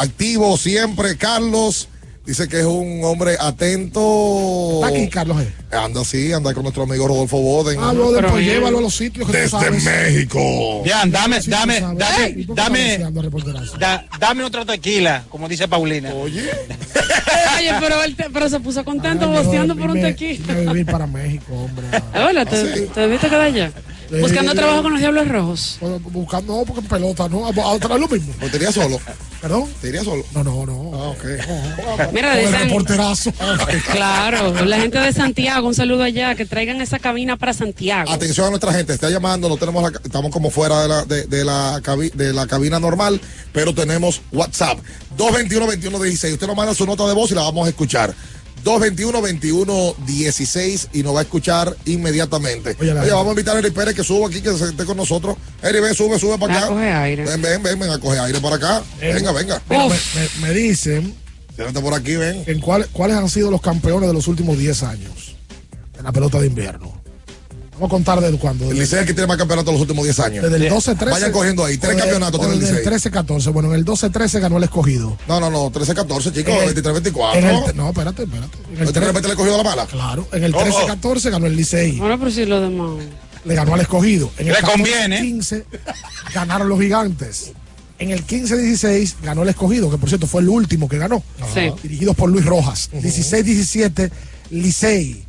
[0.02, 1.88] activo siempre, Carlos.
[2.28, 4.82] Dice que es un hombre atento.
[4.84, 5.38] Está aquí, Carlos.
[5.38, 5.48] G.
[5.72, 7.78] Anda así, anda con nuestro amigo Rodolfo Boden.
[7.82, 8.56] Ah, pero pues bien.
[8.56, 9.84] llévalo a los sitios que tú Desde sabes.
[9.86, 10.84] México.
[10.84, 12.98] Bien, dame, Sí, dame, tú dame, ¿Y por qué dame,
[13.80, 16.14] da- dame otra tequila, como dice Paulina.
[16.14, 16.42] Oye.
[17.58, 20.54] Oye, pero, él te- pero se puso contento Ay, boceando yo por un tequila.
[20.54, 21.86] vivir para México, hombre.
[22.14, 23.72] Hola, ¿te, te debiste quedar allá?
[24.10, 24.58] Buscando Sí.
[24.58, 25.78] trabajo con los Diablos Rojos.
[25.82, 27.46] Bueno, Buscando, no, porque en pelota, ¿no?
[27.46, 28.34] A, a otra lo mismo.
[28.42, 29.00] ¿O te irías solo?
[29.42, 29.66] ¿Perdón?
[29.82, 30.24] ¿Te irías solo?
[30.34, 30.92] No, no, no.
[30.94, 31.24] Ah, ok.
[32.14, 33.32] Mira, Con el dicen, reporterazo.
[33.92, 38.10] claro, la gente de Santiago, un saludo allá, que traigan esa cabina para Santiago.
[38.12, 41.24] Atención a nuestra gente, está llamando, no tenemos la- estamos como fuera de la, de,
[41.26, 43.20] de la, cabi- de la cabina normal,
[43.54, 44.80] pero tenemos WhatsApp.
[45.18, 46.34] 221-2116.
[46.34, 48.14] Usted nos manda su nota de voz y la vamos a escuchar.
[48.68, 52.76] 221-2116 y nos va a escuchar inmediatamente.
[52.80, 55.38] Oye, vamos a invitar a Eri Pérez que suba aquí, que se esté con nosotros.
[55.62, 56.68] Eri, ven, sube, sube para A acá.
[56.68, 57.26] coger aire.
[57.26, 58.84] Ven, ven, ven, ven a coger aire para acá.
[59.00, 59.62] Venga, venga.
[59.70, 60.16] Mira, me, Uf.
[60.16, 61.14] me- me dicen
[61.56, 62.44] Siéntate por aquí, ven.
[62.46, 65.36] en cuál- cuáles han sido los campeones de los últimos 10 años
[65.98, 67.02] en la pelota de invierno.
[67.80, 68.72] Vamos a contar desde cuándo.
[68.72, 70.44] El Licey es el que tiene más campeonatos los últimos 10 años.
[70.50, 71.12] desde el 12-13.
[71.12, 71.78] Vayan cogiendo ahí.
[71.78, 73.12] Tres campeonatos tiene el desde el Licey.
[73.12, 73.52] 13-14.
[73.54, 75.18] Bueno, en el 12-13 ganó el escogido.
[75.28, 77.36] No, no, no, 13-14, chicos, En el- 23-24.
[77.38, 78.58] en el- no, espérate, espérate.
[78.74, 79.86] En el ¿De repente le cogió a la mala?
[79.86, 80.64] Claro, en el Oh, oh.
[80.88, 81.98] 13-14 ganó el Licey.
[81.98, 82.90] Bueno, pero si lo demás.
[83.46, 84.32] Le ganó al escogido.
[84.40, 85.22] En el Le conviene.
[85.22, 85.64] 15
[86.34, 87.52] ganaron los gigantes.
[88.00, 91.24] En el 15-16 ganó el escogido, que por cierto fue el último que ganó.
[91.54, 91.72] Sí.
[91.84, 92.90] Dirigidos por Luis Rojas.
[92.92, 94.12] 16-17,
[94.52, 95.24] Licey.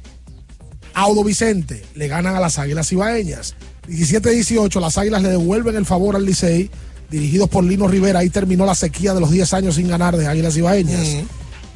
[0.99, 3.55] Audo Vicente le ganan a las Águilas Ibaeñas.
[3.89, 6.71] 17-18, las Águilas le devuelven el favor al Licey,
[7.09, 8.19] dirigidos por Lino Rivera.
[8.19, 11.19] Ahí terminó la sequía de los 10 años sin ganar de Águilas Ibaeñas.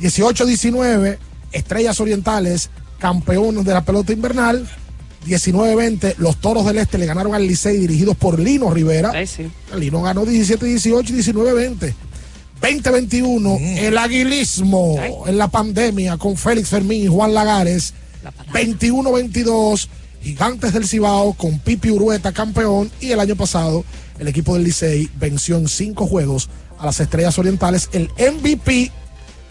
[0.01, 1.19] 18-19,
[1.53, 4.69] Estrellas Orientales, campeones de la pelota invernal.
[5.25, 9.13] 19-20, los Toros del Este le ganaron al Licey, dirigidos por Lino Rivera.
[9.15, 9.49] Ay, sí.
[9.79, 11.95] Lino ganó 17-18 y 19-20.
[12.61, 14.97] 2021, el aguilismo
[15.27, 17.95] en la pandemia con Félix Fermín y Juan Lagares.
[18.53, 19.89] 21-22,
[20.23, 22.91] Gigantes del Cibao con Pipi Urueta campeón.
[23.01, 23.85] Y el año pasado,
[24.19, 27.89] el equipo del Licey venció en cinco juegos a las Estrellas Orientales.
[27.93, 28.91] El MVP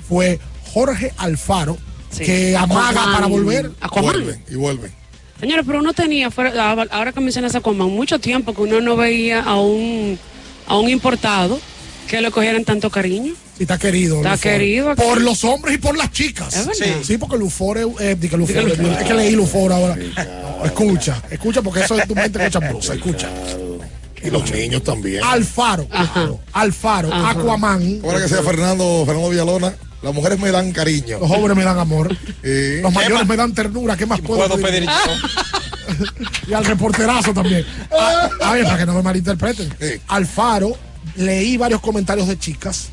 [0.07, 0.39] fue
[0.73, 1.77] Jorge Alfaro,
[2.09, 2.23] Sí.
[2.25, 3.13] que amaga Aquaman.
[3.13, 3.71] para volver.
[3.81, 4.13] Aquaman.
[4.13, 4.91] Vuelven y vuelven.
[5.39, 8.95] Señores, pero uno tenía, fuera- ahora que mencionas a Aquaman, mucho tiempo que uno no
[8.97, 10.19] veía a un,
[10.67, 11.59] a un importado
[12.07, 13.33] que le cogieran tanto cariño.
[13.61, 14.17] Sí, está querido.
[14.17, 14.53] Está Lufore.
[14.57, 15.03] querido aquí.
[15.03, 16.55] Por los hombres y por las chicas.
[16.55, 16.97] Es verdad.
[17.03, 19.95] Sí, porque Lufore, eh, di que Lufore, es que leí Lufore ahora.
[19.95, 23.29] No, escucha, escucha porque eso es tu mente con chambrosa, escucha.
[24.23, 25.23] Y los niños también.
[25.23, 27.29] Alfaro, claro, Alfaro, Ajá.
[27.31, 28.01] Aquaman.
[28.03, 31.19] Ahora que sea Fernando, Fernando Villalona, las mujeres me dan cariño.
[31.19, 32.17] Los jóvenes me dan amor.
[32.43, 32.81] Sí.
[32.81, 33.95] Los mayores me dan ternura.
[33.95, 34.89] ¿Qué más puedo, Puedo pedir
[36.47, 37.63] y al reporterazo también.
[37.91, 39.71] A, a ver, para que no me malinterpreten.
[40.07, 40.75] Alfaro,
[41.15, 42.89] leí varios comentarios de chicas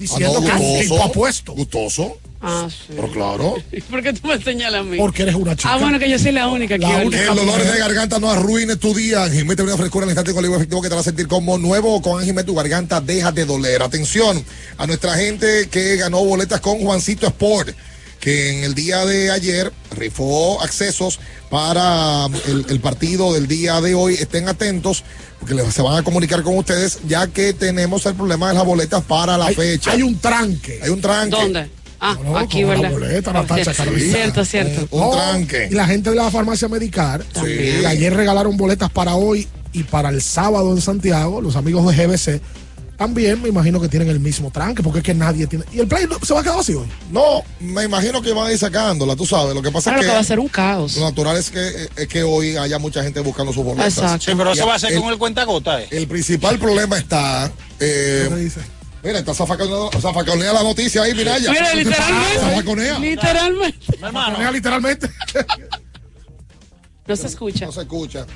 [0.00, 0.94] diciendo Ah, no, que es un gustoso.
[0.94, 1.52] tipo apuesto.
[1.52, 2.18] Gustoso.
[2.42, 2.94] Ah, sí.
[2.96, 3.54] Pero claro.
[3.90, 4.96] ¿Por qué tú me señalas a mí?
[4.96, 5.74] Porque eres una chica.
[5.74, 6.78] Ah, bueno, que yo soy la única.
[6.78, 7.06] La ¿verdad?
[7.06, 9.24] única Que el dolor de garganta no arruine tu día.
[9.24, 12.00] Anjimete una frescura al instante con el efectivo que te va a sentir como nuevo.
[12.00, 13.82] Con Anjimete tu garganta deja de doler.
[13.82, 14.42] Atención
[14.78, 17.74] a nuestra gente que ganó boletas con Juancito Sport,
[18.20, 21.18] que en el día de ayer rifó accesos
[21.50, 24.14] para el, el partido del día de hoy.
[24.14, 25.02] Estén atentos
[25.38, 28.64] porque les- se van a comunicar con ustedes ya que tenemos el problema de las
[28.64, 29.92] boletas para la Hay, fecha.
[29.92, 30.80] hay un tranque.
[30.82, 31.30] Hay un tranque.
[31.36, 31.70] ¿Dónde?
[32.02, 32.90] Ah, No, aquí, como la ¿verdad?
[32.92, 34.12] boleta, Natacha, Sí, Carolina.
[34.14, 34.88] Cierto, cierto.
[34.96, 35.68] Un tranque.
[35.70, 40.08] Y la gente de la farmacia Medicar, que ayer regalaron boletas para hoy y para
[40.08, 42.40] el sábado en Santiago, los amigos de GBC.
[43.00, 45.64] También me imagino que tienen el mismo tranque, porque es que nadie tiene.
[45.72, 46.86] ¿Y el play no- se va a quedar así hoy?
[47.10, 49.54] No, me imagino que van a ir sacándola, tú sabes.
[49.54, 50.14] Lo que pasa Claro es que que.
[50.16, 50.96] va a ser un caos.
[50.98, 53.96] Lo natural es que, es que hoy haya mucha gente buscando sus boletas.
[53.96, 54.26] Exacto.
[54.30, 55.88] Sí, pero eso va a ser el- con el cuentagota, ¿eh?
[55.90, 57.50] El principal problema está.
[57.80, 58.60] eh, ¿Qué dice?
[59.02, 61.52] mira, está zafaconea, zafaconea la noticia ahí, mira ya.
[61.52, 62.38] Mira, literalmente.
[62.38, 62.98] Zafaconea.
[62.98, 63.96] Literalmente.
[63.98, 65.08] Zafaconea literalmente.
[67.06, 67.64] No se escucha.
[67.64, 68.26] No se escucha.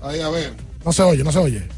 [0.00, 0.54] Ahí, a ver.
[0.82, 1.68] No se oye, no se oye.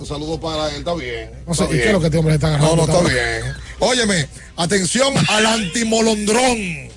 [0.00, 1.30] Un saludo para él, está bien.
[1.46, 2.76] No sé, ¿y qué es lo que este hombre está agarrando?
[2.76, 3.54] No, no, está bien.
[3.80, 6.88] Óyeme, atención al antimolondrón.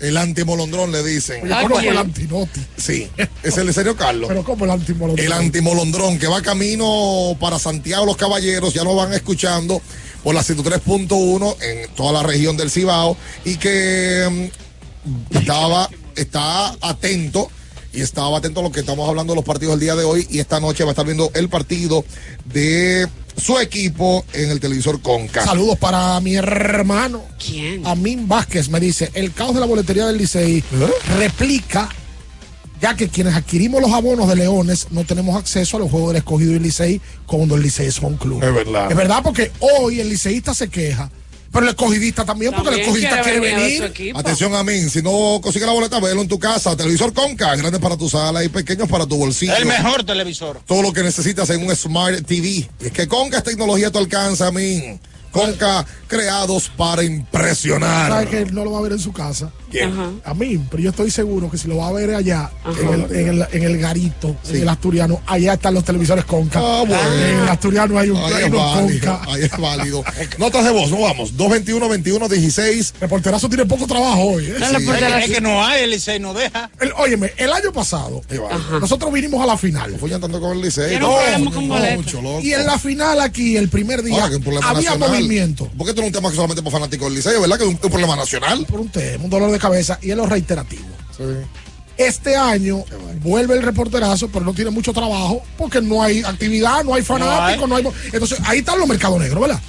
[0.00, 1.42] El antimolondrón le dicen.
[1.44, 2.60] Oye, conozco el antinoti.
[2.76, 3.08] Sí,
[3.42, 4.28] es el de serio Carlos.
[4.28, 5.24] Pero como el antimolondrón.
[5.24, 9.80] El antimolondrón que va camino para Santiago los Caballeros, ya lo van escuchando
[10.22, 14.50] por la 103.1 en toda la región del Cibao y que
[15.04, 17.50] mm, estaba, está atento
[17.92, 20.26] y estaba atento a lo que estamos hablando de los partidos del día de hoy
[20.30, 22.04] y esta noche va a estar viendo el partido
[22.46, 23.06] de
[23.36, 25.44] su equipo en el televisor Conca.
[25.44, 27.22] Saludos para mi hermano.
[27.44, 27.86] ¿Quién?
[27.86, 30.62] Amin Vázquez me dice, el caos de la boletería del Licey ¿Eh?
[31.18, 31.88] replica,
[32.80, 36.18] ya que quienes adquirimos los abonos de Leones no tenemos acceso a los juegos del
[36.18, 38.42] escogido y el Licey cuando el Licey es un club.
[38.42, 38.90] Es verdad.
[38.90, 41.10] Es verdad porque hoy el liceísta se queja,
[41.52, 44.14] pero el escogidista también, porque el escogidista quiere venir.
[44.16, 46.74] Atención a mí, si no consigues la boleta, velo en tu casa.
[46.76, 49.54] Televisor Conca, grande para tu sala y pequeños para tu bolsillo.
[49.56, 50.60] El mejor televisor.
[50.66, 52.48] todo lo que necesitas en un Smart TV.
[52.48, 54.98] Y es que Conca es tecnología, te alcanza a mí.
[55.32, 58.28] Conca, creados para Sabe impresionar.
[58.28, 59.50] que no lo va a ver en su casa.
[59.70, 60.20] ¿Quién?
[60.24, 63.16] A mí, pero yo estoy seguro que si lo va a ver allá, en el,
[63.16, 66.60] en, el, en el garito, en el asturiano, allá están los televisores Conca.
[66.62, 67.14] Ah, bueno.
[67.14, 69.32] En el asturiano hay un, Ahí es válido, Conca.
[69.32, 70.04] ahí es válido.
[70.38, 71.34] Notas de voz, no vamos.
[71.36, 72.94] 221 21 16.
[73.00, 74.44] Reporterazo tiene poco trabajo hoy.
[74.46, 74.54] ¿eh?
[74.58, 74.62] Sí.
[74.64, 76.70] Es, que- es que no hay, el Licey no deja.
[76.78, 78.20] El- óyeme, el año pasado,
[78.80, 79.96] nosotros vinimos a la final.
[79.98, 80.98] Fui andando con el Licey.
[81.00, 81.16] No
[81.96, 82.40] mucho, loco.
[82.42, 84.94] Y en la final aquí, el primer día, Ahora había
[85.28, 85.70] nacional.
[85.76, 87.58] Porque esto no es un tema que solamente para fanáticos del Licey, ¿verdad?
[87.58, 88.66] Que es un, un problema nacional.
[88.66, 90.86] Por un tema, un dolor de cabeza, y es lo reiterativo.
[91.96, 92.84] Este año
[93.22, 97.68] vuelve el reporterazo, pero no tiene mucho trabajo porque no hay actividad, no hay fanáticos,
[97.68, 97.84] no hay.
[98.12, 99.60] Entonces ahí están los mercados negros, ¿verdad?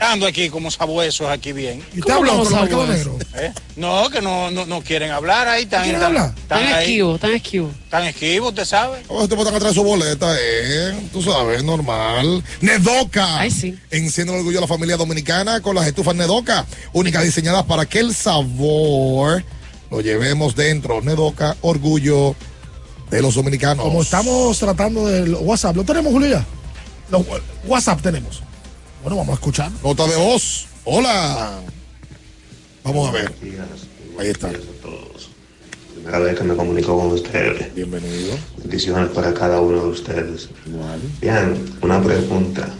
[0.00, 1.82] Ando aquí como sabuesos aquí bien.
[1.92, 3.16] Y usted ¿Cómo habló como con los negros.
[3.34, 3.52] ¿eh?
[3.76, 5.64] No, que no, no, no quieren hablar ahí.
[5.64, 6.34] Están, quieren están- hablar?
[6.40, 7.70] están Tan esquivo, tan esquivo.
[7.90, 9.02] Tan esquivo, usted sabe.
[9.08, 10.94] Oh, este botón atrás su boleta, eh.
[11.12, 12.44] Tú sabes, normal.
[12.60, 13.40] Nedoca.
[13.40, 13.76] Ay, sí.
[13.90, 16.64] Enciende el orgullo de la familia dominicana con las estufas Nedoca.
[16.92, 19.42] Únicas diseñadas para que el sabor
[19.90, 21.00] lo llevemos dentro.
[21.02, 22.36] Nedoca, orgullo
[23.10, 23.84] de los dominicanos.
[23.84, 26.44] Como estamos tratando del WhatsApp, ¿lo tenemos, Julia?
[27.10, 27.22] Los
[27.66, 28.42] WhatsApp tenemos.
[29.02, 29.70] Bueno, vamos a escuchar.
[29.82, 30.66] Nota de voz.
[30.84, 31.60] Hola.
[32.82, 33.32] Vamos a ver.
[34.18, 34.50] Ahí está.
[35.94, 37.74] Primera vez que me comunico con ustedes.
[37.74, 38.36] Bienvenido.
[38.58, 40.48] Bendiciones para cada uno de ustedes.
[41.20, 42.74] Bien, una pregunta.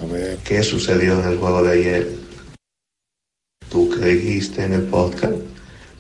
[0.45, 2.13] ¿Qué sucedió en el juego de ayer?
[3.69, 5.35] ¿Tú que dijiste en el podcast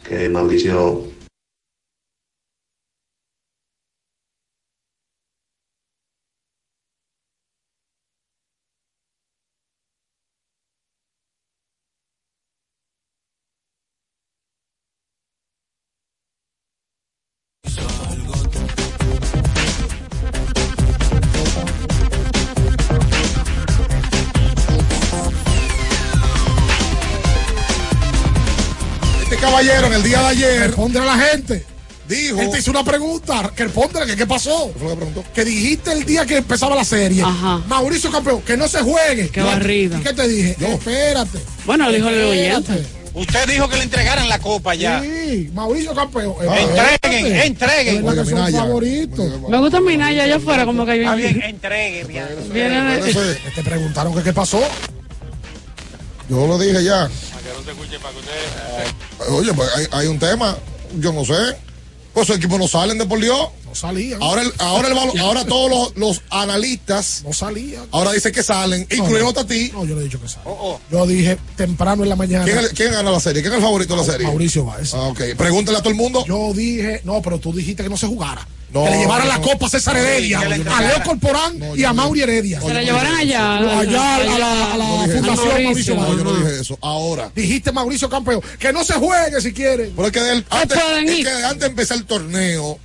[0.08, 1.04] que Mauricio
[30.46, 31.64] ayer Responde a la gente.
[32.08, 32.40] dijo.
[32.40, 33.52] Él te hizo una pregunta.
[33.54, 34.70] Que respóndele, que qué pasó.
[34.72, 35.24] ¿Qué fue lo que preguntó?
[35.34, 37.22] Que dijiste el día que empezaba la serie.
[37.22, 37.58] Ajá.
[37.68, 39.28] Mauricio campeón, que no se juegue.
[39.28, 39.98] Qué barrida.
[39.98, 40.56] ¿Y qué te dije?
[40.60, 41.38] Espérate.
[41.66, 42.82] Bueno, dijo el oyente.
[43.14, 45.00] Usted dijo que le entregaran la copa ya.
[45.02, 46.34] Sí, Mauricio campeón.
[46.40, 47.46] Entreguen, Espérate.
[47.46, 48.02] entreguen.
[48.02, 49.40] Que Oiga, son favoritos.
[49.48, 51.48] Me gusta Minaya allá afuera, como que Está bien, viene.
[51.50, 52.06] entreguen.
[52.06, 52.26] bien.
[53.54, 54.60] Te preguntaron que qué pasó.
[56.28, 57.08] Yo lo dije ya.
[57.48, 59.32] Para que no se escuche, para que usted.
[59.32, 60.56] Oye, pues hay, hay un tema.
[60.98, 61.34] Yo no sé.
[62.14, 63.38] Pues su equipo no salen de por Dios.
[63.64, 64.20] No salían.
[64.22, 67.86] Ahora, el- ahora, el ahora todos los, los analistas No salían.
[67.92, 69.70] ahora dicen que salen, incluyendo a ti.
[69.72, 70.46] No, yo no he dicho que salían.
[70.46, 70.80] Oh, oh.
[70.90, 72.44] Yo dije temprano en la mañana.
[72.44, 73.42] ¿Quién, es el- quién gana la serie?
[73.42, 74.26] ¿Quién es el favorito de la serie?
[74.26, 74.94] Mauricio Báez.
[74.94, 75.20] Ah, ok.
[75.36, 76.24] Pregúntale a todo el mundo.
[76.26, 78.46] Yo dije, no, pero tú dijiste que no se jugara.
[78.72, 80.44] No, que le llevaran no, la copa a César Heredia, a.
[80.82, 82.60] Leo Corporán No, y a Mauri Heredia.
[82.60, 83.60] Se la llevaron allá.
[83.60, 85.06] No, allá a la, a la No.
[85.12, 85.96] Fundación Mauricio Mauricio.
[85.96, 86.78] No, yo no dije eso.
[86.82, 87.30] Ahora.
[87.34, 88.42] Dijiste Mauricio campeón.
[88.58, 89.92] Que no se juegue si quieren.
[89.96, 92.78] Pero es que, del- antes, es que antes de empezar el torneo,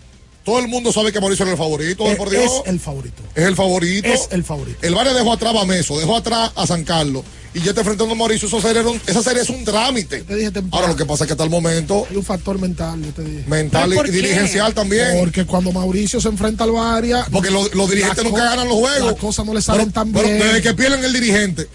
[0.46, 2.44] todo el mundo sabe que Mauricio era el favorito, de Eh, por Dios.
[2.46, 3.22] es el favorito.
[3.36, 4.08] Es el favorito.
[4.08, 4.78] Es el favorito.
[4.82, 7.24] El Valle dejó atrás a Meso, dejó atrás a San Carlos.
[7.54, 8.48] Y ya está enfrentando a Mauricio.
[8.48, 10.24] Esa serie, era un- esa serie es un trámite.
[10.24, 10.76] Te dije temprano.
[10.76, 13.22] Ahora lo que pasa es que hasta el momento, Hay un factor mental, yo te
[13.24, 13.44] dije.
[13.48, 14.12] mental ¿Pero y qué?
[14.12, 15.18] dirigencial también.
[15.20, 17.28] Porque cuando Mauricio se enfrenta al Varia.
[17.32, 19.12] Porque los, los dirigentes nunca ganan los juegos.
[19.12, 20.40] Las cosas no le salen Pero- tan pero bien.
[20.40, 21.68] desde que pierden el dirigente.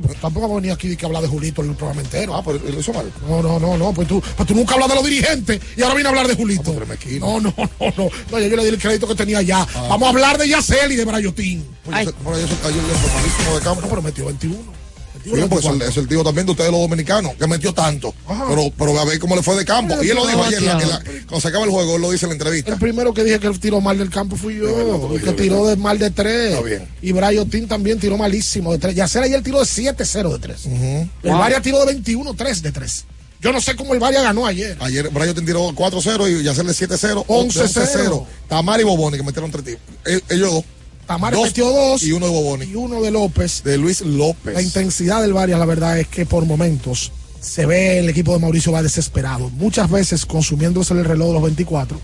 [0.00, 2.34] Pero Tampoco vamos a venir aquí que hablar de Julito en el programa entero.
[2.36, 3.10] Ah, pero lo hizo mal.
[3.28, 3.94] No, no, no, no.
[3.94, 6.34] Pues tú, pues tú nunca hablas de los dirigentes y ahora viene a hablar de
[6.34, 6.74] Julito.
[6.78, 7.18] Ah, pues.
[7.20, 8.08] No, no, no, no.
[8.30, 9.66] No, yo le di el crédito que tenía ya.
[9.88, 11.64] Vamos a hablar de Yacel y de Brayotín.
[11.82, 13.80] Pues yo sé- bueno, yo soy ayer yo soy malísimo de campo.
[13.82, 14.85] No, pero metió 21.
[15.34, 18.14] Sí, pues es el, es el tío también de ustedes los dominicanos, que metió tanto.
[18.48, 19.94] Pero, pero a ver cómo le fue de campo.
[20.02, 22.26] Y él lo dijo ayer, la- la- cuando se acaba el juego, él lo dice
[22.26, 22.72] en la entrevista.
[22.72, 24.66] El primero que dije que él tiró mal del campo fui yo.
[24.68, 26.50] No, el que yo- tiró de mal de tres.
[26.52, 26.88] Está bien.
[27.02, 28.94] Y Brayotín también tiró malísimo de tres.
[28.94, 30.66] Yacel ayer tiró de 7-0 de tres.
[30.66, 31.38] El Wow.
[31.38, 33.04] Varia tiró de 21-3 de tres.
[33.40, 34.76] Yo no sé cómo el Varia ganó ayer.
[34.80, 37.64] Ayer Brian te tiró 4-0 y Yacerle 7-0, 11-0.
[37.82, 38.26] 11-0.
[38.48, 39.80] Tamar y Boboni que metieron tres tiros.
[40.06, 40.64] Eh, Ellos dos.
[41.06, 42.64] Tamar Dos metió dos Y uno de Boboni.
[42.66, 43.62] y uno de López.
[43.62, 44.54] De Luis López.
[44.54, 48.40] La intensidad del Varias, la verdad es que por momentos se ve el equipo de
[48.40, 52.00] Mauricio va desesperado, muchas veces consumiéndose el reloj de los 24.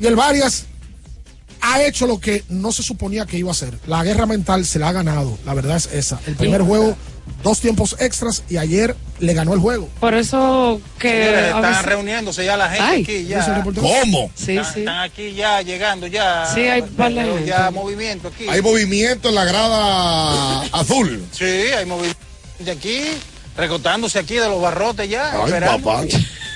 [0.00, 0.64] Y el Varias
[1.60, 3.78] ha hecho lo que no se suponía que iba a hacer.
[3.86, 6.20] La guerra mental se la ha ganado, la verdad es esa.
[6.26, 6.96] El primer juego,
[7.42, 9.88] dos tiempos extras y ayer le ganó el juego.
[10.00, 11.10] Por eso que.
[11.10, 13.24] Señores, están veces- reuniéndose ya la gente Ay, aquí.
[13.26, 13.62] Ya.
[13.64, 14.30] ¿Cómo?
[14.34, 14.80] Sí, Están, sí.
[14.80, 16.46] están aquí ya llegando ya.
[16.54, 16.82] Sí, hay
[17.46, 18.48] ya movimiento aquí.
[18.48, 21.22] Hay movimiento en la grada azul.
[21.32, 22.18] Sí, hay movimiento
[22.58, 23.00] de aquí,
[23.56, 25.32] recortándose aquí de los barrotes ya.
[25.32, 25.84] Ay, esperando.
[25.86, 26.04] papá.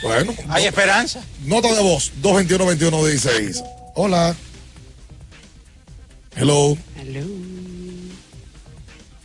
[0.03, 1.21] Bueno, Hay esperanza.
[1.45, 3.63] nota de voz: 221-2116.
[3.95, 4.35] Hola.
[6.37, 6.77] Hello.
[6.97, 7.21] Hello.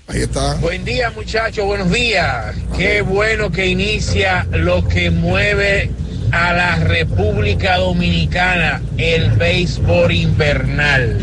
[0.07, 0.53] Ahí está.
[0.55, 2.55] Buen día muchachos, buenos días.
[2.77, 5.89] Qué bueno que inicia lo que mueve
[6.31, 11.17] a la República Dominicana, el béisbol invernal.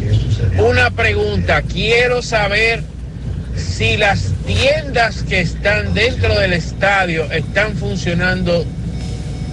[0.58, 2.82] Una pregunta, quiero saber
[3.56, 8.64] si las tiendas que están dentro del estadio están funcionando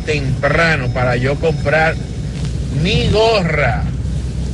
[0.07, 1.95] temprano para yo comprar
[2.81, 3.83] mi gorra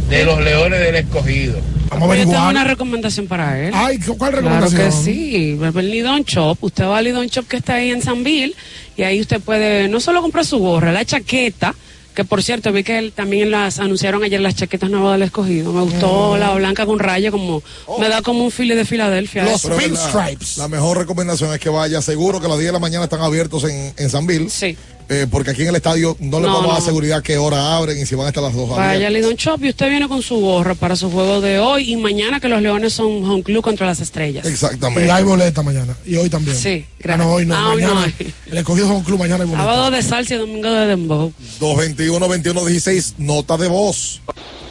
[0.09, 1.59] de los Leones del Escogido.
[1.89, 3.71] Vamos a Yo tengo una recomendación para él.
[3.75, 4.81] Ay, ¿cuál Claro recomendación?
[4.81, 6.57] que sí, el Lidon Shop.
[6.61, 8.55] Usted va al Lidon Shop que está ahí en San Bill
[8.95, 11.73] y ahí usted puede no solo comprar su gorra, la chaqueta,
[12.13, 15.71] que por cierto vi que él- también las anunciaron ayer las chaquetas nuevas del escogido.
[15.73, 17.63] Me gustó la blanca con raya, como
[17.99, 19.43] me da como un file de Filadelfia.
[19.45, 20.57] Los pinstripes.
[20.57, 22.01] La mejor recomendación es que vaya.
[22.01, 24.49] Seguro que a las 10 de la mañana están abiertos en, en San Bill.
[24.51, 24.75] Sí.
[25.11, 26.85] Eh, porque aquí en el estadio no le No, vamos a dar no.
[26.85, 29.09] seguridad qué hora abren y si van hasta las 2 Vaya.
[29.09, 32.39] Lidon Shop y usted viene con su gorra para su juego de hoy y mañana
[32.39, 34.45] que los Leones son home club contra las estrellas.
[34.45, 35.07] Exactamente.
[35.07, 35.97] Y hay boleta mañana.
[36.05, 36.55] Y hoy también.
[36.55, 37.25] Sí, Ah, gracias.
[37.27, 37.55] no, hoy no.
[37.55, 38.13] Ah, hoy no mañana.
[38.19, 38.33] hay.
[38.51, 39.63] El escogido es un club, mañana hay boleta.
[39.65, 41.33] Sábado de salsa y domingo de dembow.
[41.59, 44.21] 221-2116, nota de voz.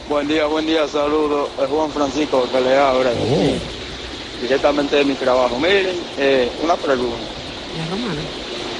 [0.08, 1.48] Buen día, buen día, saludos.
[1.60, 3.58] Es Juan Francisco que le habla aquí,
[4.40, 5.58] directamente de mi trabajo.
[5.58, 7.16] Miren, eh, una pregunta.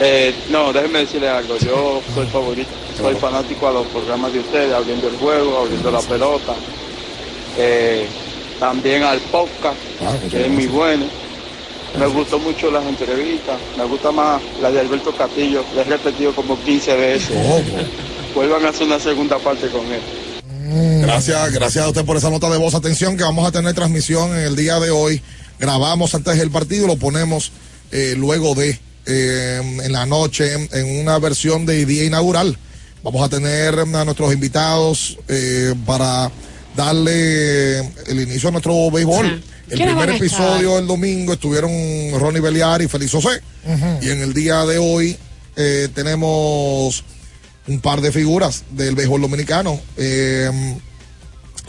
[0.00, 1.56] Eh, no, déjenme decirle algo.
[1.58, 6.00] Yo soy favorito, soy fanático a los programas de ustedes, abriendo el juego, abriendo la
[6.00, 6.54] pelota.
[7.56, 8.06] Eh,
[8.60, 9.78] también al podcast,
[10.30, 11.06] que es muy bueno.
[11.98, 13.58] Me gustó mucho las entrevistas.
[13.76, 15.64] Me gusta más la de Alberto Castillo.
[15.74, 17.36] Le he repetido como 15 veces.
[18.34, 20.00] Vuelvan a hacer una segunda parte con él.
[21.00, 22.74] Gracias, gracias a usted por esa nota de voz.
[22.74, 25.22] Atención que vamos a tener transmisión en el día de hoy.
[25.58, 27.50] Grabamos antes del partido, lo ponemos
[27.90, 28.78] eh, luego de
[29.09, 32.59] eh, en la noche en, una versión de día inaugural.
[33.02, 36.30] Vamos a tener a nuestros invitados eh, para
[36.76, 39.26] darle el inicio a nuestro béisbol.
[39.26, 39.51] Sí.
[39.70, 41.70] El ¿Quiénes primer episodio el domingo estuvieron
[42.18, 43.43] Ronnie Beliar y Félix José.
[44.01, 45.16] Y en el día de hoy
[45.56, 47.05] eh, tenemos
[47.66, 49.80] un par de figuras del béisbol dominicano.
[49.97, 50.78] eh,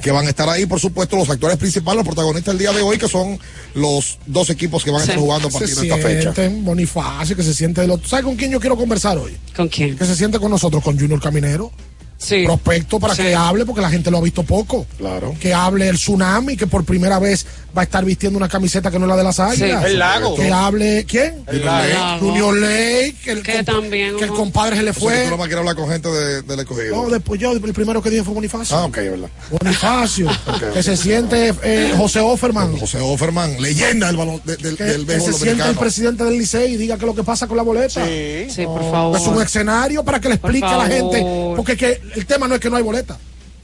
[0.02, 2.82] que van a estar ahí, por supuesto, los actores principales, los protagonistas del día de
[2.82, 3.40] hoy, que son
[3.76, 6.50] los dos equipos que van a estar jugando a partir se de esta fecha.
[6.62, 8.08] Bonifacio, que se siente del otro.
[8.08, 9.38] ¿Sabes con quién yo quiero conversar hoy?
[9.56, 9.98] ¿Con quién?
[9.98, 11.72] Que se siente con nosotros, con Junior Caminero.
[12.20, 12.44] Sí.
[12.46, 13.22] Prospecto para Sí.
[13.24, 14.86] que hable, porque la gente lo ha visto poco.
[14.98, 15.34] Claro.
[15.40, 19.00] Que hable el tsunami, que por primera vez va a estar vistiendo una camiseta que
[19.00, 19.86] no es la de las águilas.
[19.86, 20.36] El lago.
[20.36, 21.44] Que hable, ¿quién?
[21.48, 22.20] El lago.
[22.20, 25.24] Junior Lake, que el, Que también, que el compadre se le O sea, que fue.
[25.26, 26.96] tú no más hablar con gente de- del escogido.
[26.96, 28.76] No, después yo, el primero que dije fue Bonifacio.
[28.76, 29.30] Ah, ok, es verdad.
[29.52, 30.28] Bonifacio.
[30.74, 32.78] Que se siente eh, José Offerman.
[32.78, 36.38] José Offerman, leyenda del, balón, de- del, que, del que se siente el presidente del
[36.38, 38.06] Licey y diga qué es lo que pasa con la boleta.
[38.06, 38.48] Sí.
[38.50, 39.18] Sí, por favor.
[39.18, 41.24] Es un escenario para que le explique a la gente.
[41.56, 43.18] Porque que el tema no es que no hay boleta.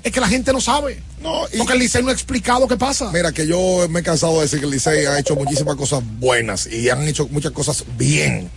[0.03, 1.01] Es que la gente no sabe.
[1.21, 3.09] No, y- porque el Licey no ha explicado qué pasa.
[3.11, 6.03] Mira, que yo me he cansado de decir que el Licey ha hecho muchísimas cosas
[6.19, 8.49] buenas y han hecho muchas cosas bien.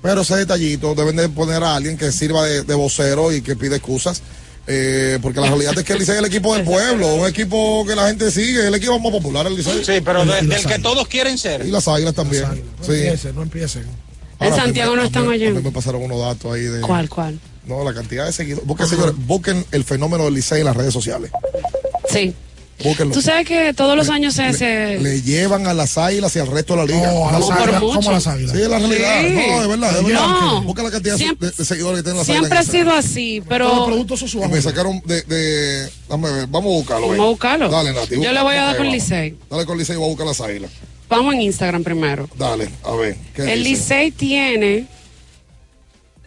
[0.00, 3.56] Pero ese detallito deben de poner a alguien que sirva de, de vocero y que
[3.56, 4.22] pide excusas.
[4.70, 7.84] eh, porque la realidad es que el Licey es el equipo del pueblo, un equipo
[7.86, 9.82] que la gente sigue, es el equipo más popular el Licey.
[9.84, 11.64] Sí, pero de- del que todos quieren ser.
[11.66, 12.44] Y las águilas también.
[12.44, 12.92] No Sí.
[12.92, 13.84] empiecen, no empiecen.
[14.40, 15.58] En Santiago a mí- no están oyendo.
[15.58, 16.82] a mí me pasaron unos datos ahí de.
[16.82, 17.40] ¿Cuál, cuál?
[17.68, 18.66] No, la cantidad de seguidores.
[18.66, 21.30] Busquen, señores, busquen el fenómeno del Licey en las redes sociales.
[22.10, 22.34] Sí.
[22.82, 23.12] Búsquenlo.
[23.12, 24.44] Tú sabes que todos los años se...
[24.44, 27.12] le, se- le llevan a las águilas y al resto de la liga.
[27.12, 27.80] No, a las águilas.
[27.80, 28.52] ¿cómo a las águilas?
[28.56, 29.20] Sí, es la realidad.
[29.20, 29.34] Sí.
[29.34, 30.20] No, es verdad, es verdad.
[30.28, 30.62] No.
[30.62, 33.42] Busca la cantidad de- Siempre- de, de seguidores que tienen las Siempre ha sido así,
[33.44, 34.56] Todos los pero productos son su Instagram.
[34.56, 35.90] Me sacaron de, de.
[36.08, 37.08] Dame ver, vamos a buscarlo.
[37.08, 37.68] Vamos a buscarlo.
[37.68, 38.20] Dale, Nati.
[38.22, 39.36] Yo le voy a dar con Licey.
[39.50, 40.70] Dale con Licey y voy a buscar las águilas.
[41.08, 42.28] vamos en Instagram primero.
[42.38, 43.16] Dale, a ver.
[43.34, 43.70] ¿qué El dice?
[44.04, 44.86] Licey tiene...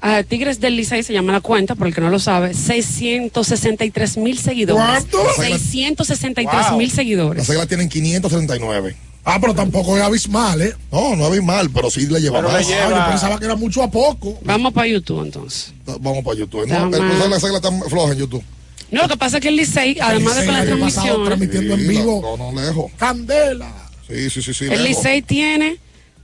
[0.01, 4.17] a Tigres del Licey se llama la cuenta, por el que no lo sabe, 663
[4.17, 4.83] mil seguidores.
[4.83, 5.19] ¿Cuánto?
[5.35, 7.37] 663 mil seguidores.
[7.39, 8.95] Las águilas tienen 539.
[9.23, 10.73] Ah, pero tampoco es abismal, ¿eh?
[10.91, 12.67] No, no es mal, pero sí le lleva Pero le más.
[12.67, 14.39] lleva- Ah, yo pensaba que era mucho a poco.
[14.43, 15.73] Vamos para YouTube entonces.
[15.85, 16.65] Vamos para YouTube.
[16.67, 16.99] No, de
[17.29, 18.43] las águilas están flojas en YouTube.
[18.89, 21.25] No, lo que pasa es que el Licey, además de El con la Licey transmisión,
[21.25, 22.35] transmitiendo en Sí, vivo.
[22.37, 22.91] No, no, lejos.
[22.97, 23.71] Candela.
[24.07, 24.65] Sí, sí, sí, sí.
[24.65, 24.83] el.
[24.83, 25.77] Licey tiene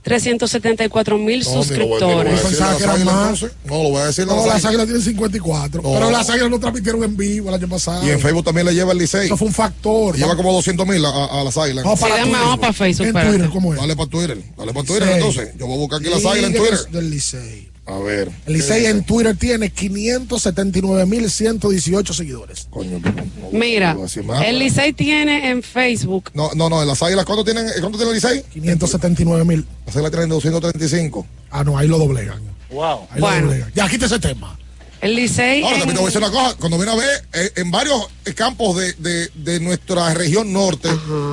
[0.08, 2.42] 374 mil No, ni lo lo suscriptores.
[2.42, 3.42] decir más.
[3.64, 4.26] No, lo voy a decir.
[4.26, 4.86] No, las las águilas.
[4.86, 5.82] tienen 54.
[5.82, 5.92] No.
[5.92, 8.06] Pero las águilas no transmitieron en vivo el año pasado.
[8.06, 9.26] Y en Facebook también le lleva el Licey.
[9.26, 10.16] Eso fue un factor.
[10.16, 11.84] Lleva como 200 mil a, las águilas.
[11.84, 12.32] Sí, para Twitter.
[12.32, 13.30] vamos para Facebook, En espérate.
[13.36, 13.80] Twitter, ¿cómo es?
[13.80, 14.42] Dale para Twitter.
[14.56, 15.14] Dale para Twitter Sí.
[15.14, 15.48] entonces.
[15.58, 16.78] Yo voy a buscar aquí las águilas en Twitter.
[16.90, 17.68] del Licey.
[17.88, 18.30] A ver.
[18.46, 19.02] El Licey ¿qué en?
[19.02, 22.66] Twitter tiene 579.118 seguidores.
[22.68, 24.04] Coño, no, no, Mira, no
[24.42, 28.10] el Licey tiene en Facebook No, no, no, en las águilas, ¿cuánto tienen, ¿cuánto tiene
[28.12, 28.42] el Licey?
[28.54, 29.64] 579.000.
[29.86, 31.26] Las águilas tienen 235.
[31.50, 32.42] Ah, no, ahí lo doblegan.
[32.70, 33.06] Wow.
[33.10, 33.40] Ahí Bueno.
[33.40, 33.72] lo doblegan.
[33.74, 34.57] Ya, quita ese tema.
[35.00, 35.62] El Licey.
[35.62, 37.70] Ahora en- también te voy a decir una cosa, cuando viene a ver, eh, en
[37.70, 40.88] varios campos de, de, de nuestra región norte,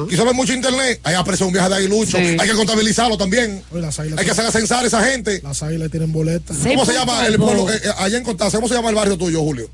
[0.10, 2.38] quizás no hay mucho internet, hay aparece un viaje de aguilucho, Sí.
[2.40, 5.42] hay que contabilizarlo también, Oye, las águilas, hay que hacer a censar a esa gente.
[5.44, 6.58] las águilas tienen boletas.
[6.58, 6.70] Sí.
[6.70, 7.72] ¿Cómo se llama el pueblo?
[7.74, 9.70] eh, eh, allá en Constanza, ¿cómo se llama el barrio tuyo, Julio?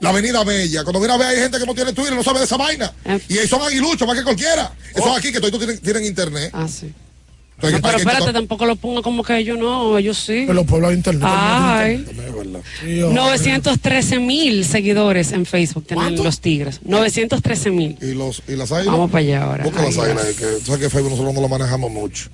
[0.00, 0.84] La Avenida Bella.
[0.84, 2.92] Cuando viene a ver hay gente que no tiene Twitter, no sabe de esa vaina.
[3.06, 3.18] Eh.
[3.30, 4.70] Y ahí son aguiluchos, más que cualquiera.
[4.94, 6.50] Eso aquí que todos tienen, tienen internet.
[6.52, 6.92] Ah, sí.
[7.56, 10.44] Entonces, No, pero espérate, tampoco lo pongo como que ellos no, ellos sí.
[10.48, 11.22] En los pueblos de internet.
[11.24, 12.04] Ay.
[13.02, 13.10] Oh.
[13.12, 16.24] 913 mil seguidores en Facebook tienen ¿Cuánto?
[16.24, 16.80] los Tigres.
[16.84, 17.96] 913 mil.
[18.02, 18.92] ¿Y, los, ¿Y las águilas?
[18.92, 19.64] Vamos para allá ahora.
[19.64, 20.26] Busca las Águilas.
[20.34, 22.28] que tú sabes que Facebook nosotros no lo manejamos mucho.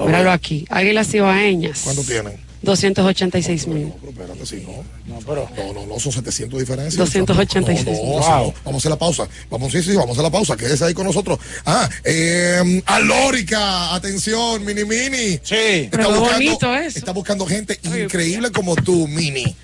[0.00, 0.64] Míralo aquí.
[0.68, 1.82] Águilas Ibaeñas.
[1.84, 2.49] ¿Cuánto tienen?
[2.62, 3.88] 286 mil.
[3.88, 5.14] No, pero espérate, sí, no.
[5.14, 5.48] No, pero.
[5.56, 6.96] No, no, no, son 700 diferencias.
[6.96, 7.86] 286.
[7.86, 8.54] No, no, Wow.
[8.64, 9.28] Vamos a hacer la pausa.
[9.50, 10.56] Vamos, sí, sí, vamos a hacer la pausa.
[10.56, 11.38] Quédese ahí con nosotros.
[11.64, 15.40] Ah, eh, Alórica, atención, Mini Mini.
[15.42, 15.88] Sí.
[15.90, 16.98] Pero qué bonito eso.
[16.98, 19.56] Está buscando gente increíble como tú, Mini.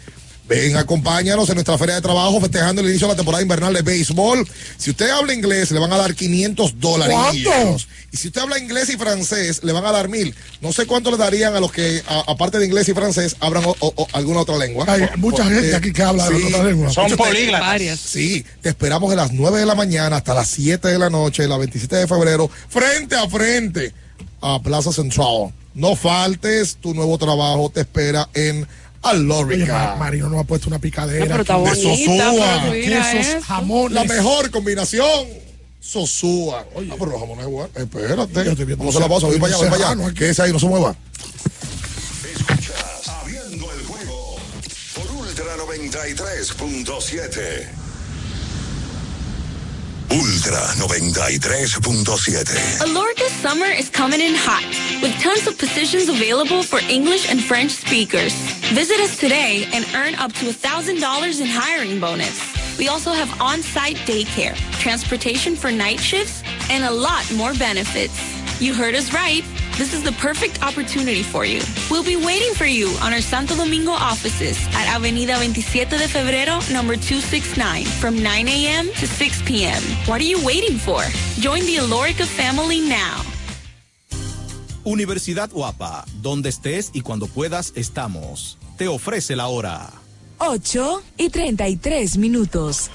[0.48, 3.82] Ven, acompáñanos en nuestra feria de trabajo festejando el inicio de la temporada invernal de
[3.82, 4.46] béisbol.
[4.76, 7.16] Si usted habla inglés, le van a dar 500 dólares.
[7.44, 7.76] ¿Cuánto?
[8.12, 10.32] Y si usted habla inglés y francés, le van a dar mil.
[10.60, 13.64] No sé cuánto le darían a los que, a- aparte de inglés y francés, hablan
[13.64, 14.84] o- o- o alguna otra lengua.
[14.88, 16.90] Hay mucha Porque- gente aquí que habla de otra lengua.
[16.92, 17.10] Son.
[17.16, 17.98] Varias.
[17.98, 21.48] Sí, te esperamos de las 9 de la mañana hasta las 7 de la noche,
[21.48, 23.92] la 27 de febrero, frente a frente
[24.40, 25.52] a Plaza Central.
[25.74, 28.66] No faltes, tu nuevo trabajo te espera en
[29.10, 29.72] Alórica.
[29.72, 31.24] Ma- Marino nos ha puesto una picadera.
[31.24, 31.80] No, pero está aquí.
[31.80, 31.96] de.
[31.96, 33.42] Sosúa, Quesos, eso.
[33.46, 33.92] jamones.
[33.92, 35.26] La mejor combinación.
[35.80, 36.66] Sosúa.
[36.74, 37.70] Ah, pero los jamones igual.
[37.74, 38.44] Espérate.
[38.44, 39.26] Yo estoy viendo Vamos a la pausa.
[39.28, 40.06] Voy para allá, voy para allá.
[40.06, 40.14] aquí.
[40.14, 40.96] Quédese ahí, no se mueva.
[42.34, 44.36] Escuchas Abriendo el juego
[44.94, 47.68] por Ultra 93.7.
[50.08, 52.80] Ultra 93.7.
[52.80, 54.62] Alorca's summer is coming in hot,
[55.02, 58.32] with tons of positions available for English and French speakers.
[58.72, 62.38] Visit us today and earn up to $1,000 in hiring bonus.
[62.78, 68.16] We also have on-site daycare, transportation for night shifts, and a lot more benefits.
[68.60, 69.42] You heard us right.
[69.76, 71.60] This is the perfect opportunity for you.
[71.90, 76.60] We'll be waiting for you on our Santo Domingo offices at Avenida 27 de Febrero,
[76.72, 78.86] number 269, from 9 a.m.
[78.94, 79.82] to 6 p.m.
[80.06, 81.02] What are you waiting for?
[81.40, 83.22] Join the Alorica family now.
[84.84, 88.56] Universidad Guapa, donde estés y cuando puedas estamos.
[88.78, 89.90] Te ofrece la hora.
[90.38, 92.90] 8 y 33 minutos.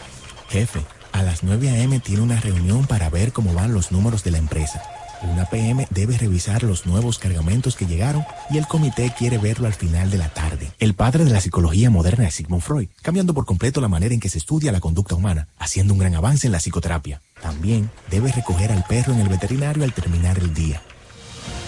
[0.50, 0.80] Jefe,
[1.12, 2.00] a las 9 a.m.
[2.00, 4.82] tiene una reunión para ver cómo van los números de la empresa.
[5.24, 9.74] Una PM debe revisar los nuevos cargamentos que llegaron y el comité quiere verlo al
[9.74, 10.72] final de la tarde.
[10.80, 14.20] El padre de la psicología moderna es Sigmund Freud, cambiando por completo la manera en
[14.20, 17.22] que se estudia la conducta humana, haciendo un gran avance en la psicoterapia.
[17.40, 20.82] También debe recoger al perro en el veterinario al terminar el día.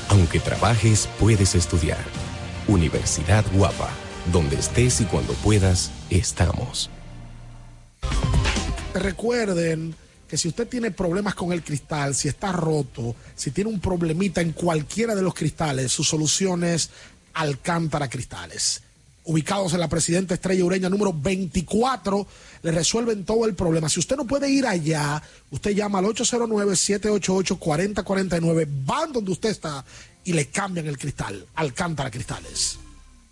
[0.09, 2.03] Aunque trabajes, puedes estudiar.
[2.67, 3.89] Universidad Guapa,
[4.31, 6.89] donde estés y cuando puedas, estamos.
[8.95, 9.95] Recuerden
[10.27, 14.41] que si usted tiene problemas con el cristal, si está roto, si tiene un problemita
[14.41, 16.89] en cualquiera de los cristales, su solución es
[17.33, 18.81] Alcántara Cristales.
[19.25, 22.27] Ubicados en la Presidenta Estrella Ureña número 24,
[22.63, 23.87] le resuelven todo el problema.
[23.87, 29.85] Si usted no puede ir allá, usted llama al 809-788-4049, van donde usted está
[30.25, 31.45] y le cambian el cristal.
[31.55, 32.79] Alcántara Cristales.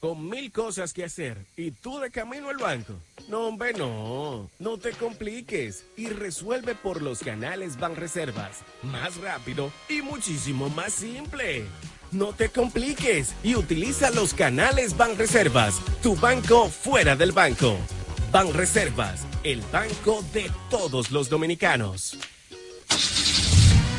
[0.02, 2.94] Con mil cosas que hacer y tú de camino al banco.
[3.28, 4.50] No, hombre, no.
[4.58, 8.64] No te compliques y resuelve por los canales Banreservas.
[8.82, 11.66] Más rápido y muchísimo más simple.
[12.12, 17.78] No te compliques y utiliza los canales Banreservas, tu banco fuera del banco.
[18.32, 22.18] Banreservas, el banco de todos los dominicanos.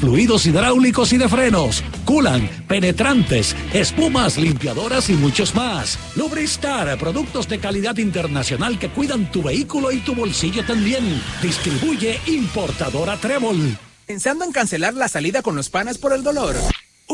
[0.00, 5.98] fluidos hidráulicos y de frenos, culan, penetrantes, espumas, limpiadoras y muchos más.
[6.16, 11.20] Lubristar, productos de calidad internacional que cuidan tu vehículo y tu bolsillo también.
[11.42, 13.78] Distribuye importadora Trébol.
[14.06, 16.56] ¿Pensando en cancelar la salida con los panas por el dolor?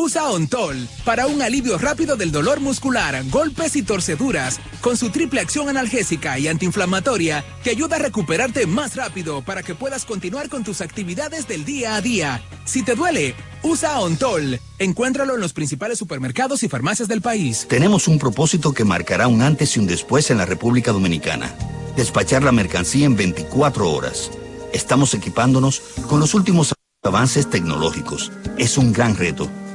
[0.01, 5.41] Usa Ontol para un alivio rápido del dolor muscular, golpes y torceduras, con su triple
[5.41, 10.63] acción analgésica y antiinflamatoria que ayuda a recuperarte más rápido para que puedas continuar con
[10.63, 12.41] tus actividades del día a día.
[12.65, 13.35] Si te duele,
[13.65, 14.61] usa Ontol.
[14.79, 17.67] Encuéntralo en los principales supermercados y farmacias del país.
[17.69, 21.53] Tenemos un propósito que marcará un antes y un después en la República Dominicana.
[21.97, 24.31] Despachar la mercancía en 24 horas.
[24.73, 26.73] Estamos equipándonos con los últimos
[27.03, 28.31] avances tecnológicos.
[28.59, 29.51] Es un gran reto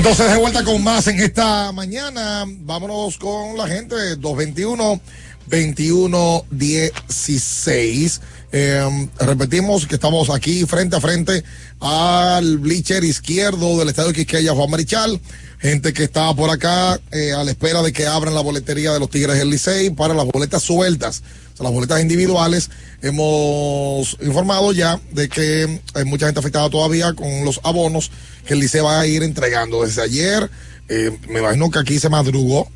[0.09, 2.45] Entonces de vuelta con más en esta mañana.
[2.47, 4.15] Vámonos con la gente.
[4.15, 5.01] 221
[5.49, 8.21] 2116.
[8.59, 11.45] Eh, repetimos que estamos aquí frente a frente
[11.79, 15.21] al bleacher izquierdo del estadio Quisqueya Juan Marichal.
[15.59, 18.99] Gente que está por acá eh, a la espera de que abran la boletería de
[18.99, 21.23] los Tigres del Licey para las boletas sueltas,
[21.59, 22.71] las boletas individuales.
[23.03, 28.11] Hemos informado ya de que hay mucha gente afectada todavía con los abonos
[28.47, 30.49] que el Licey va a ir entregando desde ayer.
[30.89, 32.71] eh, me imagino que aquí se madrugó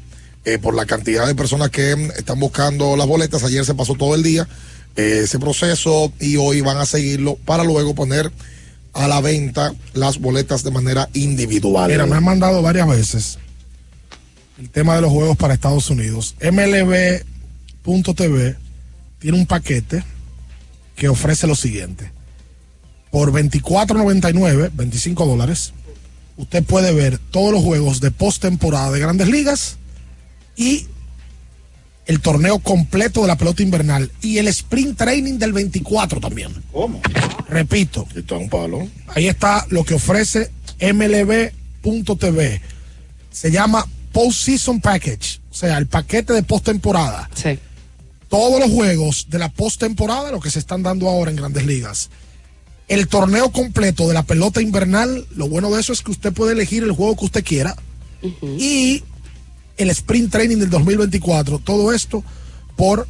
[0.44, 3.44] eh, por la cantidad de personas que están buscando las boletas.
[3.44, 4.46] Ayer se pasó todo el día
[4.96, 8.30] ese proceso y hoy van a seguirlo para luego poner
[8.92, 11.90] a la venta las boletas de manera individual.
[11.90, 13.38] Mira, me han mandado varias veces
[14.58, 16.34] el tema de los juegos para Estados Unidos.
[16.42, 16.96] MLB.tv
[19.18, 20.04] tiene un paquete
[20.96, 22.12] que ofrece lo siguiente.
[23.10, 25.72] Por 24.99, 25 dólares,
[26.36, 29.78] usted puede ver todos los juegos de postemporada de grandes ligas
[30.56, 30.86] y
[32.10, 36.50] el torneo completo de la pelota invernal y el sprint training del 24 también.
[36.72, 37.00] ¿Cómo?
[37.48, 38.04] Repito.
[38.16, 38.88] Está un palo.
[39.14, 40.50] Ahí está lo que ofrece
[40.80, 42.60] MLB.tv.
[43.30, 47.30] Se llama Postseason Package, o sea, el paquete de postemporada.
[47.32, 47.56] Sí.
[48.28, 52.10] Todos los juegos de la postemporada, lo que se están dando ahora en Grandes Ligas.
[52.88, 56.54] El torneo completo de la pelota invernal, lo bueno de eso es que usted puede
[56.54, 57.76] elegir el juego que usted quiera.
[58.58, 59.04] Y
[59.80, 62.22] el sprint training del 2024, todo esto
[62.76, 63.06] por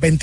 [0.00, 0.16] Pero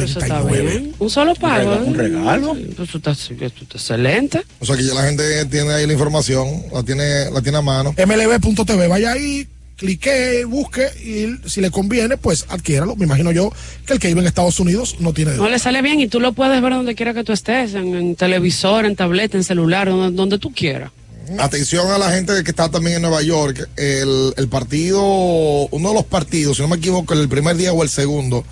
[0.00, 0.60] eso está 24.99.
[0.62, 0.94] bien.
[0.98, 1.76] Un solo pago.
[1.84, 2.54] Un regalo.
[2.54, 4.42] Sí, eso está, excelente.
[4.60, 7.62] O sea que ya la gente tiene ahí la información, la tiene, la tiene a
[7.62, 7.94] mano.
[7.98, 9.46] MLB.tv, vaya ahí,
[9.76, 12.96] clique, busque y si le conviene, pues adquiéralo.
[12.96, 13.52] Me imagino yo
[13.86, 16.18] que el que vive en Estados Unidos no tiene No le sale bien y tú
[16.20, 19.88] lo puedes ver donde quiera que tú estés, en, en televisor, en tableta, en celular,
[19.88, 20.90] donde, donde tú quieras.
[21.38, 23.68] Atención a la gente que está también en Nueva York.
[23.76, 27.88] El, partido, uno de los partidos, si no me equivoco, el primer día o el
[27.88, 28.44] segundo,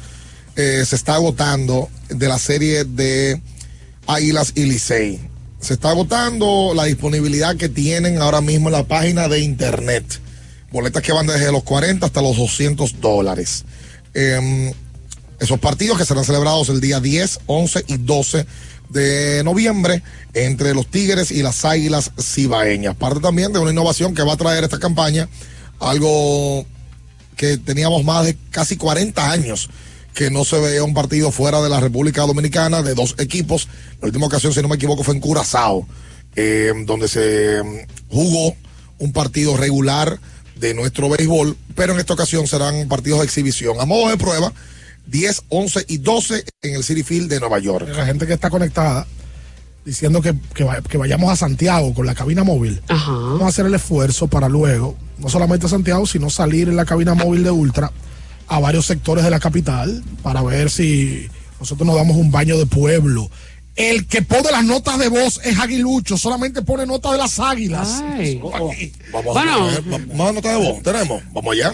[0.56, 3.40] eh, se está agotando de la serie de
[4.06, 5.20] Águilas y Licey.
[5.60, 10.04] Se está agotando la disponibilidad que tienen ahora mismo en la página de internet.
[10.70, 13.64] Boletas que van desde los 40 hasta los 200 dólares.
[14.14, 14.72] Em,
[15.38, 18.46] esos partidos que serán celebrados el día 10, 11 y 12
[18.92, 20.02] de noviembre
[20.34, 22.96] entre los Tigres y las Águilas Cibaeñas.
[22.96, 25.28] Parte también de una innovación que va a traer esta campaña,
[25.80, 26.64] algo
[27.36, 29.68] que teníamos más de casi 40 años
[30.14, 33.68] que no se veía un partido fuera de la República Dominicana de dos equipos.
[34.00, 35.86] La última ocasión, si no me equivoco, fue en Curazao,
[36.36, 38.54] eh, donde se mm, jugó
[38.98, 40.20] un partido regular
[40.56, 43.80] de nuestro béisbol, pero en esta ocasión serán partidos de exhibición.
[43.80, 44.52] A modo de prueba,
[45.06, 47.88] 10, 11 y 12 en el City Field de Nueva York.
[47.94, 49.06] La gente que está conectada
[49.84, 52.80] diciendo que, que, va- que vayamos a Santiago con la cabina móvil.
[52.88, 56.84] Vamos a hacer el esfuerzo para luego, no solamente a Santiago, sino salir en la
[56.84, 57.90] cabina móvil de Ultra
[58.48, 61.26] a varios sectores de la capital para ver si
[61.58, 63.28] nosotros nos damos un baño de pueblo.
[63.74, 68.02] El que pone las notas de voz es Aguilucho, solamente pone notas de las águilas.
[68.42, 69.64] Vamos Bueno.
[69.66, 70.82] a ver, va- más nota de voz.
[70.82, 71.22] Tenemos.
[71.32, 71.72] Vamos allá.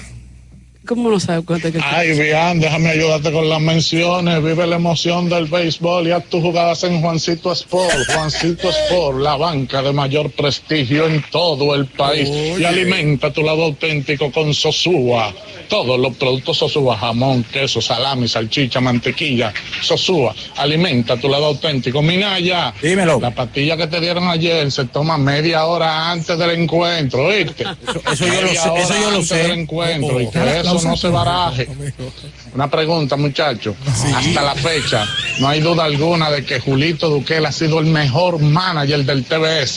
[0.89, 4.43] ¿Cómo no sabes cuánto que Ay, Bian, déjame ayudarte con las menciones.
[4.43, 7.95] Vive la emoción del béisbol y haz tus jugadas en Juancito Sport.
[8.15, 12.31] Juancito Sport, la banca de mayor prestigio en todo el país.
[12.59, 15.35] Y alimenta tu lado auténtico con Sosúa.
[15.69, 19.53] Todos los productos Sosúa, jamón, queso, salami, salchicha, mantequilla.
[19.83, 22.01] Sosúa, alimenta tu lado auténtico.
[22.01, 23.21] Minaya, dímelo.
[23.21, 27.65] La pastilla que te dieron ayer se toma media hora antes del encuentro, ¿oíste?
[28.11, 29.37] eso yo lo sé, eso yo lo antes sé.
[29.37, 30.19] del encuentro.
[30.19, 31.69] Y que La eso no se baraje.
[32.55, 33.77] Una pregunta, muchachos.
[33.87, 35.07] Hasta la fecha,
[35.41, 39.77] no hay duda alguna de que Julito Duquel ha sido el mejor manager del TBS.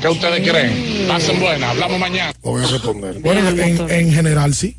[0.00, 1.06] ¿Qué ustedes creen?
[1.08, 2.32] Pasen buenas, hablamos mañana.
[2.42, 3.18] voy a responder.
[3.20, 4.76] Bueno, en, en general sí.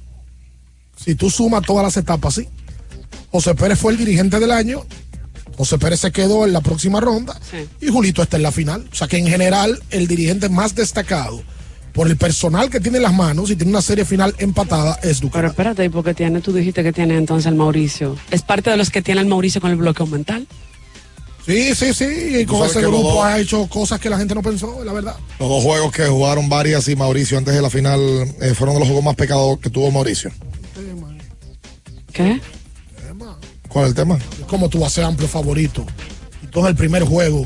[0.96, 2.48] Si tú sumas todas las etapas, sí.
[3.32, 4.86] José Pérez fue el dirigente del año.
[5.58, 7.38] José Pérez se quedó en la próxima ronda
[7.82, 8.88] y Julito está en la final.
[8.92, 11.44] O sea que en general el dirigente más destacado
[12.00, 15.20] por el personal que tiene en las manos y tiene una serie final empatada es
[15.20, 15.34] Duque.
[15.34, 16.40] Pero espérate, ¿y por qué tiene?
[16.40, 18.16] Tú dijiste que tiene entonces el Mauricio.
[18.32, 20.48] ¿Es parte de los que tiene el Mauricio con el bloqueo mental?
[21.46, 22.06] Sí, sí, sí.
[22.40, 25.18] Y con ese grupo dos- ha hecho cosas que la gente no pensó, la verdad.
[25.42, 28.00] Los dos juegos que jugaron varias y Mauricio antes de la final
[28.40, 30.32] eh, fueron de los juegos más pecados que tuvo Mauricio.
[32.14, 32.40] ¿Qué?
[33.68, 34.18] ¿Cuál es el tema?
[34.48, 35.86] Como tú vas a ser amplio favorito.
[36.42, 37.46] Y todo el primer juego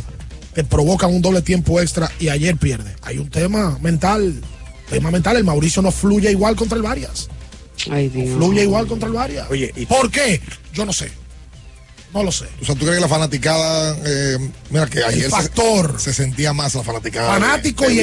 [0.54, 2.96] te provocan un doble tiempo extra y ayer pierde.
[3.02, 4.42] Hay un tema mental.
[4.90, 5.38] Tema mental.
[5.38, 7.30] El Mauricio no fluye igual contra el Varias.
[7.90, 8.36] Ay, Dios.
[8.36, 9.50] Fluye igual contra el Varias.
[9.50, 10.42] Oye, y- ¿Por qué?
[10.74, 11.12] Yo no sé.
[12.14, 12.46] No lo sé.
[12.62, 14.38] O sea, ¿tú crees que la fanaticada, eh,
[14.70, 16.00] mira que ayer se- factor.
[16.00, 17.34] Se, sentía más la fanaticada.
[17.34, 17.94] Fanático de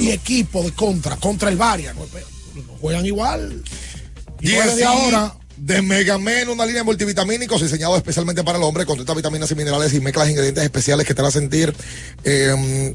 [0.00, 1.94] y, equipo de contra, contra el Varia.
[1.94, 3.62] No, pero no juegan igual.
[4.40, 5.34] Y Y no desde ahora.
[5.64, 9.94] De Megamen, una línea de multivitamínicos especialmente para el hombre, con tantas vitaminas y minerales
[9.94, 11.74] y mezclas de ingredientes especiales que te hará sentir
[12.22, 12.94] eh,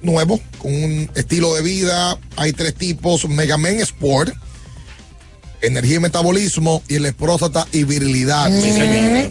[0.00, 2.18] nuevo, con un estilo de vida.
[2.36, 4.32] Hay tres tipos: Megamen Sport,
[5.60, 8.50] energía y metabolismo, y el próstata y virilidad.
[8.50, 9.30] Sí, señor.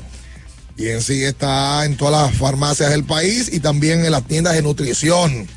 [0.78, 4.54] Y en sí está en todas las farmacias del país y también en las tiendas
[4.54, 5.48] de nutrición.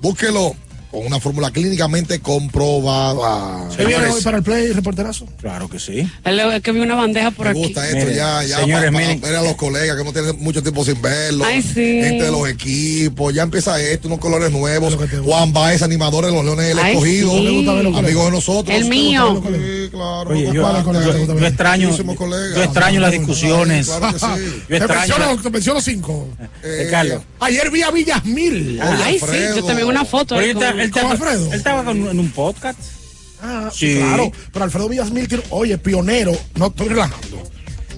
[0.00, 0.56] Búsquelo
[0.94, 3.68] con una fórmula clínicamente comprobada.
[3.70, 5.26] ¿Se viene hoy para el play, reporterazo?
[5.40, 6.08] Claro que sí.
[6.24, 7.58] Es que vi una bandeja por Me aquí.
[7.64, 9.20] gusta esto Miren, ya, ya señores, para, miren.
[9.20, 11.46] ver a los colegas que no tienen mucho tiempo sin verlos.
[11.46, 12.00] Ay, sí.
[12.00, 14.96] Gente de los equipos, ya empieza esto, unos colores nuevos.
[15.24, 17.42] Juan Baez, animador de los Leones del Escogido, sí.
[17.42, 18.76] Me gusta ver los amigos de nosotros.
[18.76, 19.42] El mío.
[19.44, 20.30] Sí, claro.
[20.30, 23.86] Oye, yo, ¿Cuáles colegas te extraño, yo extraño las discusiones.
[23.88, 24.26] Claro que sí.
[24.68, 25.00] Yo Te extraño.
[25.18, 26.28] menciono, te menciono cinco.
[26.62, 27.22] Eh, Carlos.
[27.40, 28.80] Ayer vi a Villasmil.
[28.80, 30.36] Ay, sí, yo también una foto.
[30.84, 31.46] Él, está- con- él ¿Con estaba, Alfredo?
[31.52, 32.78] él estaba con- en un podcast.
[33.42, 33.96] Ah, Sí.
[33.96, 34.32] claro.
[34.52, 37.42] Pero Alfredo Villasmil, tiene- oye, pionero, no estoy relajando.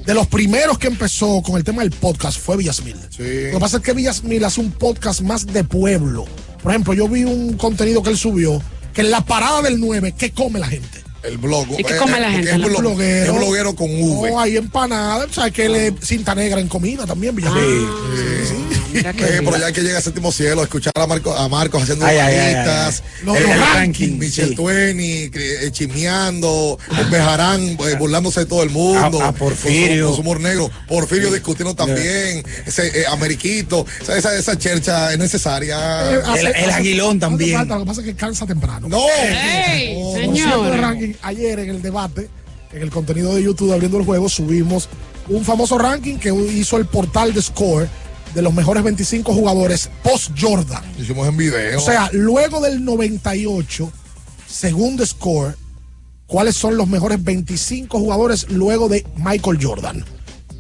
[0.05, 2.97] De los primeros que empezó con el tema del podcast fue Villasmil.
[2.97, 6.25] Lo que pasa es que Villasmil hace un podcast más de pueblo.
[6.63, 8.61] Por ejemplo, yo vi un contenido que él subió
[8.95, 11.03] que en la parada del 9, ¿qué come la gente?
[11.23, 11.67] El blog.
[11.79, 12.51] ¿Y qué come la gente?
[12.51, 13.33] Es, blo- bloguero.
[13.33, 14.31] es bloguero con V.
[14.31, 17.53] No, hay empanadas, o sea, que él es cinta negra en comida también, Eh, bien.
[19.45, 22.17] pero ya hay que llegar a séptimo cielo, escuchar a, Marco, a Marcos haciendo el,
[23.25, 24.55] Los rankings, ranking, Michelle sí.
[24.55, 30.07] Tueni, eh, chimeando, el Bejarán, eh, burlándose de todo el mundo, A- a Porfirio.
[30.07, 34.59] con su, con su humor negro, Porfirio discutiendo también, ese eh, Ameriquito, esa, esa, esa
[34.59, 35.77] chercha es necesaria.
[36.13, 37.59] Eh, hace- El- el aguilón hace también.
[37.59, 38.89] falta, lo que pasa es que cansa temprano.
[38.89, 41.16] no, ¡Ey, Por cierto, el señor!
[41.17, 42.29] Ranking, ayer en el debate,
[42.73, 44.89] en el contenido de YouTube de Abriendo el Juego, subimos
[45.29, 47.89] un famoso ranking que hizo el portal de Score
[48.35, 50.83] de los mejores 25 jugadores post-Jordan.
[50.99, 51.79] hicimos en video.
[51.79, 53.91] O sea, luego del 98,
[54.47, 55.57] según The Score,
[56.27, 60.05] ¿cuáles son los mejores 25 jugadores luego de Michael Jordan?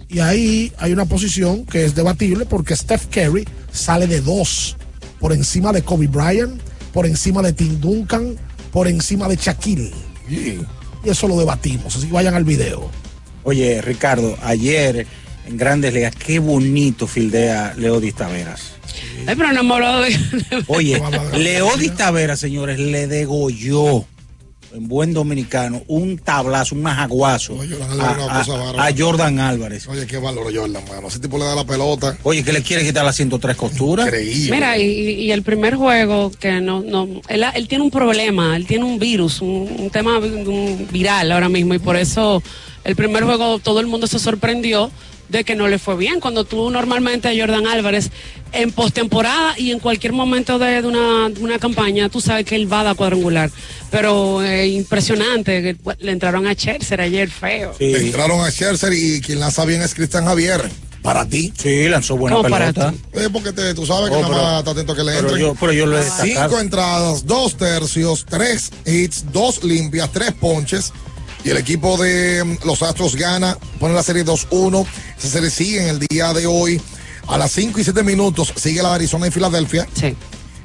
[0.08, 4.76] Y ahí hay una posición que es debatible porque Steph Curry sale de dos,
[5.18, 6.60] por encima de Kobe Bryant,
[6.92, 8.36] por encima de Tim Duncan,
[8.72, 9.92] por encima de Shaquille.
[10.28, 10.60] Sí.
[11.04, 12.90] Y eso lo debatimos, así que vayan al video.
[13.44, 15.06] Oye, Ricardo, ayer
[15.46, 18.72] en Grandes Ligas, qué bonito fildea Leodis Taveras.
[19.26, 20.18] Ay, pero no hemos hablado de.
[20.66, 21.00] Oye,
[21.36, 24.04] Leodis Taveras, señores, le degolló
[24.76, 29.88] en buen dominicano un tablazo, un majaguazo Oye, a, Jordan Álvarez.
[29.88, 31.08] Oye, qué valor Jordan, mano.
[31.08, 32.16] Ese tipo le da la pelota.
[32.22, 34.06] Oye, que le quiere quitar las 103 costuras.
[34.06, 34.50] Increíble.
[34.54, 38.66] Mira, y, y el primer juego que no, no, él, él tiene un problema, él
[38.66, 42.42] tiene un virus, un, un tema un viral ahora mismo y por eso
[42.84, 44.90] el primer juego todo el mundo se sorprendió
[45.28, 46.20] de que no le fue bien.
[46.20, 48.10] Cuando tú normalmente a Jordan Álvarez
[48.52, 52.54] en postemporada y en cualquier momento de, de una, de una campaña, tú sabes que
[52.56, 53.50] él va a dar cuadrangular.
[53.90, 57.74] Pero eh, impresionante, le entraron a Scherzer ayer feo.
[57.78, 60.62] Le entraron a Scherzer y quien lanza bien es Cristian Javier.
[61.02, 61.52] Para ti.
[61.56, 62.92] Sí, lanzó buena ¿Cómo para pelota.
[63.12, 65.20] Eh, porque te- tú sabes que Oh, nada más está atento a que le pero
[65.28, 65.40] entren.
[65.40, 66.02] yo- pero yo lo he.
[66.02, 70.92] Cinco entradas, dos tercios, tres hits, dos limpias, tres ponches.
[71.44, 74.86] Y el equipo de mm, los Astros gana, pone la serie 2-1.
[75.18, 76.80] Esa serie sigue en el día de hoy.
[77.28, 79.86] A las 5 y 7 minutos sigue la de Arizona y Filadelfia.
[79.94, 80.14] Sí.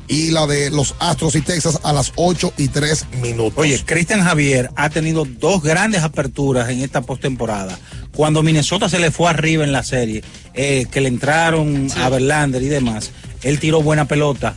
[0.07, 3.57] Y la de los Astros y Texas a las 8 y 3 minutos.
[3.57, 7.79] Oye, Cristian Javier ha tenido dos grandes aperturas en esta postemporada.
[8.15, 10.23] Cuando Minnesota se le fue arriba en la serie,
[10.53, 13.11] eh, que le entraron a Verlander y demás,
[13.41, 14.55] él tiró buena pelota.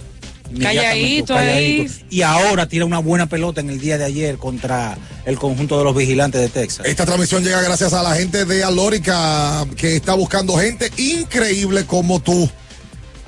[0.60, 1.90] Calladito ahí.
[2.10, 5.84] Y ahora tira una buena pelota en el día de ayer contra el conjunto de
[5.84, 6.86] los vigilantes de Texas.
[6.86, 12.20] Esta transmisión llega gracias a la gente de Alórica que está buscando gente increíble como
[12.20, 12.48] tú.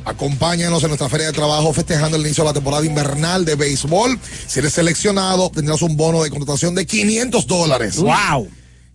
[0.04, 4.18] Acompáñanos en nuestra feria de trabajo festejando el inicio de la temporada invernal de béisbol.
[4.46, 7.96] Si eres seleccionado, tendrás un bono de contratación de 500 dólares.
[7.96, 8.48] ¡Wow!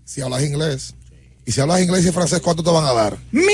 [0.05, 0.93] Si hablas inglés.
[1.43, 3.17] Y si hablas inglés y francés, ¿cuánto te van a dar?
[3.31, 3.45] Mil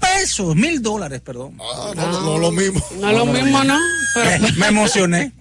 [0.00, 1.58] pesos, mil dólares, perdón.
[1.60, 2.82] Ah, no, no, no lo mismo.
[2.98, 3.78] No es lo mismo, ¿no?
[4.14, 5.32] Pero- Me emocioné.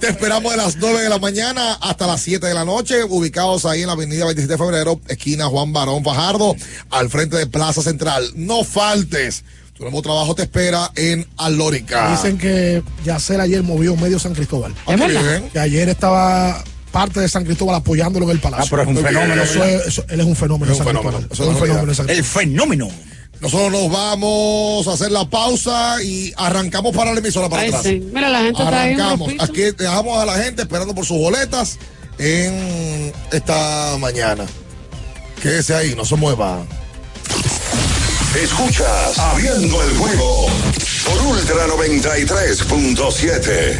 [0.00, 3.66] Te esperamos de las 9 de la mañana hasta las 7 de la noche, ubicados
[3.66, 6.56] ahí en la avenida 27 de febrero, esquina Juan Barón Fajardo,
[6.90, 8.30] al frente de Plaza Central.
[8.34, 9.44] No faltes.
[9.74, 12.10] Tu nuevo trabajo te espera en Alórica.
[12.12, 14.74] Dicen que Yacer ayer movió medio San Cristóbal.
[14.86, 15.50] Ah, qué bien.
[15.50, 16.62] Que ayer estaba
[16.92, 18.64] parte de San Cristóbal apoyándolo en el palacio.
[18.64, 19.42] Ah, pero es un fenómeno.
[19.42, 20.72] Eso es- eso- él es un fenómeno.
[20.72, 21.18] Es un fenómeno.
[21.18, 21.32] Cristóbal.
[21.32, 21.92] Eso Es un es la fenómeno.
[21.92, 22.88] en San El fenómeno.
[23.40, 27.82] Nosotros nos vamos a hacer la pausa y arrancamos para la emisora para Ay, atrás.
[27.82, 28.00] sí.
[28.14, 29.32] Mira, la gente está ahí Arrancamos.
[29.40, 31.76] Aquí dejamos a la gente esperando por sus boletas
[32.18, 34.44] en esta mañana.
[35.42, 36.62] Quédese ahí, no se mueva.
[38.40, 40.46] Escuchas Abriendo el juego
[41.04, 43.76] por Ultra 93.7.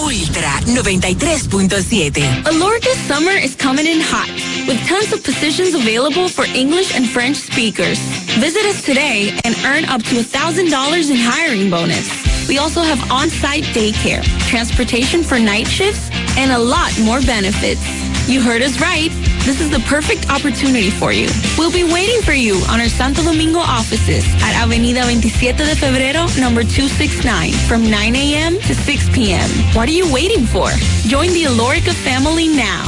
[0.00, 2.22] Ultra 93.7.
[2.44, 4.30] Alorca's summer is coming in hot,
[4.66, 7.98] with tons of positions available for English and French speakers.
[8.40, 12.08] Visit us today and earn up to $1,000 in hiring bonus.
[12.48, 16.08] We also have on-site daycare, transportation for night shifts,
[16.38, 18.09] and a lot more benefits.
[18.26, 19.10] You heard us right.
[19.44, 21.28] This is the perfect opportunity for you.
[21.58, 26.28] We'll be waiting for you on our Santo Domingo offices at Avenida 27 de Febrero,
[26.38, 28.54] number 269, from 9 a.m.
[28.60, 29.48] to 6 p.m.
[29.74, 30.70] What are you waiting for?
[31.08, 32.86] Join the Alorica family now.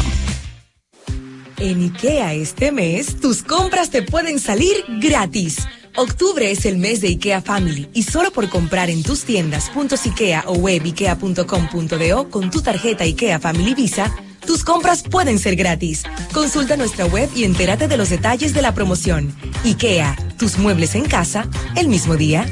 [1.58, 5.66] En IKEA este mes, tus compras te pueden salir gratis.
[5.96, 9.70] Octubre es el mes de IKEA Family y solo por comprar en tus tiendas
[10.04, 14.10] .ikea o web ikea.com.do con tu tarjeta IKEA Family Visa,
[14.46, 16.02] tus compras pueden ser gratis.
[16.32, 19.34] Consulta nuestra web y entérate de los detalles de la promoción.
[19.64, 22.46] IKEA, tus muebles en casa, el mismo día.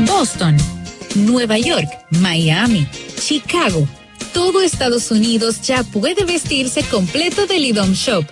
[0.00, 0.56] Boston,
[1.14, 2.86] Nueva York, Miami,
[3.18, 3.86] Chicago.
[4.32, 8.24] Todo Estados Unidos ya puede vestirse completo del IDOM Shop.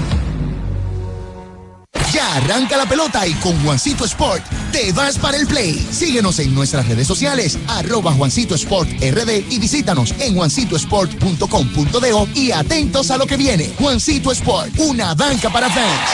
[2.12, 4.42] Ya arranca la pelota y con Juancito Sport
[4.72, 5.74] te vas para el play.
[5.92, 13.10] Síguenos en nuestras redes sociales, arroba Juancito Sport RD y visítanos en juancitosport.com.do y atentos
[13.10, 13.70] a lo que viene.
[13.78, 16.10] Juancito Sport, una banca para fans.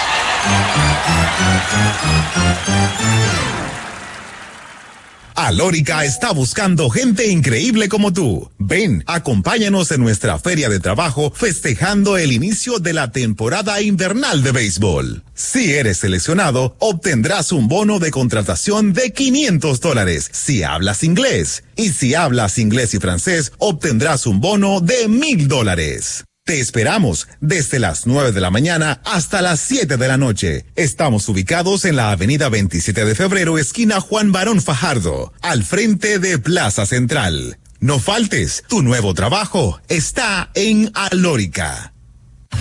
[5.36, 8.50] Alórica está buscando gente increíble como tú.
[8.58, 14.52] Ven, acompáñanos en nuestra feria de trabajo festejando el inicio de la temporada invernal de
[14.52, 15.24] béisbol.
[15.34, 21.64] Si eres seleccionado, obtendrás un bono de contratación de 500 dólares si hablas inglés.
[21.76, 26.24] Y si hablas inglés y francés, obtendrás un bono de mil dólares.
[26.46, 30.64] Te esperamos desde las 9 de la mañana hasta las 7 de la noche.
[30.76, 36.38] Estamos ubicados en la avenida 27 de febrero, esquina Juan Barón Fajardo, al frente de
[36.38, 37.58] Plaza Central.
[37.80, 41.95] No faltes, tu nuevo trabajo está en Alórica.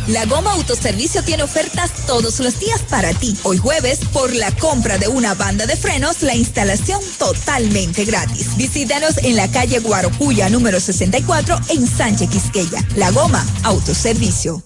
[0.08, 3.36] La Goma Autoservicio tiene ofertas todos los días para ti.
[3.44, 8.56] Hoy jueves, por la compra de una banda de frenos, la instalación totalmente gratis.
[8.56, 12.86] Visítanos en la calle Guarocuya número 64 en Sánchez Quisqueya.
[12.96, 14.62] La Goma Autoservicio.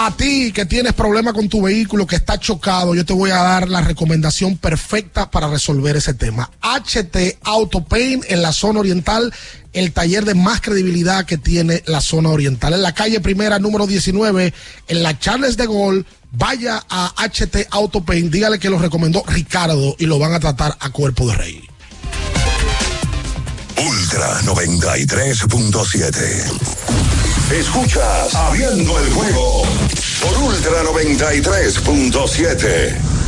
[0.00, 3.38] A ti que tienes problema con tu vehículo, que está chocado, yo te voy a
[3.38, 6.52] dar la recomendación perfecta para resolver ese tema.
[6.62, 9.34] HT Auto Paint en la zona oriental,
[9.72, 12.74] el taller de más credibilidad que tiene la zona oriental.
[12.74, 14.54] En la calle primera, número 19,
[14.86, 19.96] en la Charles de Gaulle, vaya a HT Auto Paint, dígale que lo recomendó Ricardo
[19.98, 21.68] y lo van a tratar a cuerpo de rey.
[23.76, 27.17] Ultra 93.7.
[27.50, 29.62] Escuchas Abriendo el juego
[30.20, 33.18] por Ultra 93.7.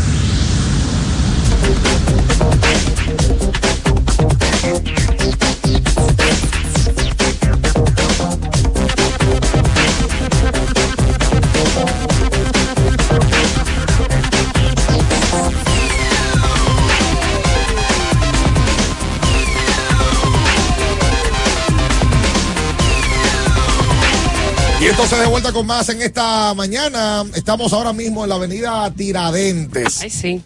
[24.90, 27.24] entonces de vuelta con más en esta mañana.
[27.34, 30.00] Estamos ahora mismo en la avenida Tiradentes.
[30.00, 30.42] Ay, sí.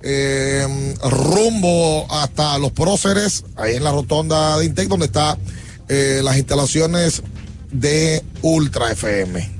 [0.00, 5.36] Eh, rumbo hasta los próceres, ahí en la rotonda de Intec, donde está
[5.88, 7.22] eh, las instalaciones
[7.72, 9.50] de Ultra FM.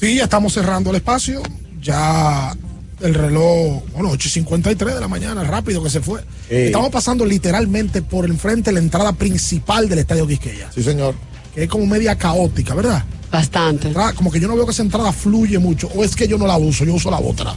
[0.00, 1.40] Sí, ya estamos cerrando el espacio.
[1.80, 2.52] Ya
[3.00, 6.22] El reloj, bueno, 8 y 53 de la mañana, rápido que se fue.
[6.50, 10.70] Estamos pasando literalmente por enfrente de la entrada principal del Estadio Quisqueya.
[10.74, 11.14] Sí, señor.
[11.54, 13.04] Que es como media caótica, ¿verdad?
[13.30, 13.92] Bastante.
[14.16, 15.88] Como que yo no veo que esa entrada fluye mucho.
[15.94, 17.54] O es que yo no la uso, yo uso la otra.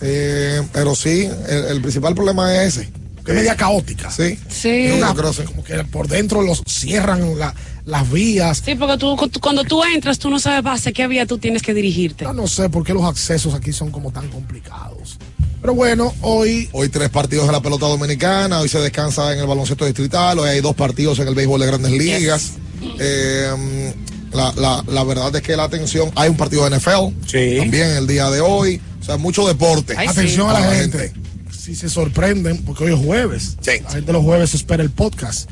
[0.00, 2.90] Eh, pero sí, el, el principal problema es ese.
[3.24, 4.10] Que es media caótica.
[4.10, 4.38] Sí.
[4.50, 4.90] Sí.
[4.94, 5.14] Una-
[5.46, 7.54] como que por dentro los cierran la-
[7.86, 8.62] las vías.
[8.64, 11.62] Sí, porque tú, cu- cuando tú entras, tú no sabes hacia qué vía tú tienes
[11.62, 12.24] que dirigirte.
[12.24, 15.16] Yo no sé por qué los accesos aquí son como tan complicados.
[15.62, 16.68] Pero bueno, hoy.
[16.72, 20.50] Hoy tres partidos en la pelota dominicana, hoy se descansa en el baloncesto distrital, hoy
[20.50, 22.52] hay dos partidos en el béisbol de grandes ligas.
[23.00, 23.94] Eh,
[24.34, 27.12] la, la- la verdad es que la atención, hay un partido de NFL
[27.60, 29.94] también el día de hoy, o sea, mucho deporte.
[29.96, 31.12] Atención a la gente.
[31.58, 33.56] Si se sorprenden, porque hoy es jueves.
[33.84, 35.48] La gente los jueves espera el podcast.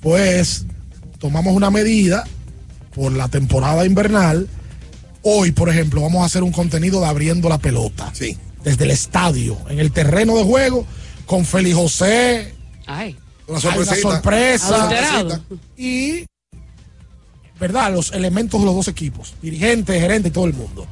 [0.00, 0.64] Pues
[1.18, 2.24] tomamos una medida
[2.94, 4.48] por la temporada invernal.
[5.22, 8.10] Hoy, por ejemplo, vamos a hacer un contenido de abriendo la pelota.
[8.14, 8.36] Sí.
[8.64, 10.86] Desde el estadio, en el terreno de juego,
[11.26, 12.54] con Félix José.
[12.86, 13.16] Ay.
[13.46, 14.10] Una Hay una sorpresita.
[14.12, 15.40] sorpresa.
[15.76, 16.24] Y,
[17.62, 17.92] ¿verdad?
[17.92, 19.34] Los elementos de los dos equipos.
[19.40, 20.84] Dirigente, gerente y todo el mundo.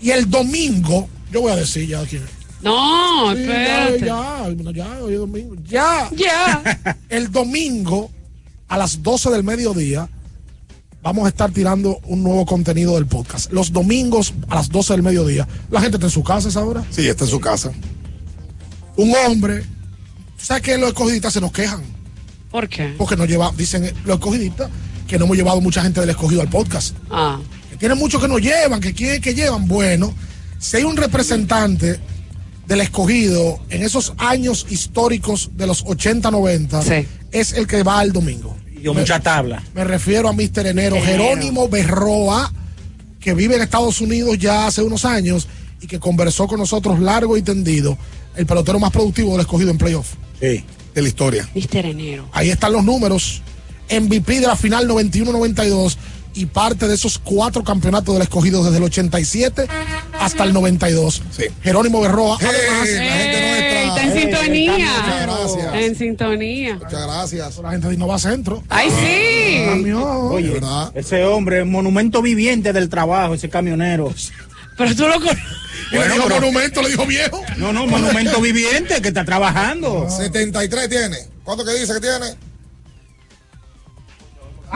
[0.00, 2.22] Y el domingo, yo voy a decir ya quién.
[2.62, 3.98] No, Sí, espérate.
[4.06, 5.56] Ya, ya, ya, hoy es domingo.
[5.64, 6.08] Ya.
[6.14, 6.96] Ya.
[7.08, 8.08] El domingo,
[8.68, 10.08] a las 12 del mediodía,
[11.02, 13.50] vamos a estar tirando un nuevo contenido del podcast.
[13.50, 16.84] Los domingos, a las 12 del mediodía, la gente está en su casa esa hora.
[16.90, 17.72] Sí, está en su casa.
[18.96, 19.64] Un hombre.
[20.36, 21.82] ¿Sabes que los escogidistas se nos quejan?
[22.52, 22.94] ¿Por qué?
[22.96, 24.70] Porque nos lleva, dicen los escogidistas,
[25.12, 26.96] que no hemos llevado mucha gente del escogido al podcast.
[27.10, 27.38] Ah.
[27.68, 29.68] Que tienen muchos que nos llevan, que quieren que llevan.
[29.68, 30.14] Bueno,
[30.58, 32.00] si hay un representante
[32.66, 36.80] del escogido en esos años históricos de los 80, 90,
[37.30, 38.56] es el que va el domingo.
[38.80, 39.62] Dio mucha tabla.
[39.74, 40.68] Me refiero a Mr.
[40.68, 41.00] Enero, Enero.
[41.04, 42.50] Jerónimo Berroa,
[43.20, 45.46] que vive en Estados Unidos ya hace unos años
[45.82, 47.98] y que conversó con nosotros largo y tendido,
[48.34, 50.14] el pelotero más productivo del escogido en playoff.
[50.40, 50.64] Sí.
[50.94, 51.46] De la historia.
[51.54, 52.30] Mister Enero.
[52.32, 53.42] Ahí están los números.
[53.90, 55.96] MVP de la final 91-92
[56.34, 59.66] y parte de esos cuatro campeonatos del escogido desde el 87
[60.18, 61.22] hasta el 92.
[61.62, 62.38] Jerónimo Berroa.
[62.40, 64.72] además, Ey, está en sintonía.
[64.72, 65.74] Muchas gracias.
[65.74, 66.74] En sintonía.
[66.74, 67.58] Muchas gracias.
[67.58, 68.62] La gente de Innova Centro.
[68.68, 69.64] ¡Ay, sí!
[69.66, 70.02] Camión.
[70.02, 70.60] Oye,
[70.94, 74.12] ese hombre, monumento viviente del trabajo, ese camionero.
[74.78, 75.38] Pero tú lo conoces.
[75.90, 77.42] le dijo monumento, le dijo viejo.
[77.58, 80.08] No, no, monumento viviente que está trabajando.
[80.08, 81.16] 73 tiene.
[81.44, 82.51] ¿Cuánto que dice que tiene?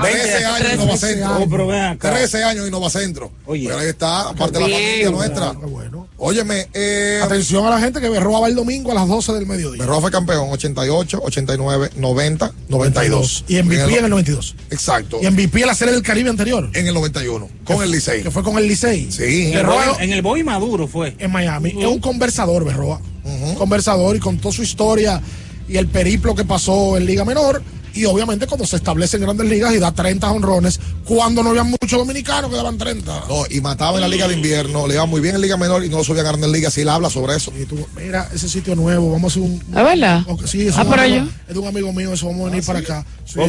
[0.03, 1.27] 20 13 años en 13 Novacentro.
[1.27, 1.43] años.
[1.47, 2.11] Oh, pero ven acá.
[2.11, 3.33] 13 años en Novacentro.
[3.47, 3.67] Oye.
[3.69, 5.53] Pero ahí está, aparte de la familia nuestra.
[5.53, 6.07] bueno.
[6.19, 9.45] Óyeme, eh, Atención a la gente que Berroa va el domingo a las 12 del
[9.47, 9.83] mediodía.
[9.83, 13.45] Berroa fue campeón 88, 89, 90, 92.
[13.49, 14.55] Y MVP en el 92.
[14.71, 15.19] Exacto.
[15.23, 16.71] Y MVP en la serie del Caribe anterior.
[16.73, 18.23] En el 91, con el Licey.
[18.23, 19.13] Que fue con el Licey.
[19.13, 19.49] Sí.
[19.53, 21.15] En el, Boy, en el Boy Maduro fue.
[21.19, 21.71] en Miami.
[21.79, 23.01] Es un conversador, Berroa.
[23.25, 25.21] Un conversador y con toda su historia
[25.69, 27.63] y el periplo que pasó en Liga Menor.
[27.97, 31.65] Y obviamente cuando se establece en grandes ligas y da 30 honrones, cuando no había
[31.65, 33.25] muchos dominicanos que daban 30.
[33.29, 35.85] No, y mataba en la Liga de Invierno, le iba muy bien en Liga Menor
[35.85, 36.75] y no lo subía a Grandes Ligas.
[36.75, 37.53] Si él habla sobre eso.
[37.61, 39.55] Y tú, mira, ese sitio nuevo, vamos a hacer un.
[39.61, 40.23] ¿Es verdad?
[40.29, 42.27] Ok, Sí, eso Ah, es, pero un yo- amigo- es de un amigo mío, eso
[42.27, 43.07] vamos a venir para acá.
[43.25, 43.45] Sí, a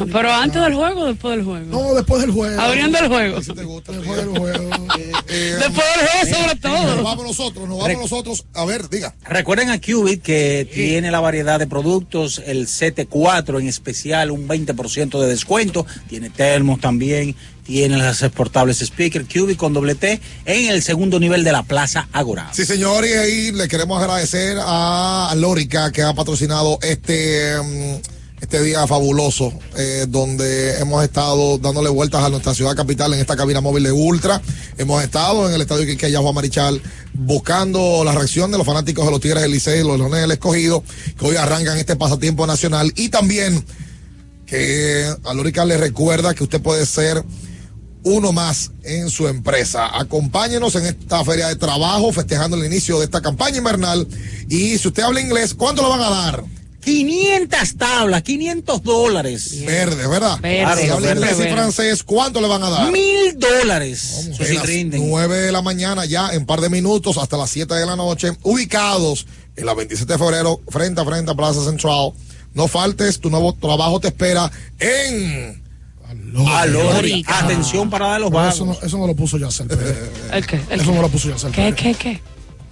[0.00, 0.64] Pero para antes acá.
[0.66, 1.66] del juego o después del juego.
[1.70, 2.60] No, después del juego.
[2.60, 3.36] Abriendo el juego.
[3.36, 4.34] Después del juego.
[5.36, 8.44] Después del juego, sobre Nos vamos nosotros, nos vamos nosotros.
[8.54, 9.14] A ver, diga.
[9.24, 15.20] Recuerden a Cubit que tiene la variedad de productos, el CT4 en especial, un 20%
[15.20, 17.34] de descuento, tiene termos también,
[17.64, 22.08] tiene las exportables speaker Cubit con doble T en el segundo nivel de la Plaza
[22.12, 22.50] Agora.
[22.52, 28.15] Sí, señor, y ahí le queremos agradecer a Lórica que ha patrocinado este, mm,
[28.46, 33.34] este día fabuloso, eh, donde hemos estado dándole vueltas a nuestra ciudad capital en esta
[33.34, 34.40] cabina móvil de Ultra.
[34.78, 36.80] Hemos estado en el estadio Quiqueya Juan Marichal
[37.12, 40.84] buscando la reacción de los fanáticos de los Tigres del Licey los Leones del Escogido,
[41.18, 42.92] que hoy arrancan este pasatiempo nacional.
[42.94, 43.64] Y también
[44.46, 47.24] que a Lórica le recuerda que usted puede ser
[48.04, 49.98] uno más en su empresa.
[49.98, 54.06] Acompáñenos en esta feria de trabajo, festejando el inicio de esta campaña invernal.
[54.48, 56.55] Y si usted habla inglés, ¿cuánto le van a dar?
[56.86, 59.64] 500 tablas, 500 dólares.
[59.66, 60.38] Verde, ¿verdad?
[60.40, 62.92] Verde, si habla inglés y francés, ¿cuánto le van a dar?
[62.92, 64.26] Mil dólares.
[64.28, 65.08] En sí las rinden.
[65.10, 68.30] 9 de la mañana, ya en par de minutos, hasta las 7 de la noche,
[68.44, 69.26] ubicados
[69.56, 72.12] en la 27 de febrero, frente a frente a Plaza Central.
[72.54, 74.48] No faltes, tu nuevo trabajo te espera
[74.78, 75.60] en...
[76.48, 77.24] Alori.
[77.26, 78.54] Atención para de los Pero vagos.
[78.54, 79.96] Eso no, eso no lo puso Yacel Pérez.
[80.32, 80.60] ¿El qué?
[80.70, 81.74] ¿El Eso no lo puso Yacel ¿Qué, Pérez.
[81.74, 82.20] qué, qué?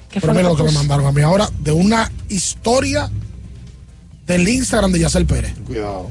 [0.09, 3.11] ¿Qué Pero fue mira lo lo que me mandaron a mí ahora de una historia
[4.27, 5.55] del Instagram de Yacel Pérez.
[5.67, 6.11] Cuidado.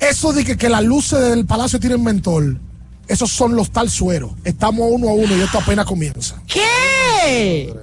[0.00, 2.60] Eso de que, que las luces del palacio tienen mentol,
[3.08, 4.32] esos son los tal sueros.
[4.44, 6.40] Estamos uno a uno y esto apenas comienza.
[6.46, 7.74] ¿Qué?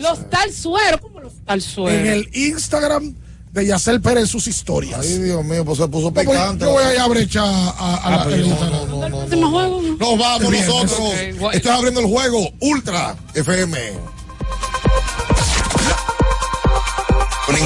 [0.00, 1.98] Los tal suero, ¿cómo los tal suero?
[1.98, 3.14] En el Instagram
[3.52, 5.00] de Yacel Pérez en sus historias.
[5.00, 6.64] Ay, Dios mío, pues se puso No, pues, picante.
[6.64, 8.88] yo voy a ir a brechar a, a Ah, la- el no, Instagram.
[8.88, 9.82] no, no, no, ¿Último juego?
[9.82, 10.98] Nos vamos Bien, nosotros.
[11.00, 11.56] ok, guay.
[11.56, 13.78] Estás abriendo el juego Ultra FM.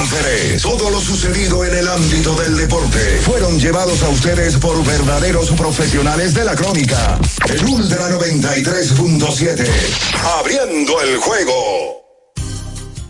[0.03, 5.51] Interés, todo lo sucedido en el ámbito del deporte fueron llevados a ustedes por verdaderos
[5.51, 7.19] profesionales de la crónica.
[7.49, 9.67] El Ultra 93.7.
[10.39, 12.07] Abriendo el juego.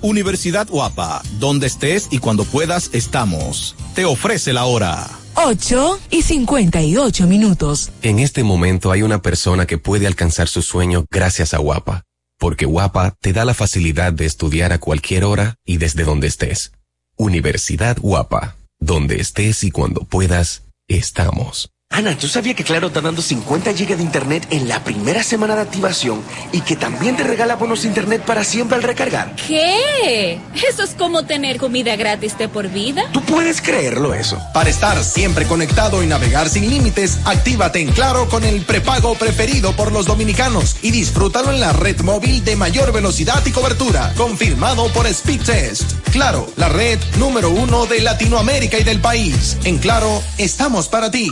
[0.01, 3.75] Universidad Guapa, donde estés y cuando puedas estamos.
[3.95, 5.07] Te ofrece la hora.
[5.35, 7.91] 8 y 58 minutos.
[8.01, 12.03] En este momento hay una persona que puede alcanzar su sueño gracias a Guapa,
[12.37, 16.71] porque Guapa te da la facilidad de estudiar a cualquier hora y desde donde estés.
[17.15, 21.71] Universidad Guapa, donde estés y cuando puedas, estamos.
[21.97, 25.55] Ana, ¿tú sabías que Claro está dando 50 GB de internet en la primera semana
[25.55, 29.35] de activación y que también te regala bonos de internet para siempre al recargar?
[29.47, 30.39] ¿Qué?
[30.53, 33.09] Eso es como tener comida gratis de por vida.
[33.13, 34.39] ¿Tú puedes creerlo eso?
[34.53, 39.75] Para estar siempre conectado y navegar sin límites, actívate en Claro con el prepago preferido
[39.75, 44.93] por los dominicanos y disfrútalo en la red móvil de mayor velocidad y cobertura, confirmado
[44.93, 45.93] por Speedtest.
[46.11, 49.57] Claro, la red número uno de Latinoamérica y del país.
[49.63, 51.27] En Claro, estamos para ti.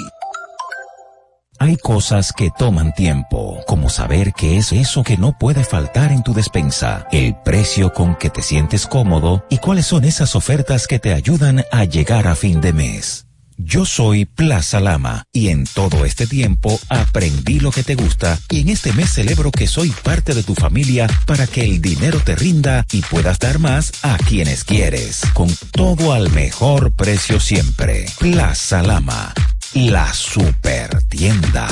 [1.58, 6.22] Hay cosas que toman tiempo, como saber qué es eso que no puede faltar en
[6.22, 11.00] tu despensa, el precio con que te sientes cómodo y cuáles son esas ofertas que
[11.00, 13.26] te ayudan a llegar a fin de mes.
[13.58, 18.62] Yo soy Plaza Lama y en todo este tiempo aprendí lo que te gusta y
[18.62, 22.36] en este mes celebro que soy parte de tu familia para que el dinero te
[22.36, 28.08] rinda y puedas dar más a quienes quieres, con todo al mejor precio siempre.
[28.20, 29.34] Plaza Lama,
[29.76, 31.68] la super tienda.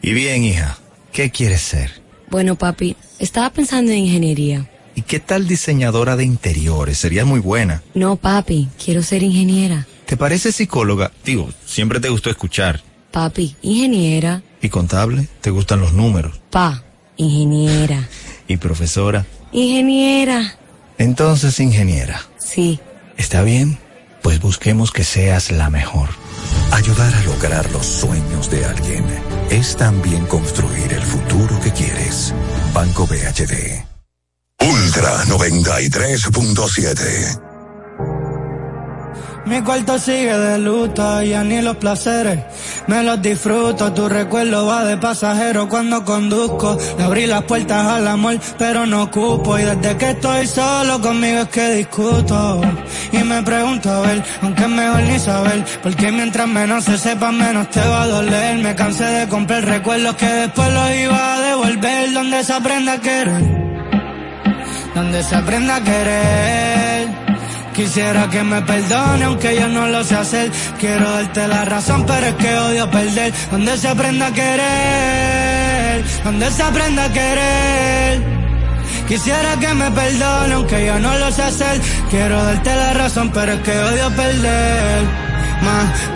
[0.00, 0.78] Y bien, hija,
[1.12, 2.00] ¿qué quieres ser?
[2.30, 4.68] Bueno, papi, estaba pensando en ingeniería.
[4.94, 6.98] ¿Y qué tal diseñadora de interiores?
[6.98, 7.82] Sería muy buena.
[7.94, 9.88] No, papi, quiero ser ingeniera.
[10.06, 11.10] ¿Te parece psicóloga?
[11.24, 12.80] Digo, siempre te gustó escuchar.
[13.10, 14.42] Papi, ingeniera.
[14.60, 15.26] ¿Y contable?
[15.40, 16.40] ¿Te gustan los números?
[16.50, 16.84] Pa,
[17.16, 18.08] ingeniera.
[18.46, 19.26] ¿Y profesora?
[19.50, 20.56] Ingeniera.
[20.96, 22.22] Entonces, ingeniera.
[22.38, 22.78] Sí.
[23.16, 23.78] ¿Está bien?
[24.22, 26.21] Pues busquemos que seas la mejor.
[26.72, 29.04] Ayudar a lograr los sueños de alguien
[29.50, 32.34] es también construir el futuro que quieres.
[32.72, 33.84] Banco BHD.
[34.60, 37.51] Ultra 93.7.
[39.46, 42.38] Mi cuarto sigue de luto, ya ni los placeres
[42.86, 43.92] me los disfruto.
[43.92, 46.76] Tu recuerdo va de pasajero cuando conduzco.
[46.98, 49.58] Le abrí las puertas al amor, pero no ocupo.
[49.58, 52.60] Y desde que estoy solo conmigo es que discuto.
[53.12, 55.64] Y me pregunto a ver, aunque es mejor ni saber.
[55.82, 58.58] Porque mientras menos se sepa, menos te va a doler.
[58.58, 62.12] Me cansé de comprar recuerdos que después los iba a devolver.
[62.12, 63.62] Donde se aprenda a querer.
[64.94, 66.91] Donde se aprenda a querer.
[67.74, 70.50] Quisiera que me perdone aunque yo no lo sé hacer.
[70.78, 73.32] Quiero darte la razón, pero es que odio perder.
[73.50, 78.22] Donde se aprenda a querer, donde se aprenda a querer.
[79.08, 81.80] Quisiera que me perdone aunque yo no lo sé hacer.
[82.10, 85.21] Quiero darte la razón, pero es que odio perder.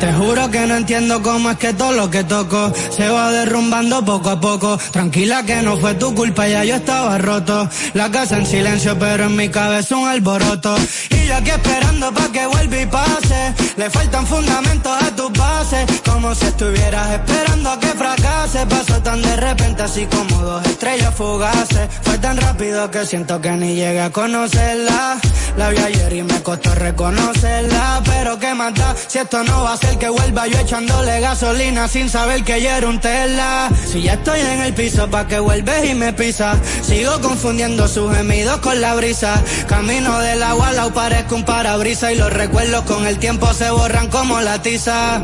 [0.01, 4.05] Te juro que no entiendo cómo es que todo lo que toco se va derrumbando
[4.05, 4.78] poco a poco.
[4.93, 7.68] Tranquila que no fue tu culpa, ya yo estaba roto.
[7.94, 10.77] La casa en silencio, pero en mi cabeza un alboroto.
[11.10, 13.55] Y yo aquí esperando pa' que vuelva y pase.
[13.77, 15.86] Le faltan fundamentos a tus bases.
[16.05, 18.66] Como si estuvieras esperando a que fracase.
[18.66, 21.89] Pasó tan de repente, así como dos estrellas fugaces.
[22.02, 25.18] Fue tan rápido que siento que ni llegué a conocerla.
[25.56, 28.02] La vi ayer y me costó reconocerla.
[28.05, 32.09] Pero qué mata, si esto no va a ser que vuelva yo echándole gasolina sin
[32.09, 33.71] saber que yo era un tela.
[33.87, 36.59] Si ya estoy en el piso pa' que vuelves y me pisas.
[36.83, 39.43] Sigo confundiendo sus gemidos con la brisa.
[39.67, 44.09] Camino del agua al parezco un parabrisa y los recuerdos con el tiempo se borran
[44.09, 45.23] como la tiza.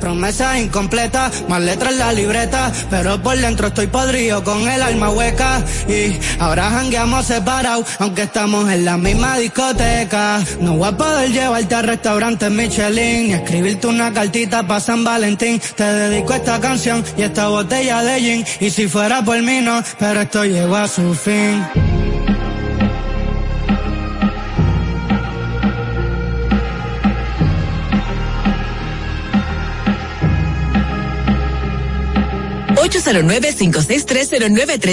[0.00, 5.10] Promesas incompletas, más letras en la libreta, pero por dentro estoy podrido con el alma
[5.10, 10.40] hueca y ahora jangueamos separados, aunque estamos en la misma discoteca.
[10.60, 15.60] No voy a poder llevarte a restaurantes Michelin escribirte una cartita para San Valentín.
[15.76, 19.82] Te dedico esta canción y esta botella de gin y si fuera por mí no,
[19.98, 21.62] pero esto llegó a su fin.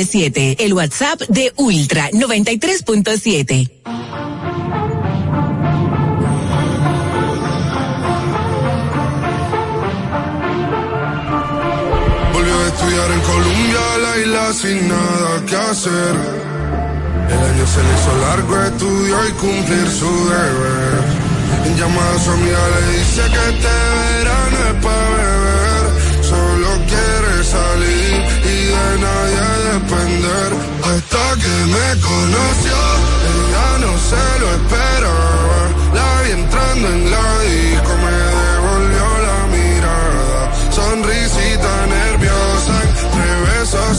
[0.05, 4.38] siete el WhatsApp de Ultra 93.7.
[14.53, 16.15] sin nada que hacer.
[17.29, 21.03] El año se le hizo largo, estudió y cumplir su deber.
[21.65, 25.83] En llamada a su amiga le dice que este verano es para beber.
[26.23, 30.49] Solo quiere salir y de nadie depender.
[30.89, 32.79] Hasta que me conoció,
[33.29, 35.59] ella no se lo esperaba.
[35.93, 37.91] La vi entrando en la disco,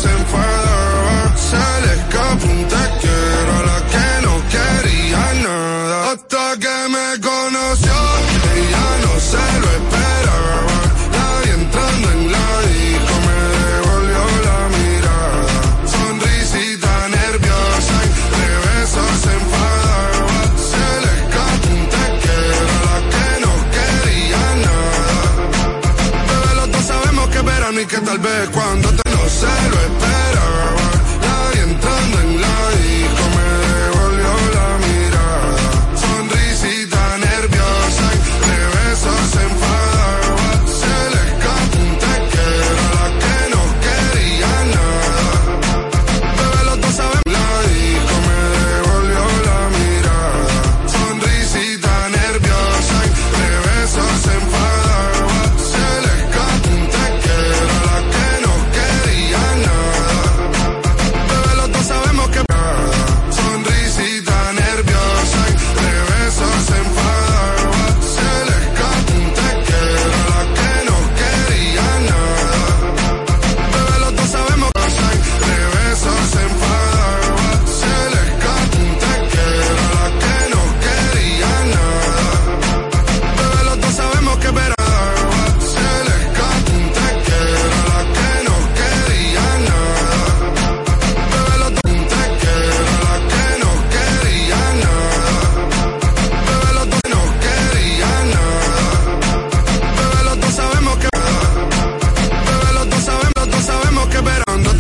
[0.01, 1.37] se enfadaba.
[1.37, 3.10] Se le escapó un te